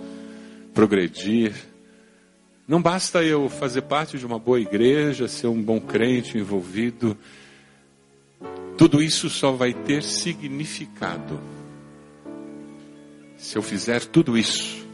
progredir 0.73 1.53
não 2.68 2.82
basta 2.82 3.24
eu 3.24 3.47
fazer 3.47 3.84
parte 3.84 4.20
de 4.20 4.26
uma 4.26 4.38
boa 4.38 4.59
igreja, 4.59 5.28
ser 5.28 5.47
um 5.47 5.61
bom 5.61 5.80
crente 5.80 6.38
envolvido. 6.38 7.18
Tudo 8.78 9.01
isso 9.01 9.30
só 9.30 9.53
vai 9.53 9.74
ter 9.74 10.03
significado 10.03 11.39
se 13.38 13.57
eu 13.57 13.61
fizer 13.61 14.03
tudo 14.03 14.38
isso 14.38 14.86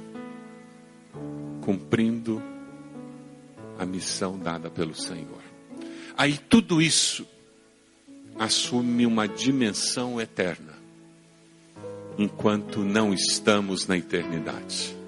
cumprindo 1.62 2.44
a 3.80 3.86
missão 3.86 4.38
dada 4.38 4.70
pelo 4.70 4.94
Senhor. 4.94 5.42
Aí 6.16 6.38
tudo 6.38 6.82
isso 6.82 7.26
assume 8.38 9.06
uma 9.06 9.28
dimensão 9.28 10.22
eterna, 10.22 10.74
enquanto 12.18 12.80
não 12.80 13.14
estamos 13.14 13.88
na 13.88 13.98
eternidade. 13.98 15.03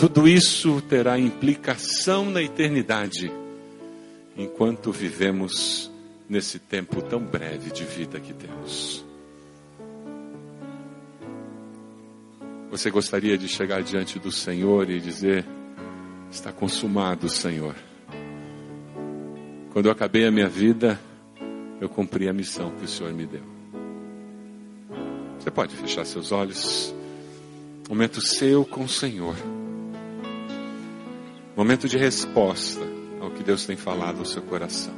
Tudo 0.00 0.26
isso 0.26 0.80
terá 0.80 1.18
implicação 1.18 2.30
na 2.30 2.42
eternidade, 2.42 3.30
enquanto 4.34 4.90
vivemos 4.90 5.90
nesse 6.26 6.58
tempo 6.58 7.02
tão 7.02 7.20
breve 7.20 7.70
de 7.70 7.84
vida 7.84 8.18
que 8.18 8.32
temos. 8.32 9.04
Você 12.70 12.90
gostaria 12.90 13.36
de 13.36 13.46
chegar 13.46 13.82
diante 13.82 14.18
do 14.18 14.32
Senhor 14.32 14.88
e 14.88 14.98
dizer: 14.98 15.44
Está 16.30 16.50
consumado, 16.50 17.28
Senhor. 17.28 17.74
Quando 19.70 19.84
eu 19.84 19.92
acabei 19.92 20.26
a 20.26 20.30
minha 20.30 20.48
vida, 20.48 20.98
eu 21.78 21.90
cumpri 21.90 22.26
a 22.26 22.32
missão 22.32 22.70
que 22.70 22.86
o 22.86 22.88
Senhor 22.88 23.12
me 23.12 23.26
deu. 23.26 23.44
Você 25.38 25.50
pode 25.50 25.76
fechar 25.76 26.06
seus 26.06 26.32
olhos. 26.32 26.94
Momento 27.86 28.22
seu 28.22 28.64
com 28.64 28.84
o 28.84 28.88
Senhor. 28.88 29.36
Momento 31.60 31.86
de 31.86 31.98
resposta 31.98 32.80
ao 33.20 33.30
que 33.32 33.42
Deus 33.42 33.66
tem 33.66 33.76
falado 33.76 34.20
no 34.20 34.24
seu 34.24 34.40
coração. 34.40 34.94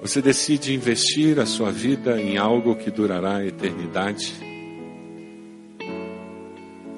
Você 0.00 0.22
decide 0.22 0.72
investir 0.72 1.40
a 1.40 1.46
sua 1.46 1.72
vida 1.72 2.22
em 2.22 2.38
algo 2.38 2.76
que 2.76 2.88
durará 2.88 3.38
a 3.38 3.44
eternidade? 3.44 4.32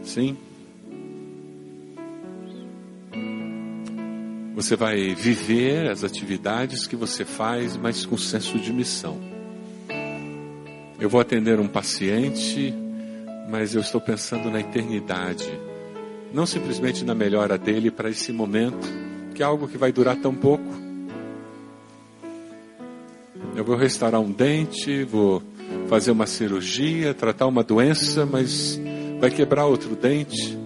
Sim? 0.02 0.36
Você 4.54 4.76
vai 4.76 5.14
viver 5.14 5.90
as 5.90 6.04
atividades 6.04 6.86
que 6.86 6.96
você 6.96 7.24
faz, 7.24 7.78
mas 7.78 8.04
com 8.04 8.18
senso 8.18 8.58
de 8.58 8.74
missão. 8.74 9.18
Eu 11.00 11.08
vou 11.08 11.18
atender 11.18 11.58
um 11.58 11.66
paciente, 11.66 12.74
mas 13.48 13.74
eu 13.74 13.80
estou 13.80 14.02
pensando 14.02 14.50
na 14.50 14.60
eternidade. 14.60 15.50
Não 16.34 16.44
simplesmente 16.46 17.04
na 17.04 17.14
melhora 17.14 17.56
dele 17.56 17.92
para 17.92 18.10
esse 18.10 18.32
momento, 18.32 18.88
que 19.36 19.40
é 19.40 19.46
algo 19.46 19.68
que 19.68 19.78
vai 19.78 19.92
durar 19.92 20.16
tão 20.16 20.34
pouco. 20.34 20.64
Eu 23.54 23.64
vou 23.64 23.76
restaurar 23.76 24.20
um 24.20 24.32
dente, 24.32 25.04
vou 25.04 25.40
fazer 25.88 26.10
uma 26.10 26.26
cirurgia, 26.26 27.14
tratar 27.14 27.46
uma 27.46 27.62
doença, 27.62 28.26
mas 28.26 28.80
vai 29.20 29.30
quebrar 29.30 29.66
outro 29.66 29.94
dente, 29.94 30.58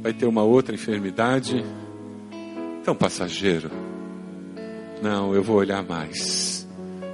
vai 0.00 0.12
ter 0.12 0.24
uma 0.24 0.44
outra 0.44 0.72
enfermidade 0.72 1.64
tão 2.84 2.94
passageiro. 2.94 3.72
Não, 5.02 5.34
eu 5.34 5.42
vou 5.42 5.56
olhar 5.56 5.82
mais. 5.82 6.64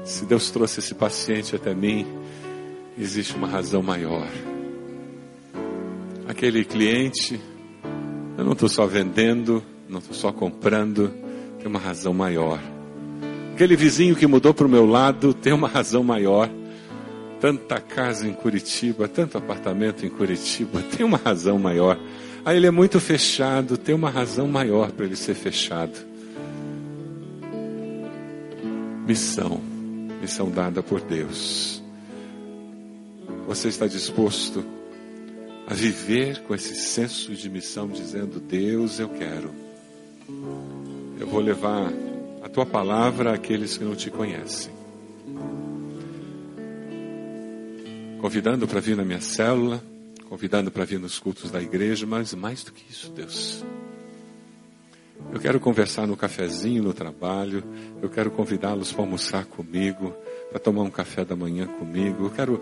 Se 0.05 0.26
Deus 0.26 0.50
trouxe 0.50 0.80
esse 0.80 0.94
paciente 0.94 1.57
até 1.57 1.74
mim, 1.74 2.07
existe 2.98 3.34
uma 3.34 3.48
razão 3.48 3.82
maior. 3.82 4.28
Aquele 6.28 6.66
cliente, 6.66 7.40
eu 8.37 8.45
não 8.45 8.53
estou 8.53 8.68
só 8.68 8.87
vendendo, 8.87 9.62
não 9.89 9.99
estou 9.99 10.14
só 10.14 10.32
comprando, 10.32 11.12
tem 11.59 11.66
uma 11.66 11.78
razão 11.78 12.12
maior. 12.12 12.61
Aquele 13.55 13.76
vizinho 13.76 14.16
que 14.16 14.26
mudou 14.26 14.53
para 14.53 14.66
o 14.66 14.68
meu 14.68 14.85
lado 14.85 15.32
tem 15.32 15.53
uma 15.53 15.68
razão 15.68 16.03
maior. 16.03 16.51
Tanta 17.41 17.80
casa 17.80 18.26
em 18.26 18.32
Curitiba, 18.32 19.07
tanto 19.07 19.39
apartamento 19.39 20.05
em 20.05 20.09
Curitiba, 20.09 20.82
tem 20.97 21.07
uma 21.07 21.18
razão 21.18 21.59
maior. 21.59 21.99
Ah, 22.45 22.55
ele 22.55 22.66
é 22.66 22.70
muito 22.70 22.99
fechado, 23.01 23.78
tem 23.78 23.95
uma 23.95 24.11
razão 24.11 24.49
maior 24.49 24.91
para 24.91 25.07
ele 25.07 25.16
ser 25.16 25.35
fechado. 25.35 25.99
Missão, 29.07 29.61
missão 30.20 30.51
dada 30.51 30.82
por 30.82 31.01
Deus. 31.01 31.82
Você 33.47 33.68
está 33.68 33.87
disposto 33.87 34.64
a 35.66 35.74
viver 35.74 36.42
com 36.42 36.54
esse 36.54 36.74
senso 36.74 37.34
de 37.34 37.48
missão, 37.48 37.88
dizendo: 37.88 38.40
Deus, 38.40 38.98
eu 38.98 39.08
quero. 39.08 39.50
Eu 41.18 41.26
vou 41.26 41.40
levar 41.40 41.92
a 42.42 42.48
tua 42.48 42.66
palavra 42.66 43.34
àqueles 43.34 43.76
que 43.76 43.84
não 43.84 43.94
te 43.94 44.10
conhecem. 44.10 44.72
Convidando 48.20 48.66
para 48.66 48.80
vir 48.80 48.96
na 48.96 49.04
minha 49.04 49.20
célula 49.20 49.82
convidando 50.34 50.68
para 50.68 50.84
vir 50.84 50.98
nos 50.98 51.20
cultos 51.20 51.48
da 51.50 51.62
igreja, 51.62 52.06
mas 52.06 52.34
mais 52.34 52.64
do 52.64 52.72
que 52.72 52.84
isso, 52.90 53.08
Deus. 53.12 53.64
Eu 55.32 55.38
quero 55.38 55.60
conversar 55.60 56.08
no 56.08 56.16
cafezinho 56.16 56.82
no 56.82 56.92
trabalho, 56.92 57.62
eu 58.02 58.08
quero 58.08 58.32
convidá-los 58.32 58.92
para 58.92 59.02
almoçar 59.02 59.44
comigo, 59.44 60.12
para 60.50 60.58
tomar 60.58 60.82
um 60.82 60.90
café 60.90 61.24
da 61.24 61.36
manhã 61.36 61.66
comigo, 61.66 62.24
eu 62.24 62.30
quero 62.30 62.60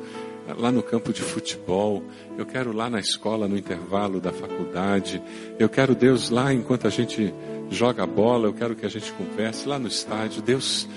lá 0.58 0.72
no 0.72 0.82
campo 0.82 1.12
de 1.12 1.22
futebol, 1.22 2.02
eu 2.36 2.44
quero 2.44 2.72
lá 2.72 2.90
na 2.90 2.98
escola 2.98 3.46
no 3.46 3.56
intervalo 3.56 4.20
da 4.20 4.32
faculdade, 4.32 5.22
eu 5.58 5.68
quero 5.68 5.94
Deus 5.94 6.30
lá 6.30 6.52
enquanto 6.52 6.86
a 6.86 6.90
gente 6.90 7.32
joga 7.70 8.06
bola, 8.06 8.48
eu 8.48 8.52
quero 8.52 8.74
que 8.74 8.84
a 8.84 8.88
gente 8.88 9.12
converse 9.12 9.68
lá 9.68 9.78
no 9.78 9.88
estádio. 9.88 10.42
Deus, 10.42 10.88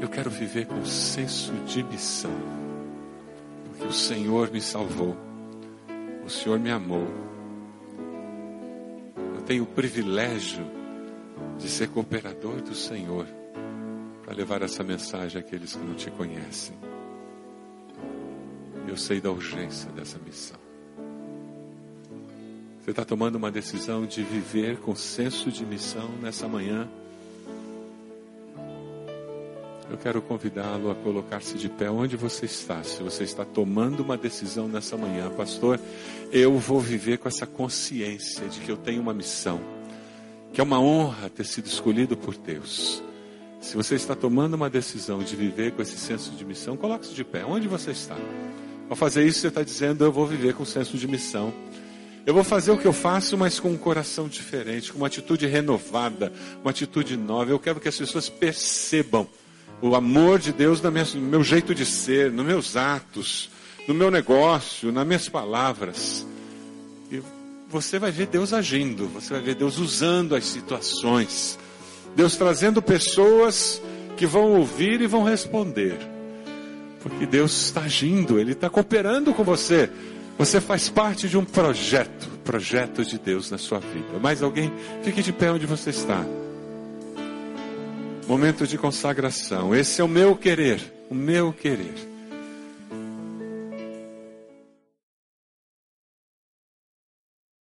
eu 0.00 0.08
quero 0.08 0.30
viver 0.30 0.66
com 0.66 0.84
senso 0.84 1.52
de 1.66 1.82
missão, 1.82 2.32
porque 3.64 3.86
o 3.86 3.92
Senhor 3.92 4.50
me 4.50 4.60
salvou. 4.60 5.16
O 6.24 6.30
Senhor 6.30 6.58
me 6.58 6.70
amou. 6.70 7.08
Eu 9.34 9.42
tenho 9.42 9.62
o 9.62 9.66
privilégio 9.66 10.64
de 11.58 11.68
ser 11.68 11.88
cooperador 11.88 12.60
do 12.60 12.74
Senhor 12.74 13.26
para 14.22 14.34
levar 14.34 14.60
essa 14.60 14.84
mensagem 14.84 15.40
àqueles 15.40 15.74
que 15.74 15.84
não 15.84 15.94
te 15.94 16.10
conhecem. 16.10 16.87
Eu 18.88 18.96
sei 18.96 19.20
da 19.20 19.30
urgência 19.30 19.90
dessa 19.90 20.18
missão. 20.18 20.58
Você 22.80 22.90
está 22.90 23.04
tomando 23.04 23.36
uma 23.36 23.50
decisão 23.50 24.06
de 24.06 24.22
viver 24.22 24.78
com 24.78 24.96
senso 24.96 25.52
de 25.52 25.62
missão 25.66 26.08
nessa 26.22 26.48
manhã. 26.48 26.88
Eu 29.90 29.98
quero 29.98 30.22
convidá-lo 30.22 30.90
a 30.90 30.94
colocar-se 30.94 31.58
de 31.58 31.68
pé 31.68 31.90
onde 31.90 32.16
você 32.16 32.46
está. 32.46 32.82
Se 32.82 33.02
você 33.02 33.24
está 33.24 33.44
tomando 33.44 34.00
uma 34.00 34.16
decisão 34.16 34.66
nessa 34.66 34.96
manhã, 34.96 35.28
pastor, 35.28 35.78
eu 36.32 36.58
vou 36.58 36.80
viver 36.80 37.18
com 37.18 37.28
essa 37.28 37.46
consciência 37.46 38.48
de 38.48 38.58
que 38.60 38.72
eu 38.72 38.78
tenho 38.78 39.02
uma 39.02 39.12
missão, 39.12 39.60
que 40.54 40.62
é 40.62 40.64
uma 40.64 40.80
honra 40.80 41.28
ter 41.28 41.44
sido 41.44 41.66
escolhido 41.66 42.16
por 42.16 42.34
Deus. 42.38 43.02
Se 43.60 43.76
você 43.76 43.96
está 43.96 44.14
tomando 44.14 44.54
uma 44.54 44.70
decisão 44.70 45.18
de 45.18 45.36
viver 45.36 45.72
com 45.72 45.82
esse 45.82 45.98
senso 45.98 46.30
de 46.30 46.42
missão, 46.42 46.74
coloque-se 46.74 47.12
de 47.12 47.22
pé. 47.22 47.44
Onde 47.44 47.68
você 47.68 47.90
está? 47.90 48.16
Ao 48.88 48.96
fazer 48.96 49.26
isso, 49.26 49.40
você 49.40 49.48
está 49.48 49.62
dizendo: 49.62 50.04
Eu 50.04 50.12
vou 50.12 50.26
viver 50.26 50.54
com 50.54 50.64
senso 50.64 50.96
de 50.96 51.06
missão. 51.06 51.52
Eu 52.24 52.34
vou 52.34 52.44
fazer 52.44 52.70
o 52.70 52.76
que 52.76 52.86
eu 52.86 52.92
faço, 52.92 53.38
mas 53.38 53.58
com 53.58 53.70
um 53.70 53.76
coração 53.76 54.28
diferente, 54.28 54.92
com 54.92 54.98
uma 54.98 55.06
atitude 55.06 55.46
renovada, 55.46 56.32
uma 56.60 56.70
atitude 56.70 57.16
nova. 57.16 57.50
Eu 57.50 57.58
quero 57.58 57.80
que 57.80 57.88
as 57.88 57.96
pessoas 57.96 58.28
percebam 58.28 59.26
o 59.80 59.94
amor 59.94 60.38
de 60.38 60.52
Deus 60.52 60.80
no 60.82 60.92
meu 61.22 61.42
jeito 61.42 61.74
de 61.74 61.86
ser, 61.86 62.30
nos 62.30 62.44
meus 62.44 62.76
atos, 62.76 63.48
no 63.86 63.94
meu 63.94 64.10
negócio, 64.10 64.92
nas 64.92 65.06
minhas 65.06 65.28
palavras. 65.28 66.26
E 67.10 67.22
você 67.68 67.98
vai 67.98 68.10
ver 68.10 68.26
Deus 68.26 68.52
agindo, 68.52 69.06
você 69.08 69.32
vai 69.32 69.42
ver 69.42 69.54
Deus 69.54 69.78
usando 69.78 70.34
as 70.34 70.44
situações, 70.44 71.58
Deus 72.14 72.36
trazendo 72.36 72.82
pessoas 72.82 73.80
que 74.16 74.26
vão 74.26 74.52
ouvir 74.52 75.00
e 75.00 75.06
vão 75.06 75.22
responder. 75.22 76.17
Porque 77.08 77.26
Deus 77.26 77.66
está 77.66 77.82
agindo, 77.82 78.38
Ele 78.38 78.52
está 78.52 78.68
cooperando 78.68 79.32
com 79.34 79.42
você. 79.42 79.90
Você 80.38 80.60
faz 80.60 80.88
parte 80.88 81.28
de 81.28 81.36
um 81.36 81.44
projeto, 81.44 82.28
projeto 82.44 83.04
de 83.04 83.18
Deus 83.18 83.50
na 83.50 83.58
sua 83.58 83.80
vida. 83.80 84.18
Mais 84.20 84.42
alguém? 84.42 84.72
Fique 85.02 85.22
de 85.22 85.32
pé 85.32 85.50
onde 85.50 85.66
você 85.66 85.90
está. 85.90 86.24
Momento 88.28 88.66
de 88.66 88.78
consagração. 88.78 89.74
Esse 89.74 90.00
é 90.00 90.04
o 90.04 90.08
meu 90.08 90.36
querer, 90.36 90.80
o 91.10 91.14
meu 91.14 91.52
querer. 91.52 91.94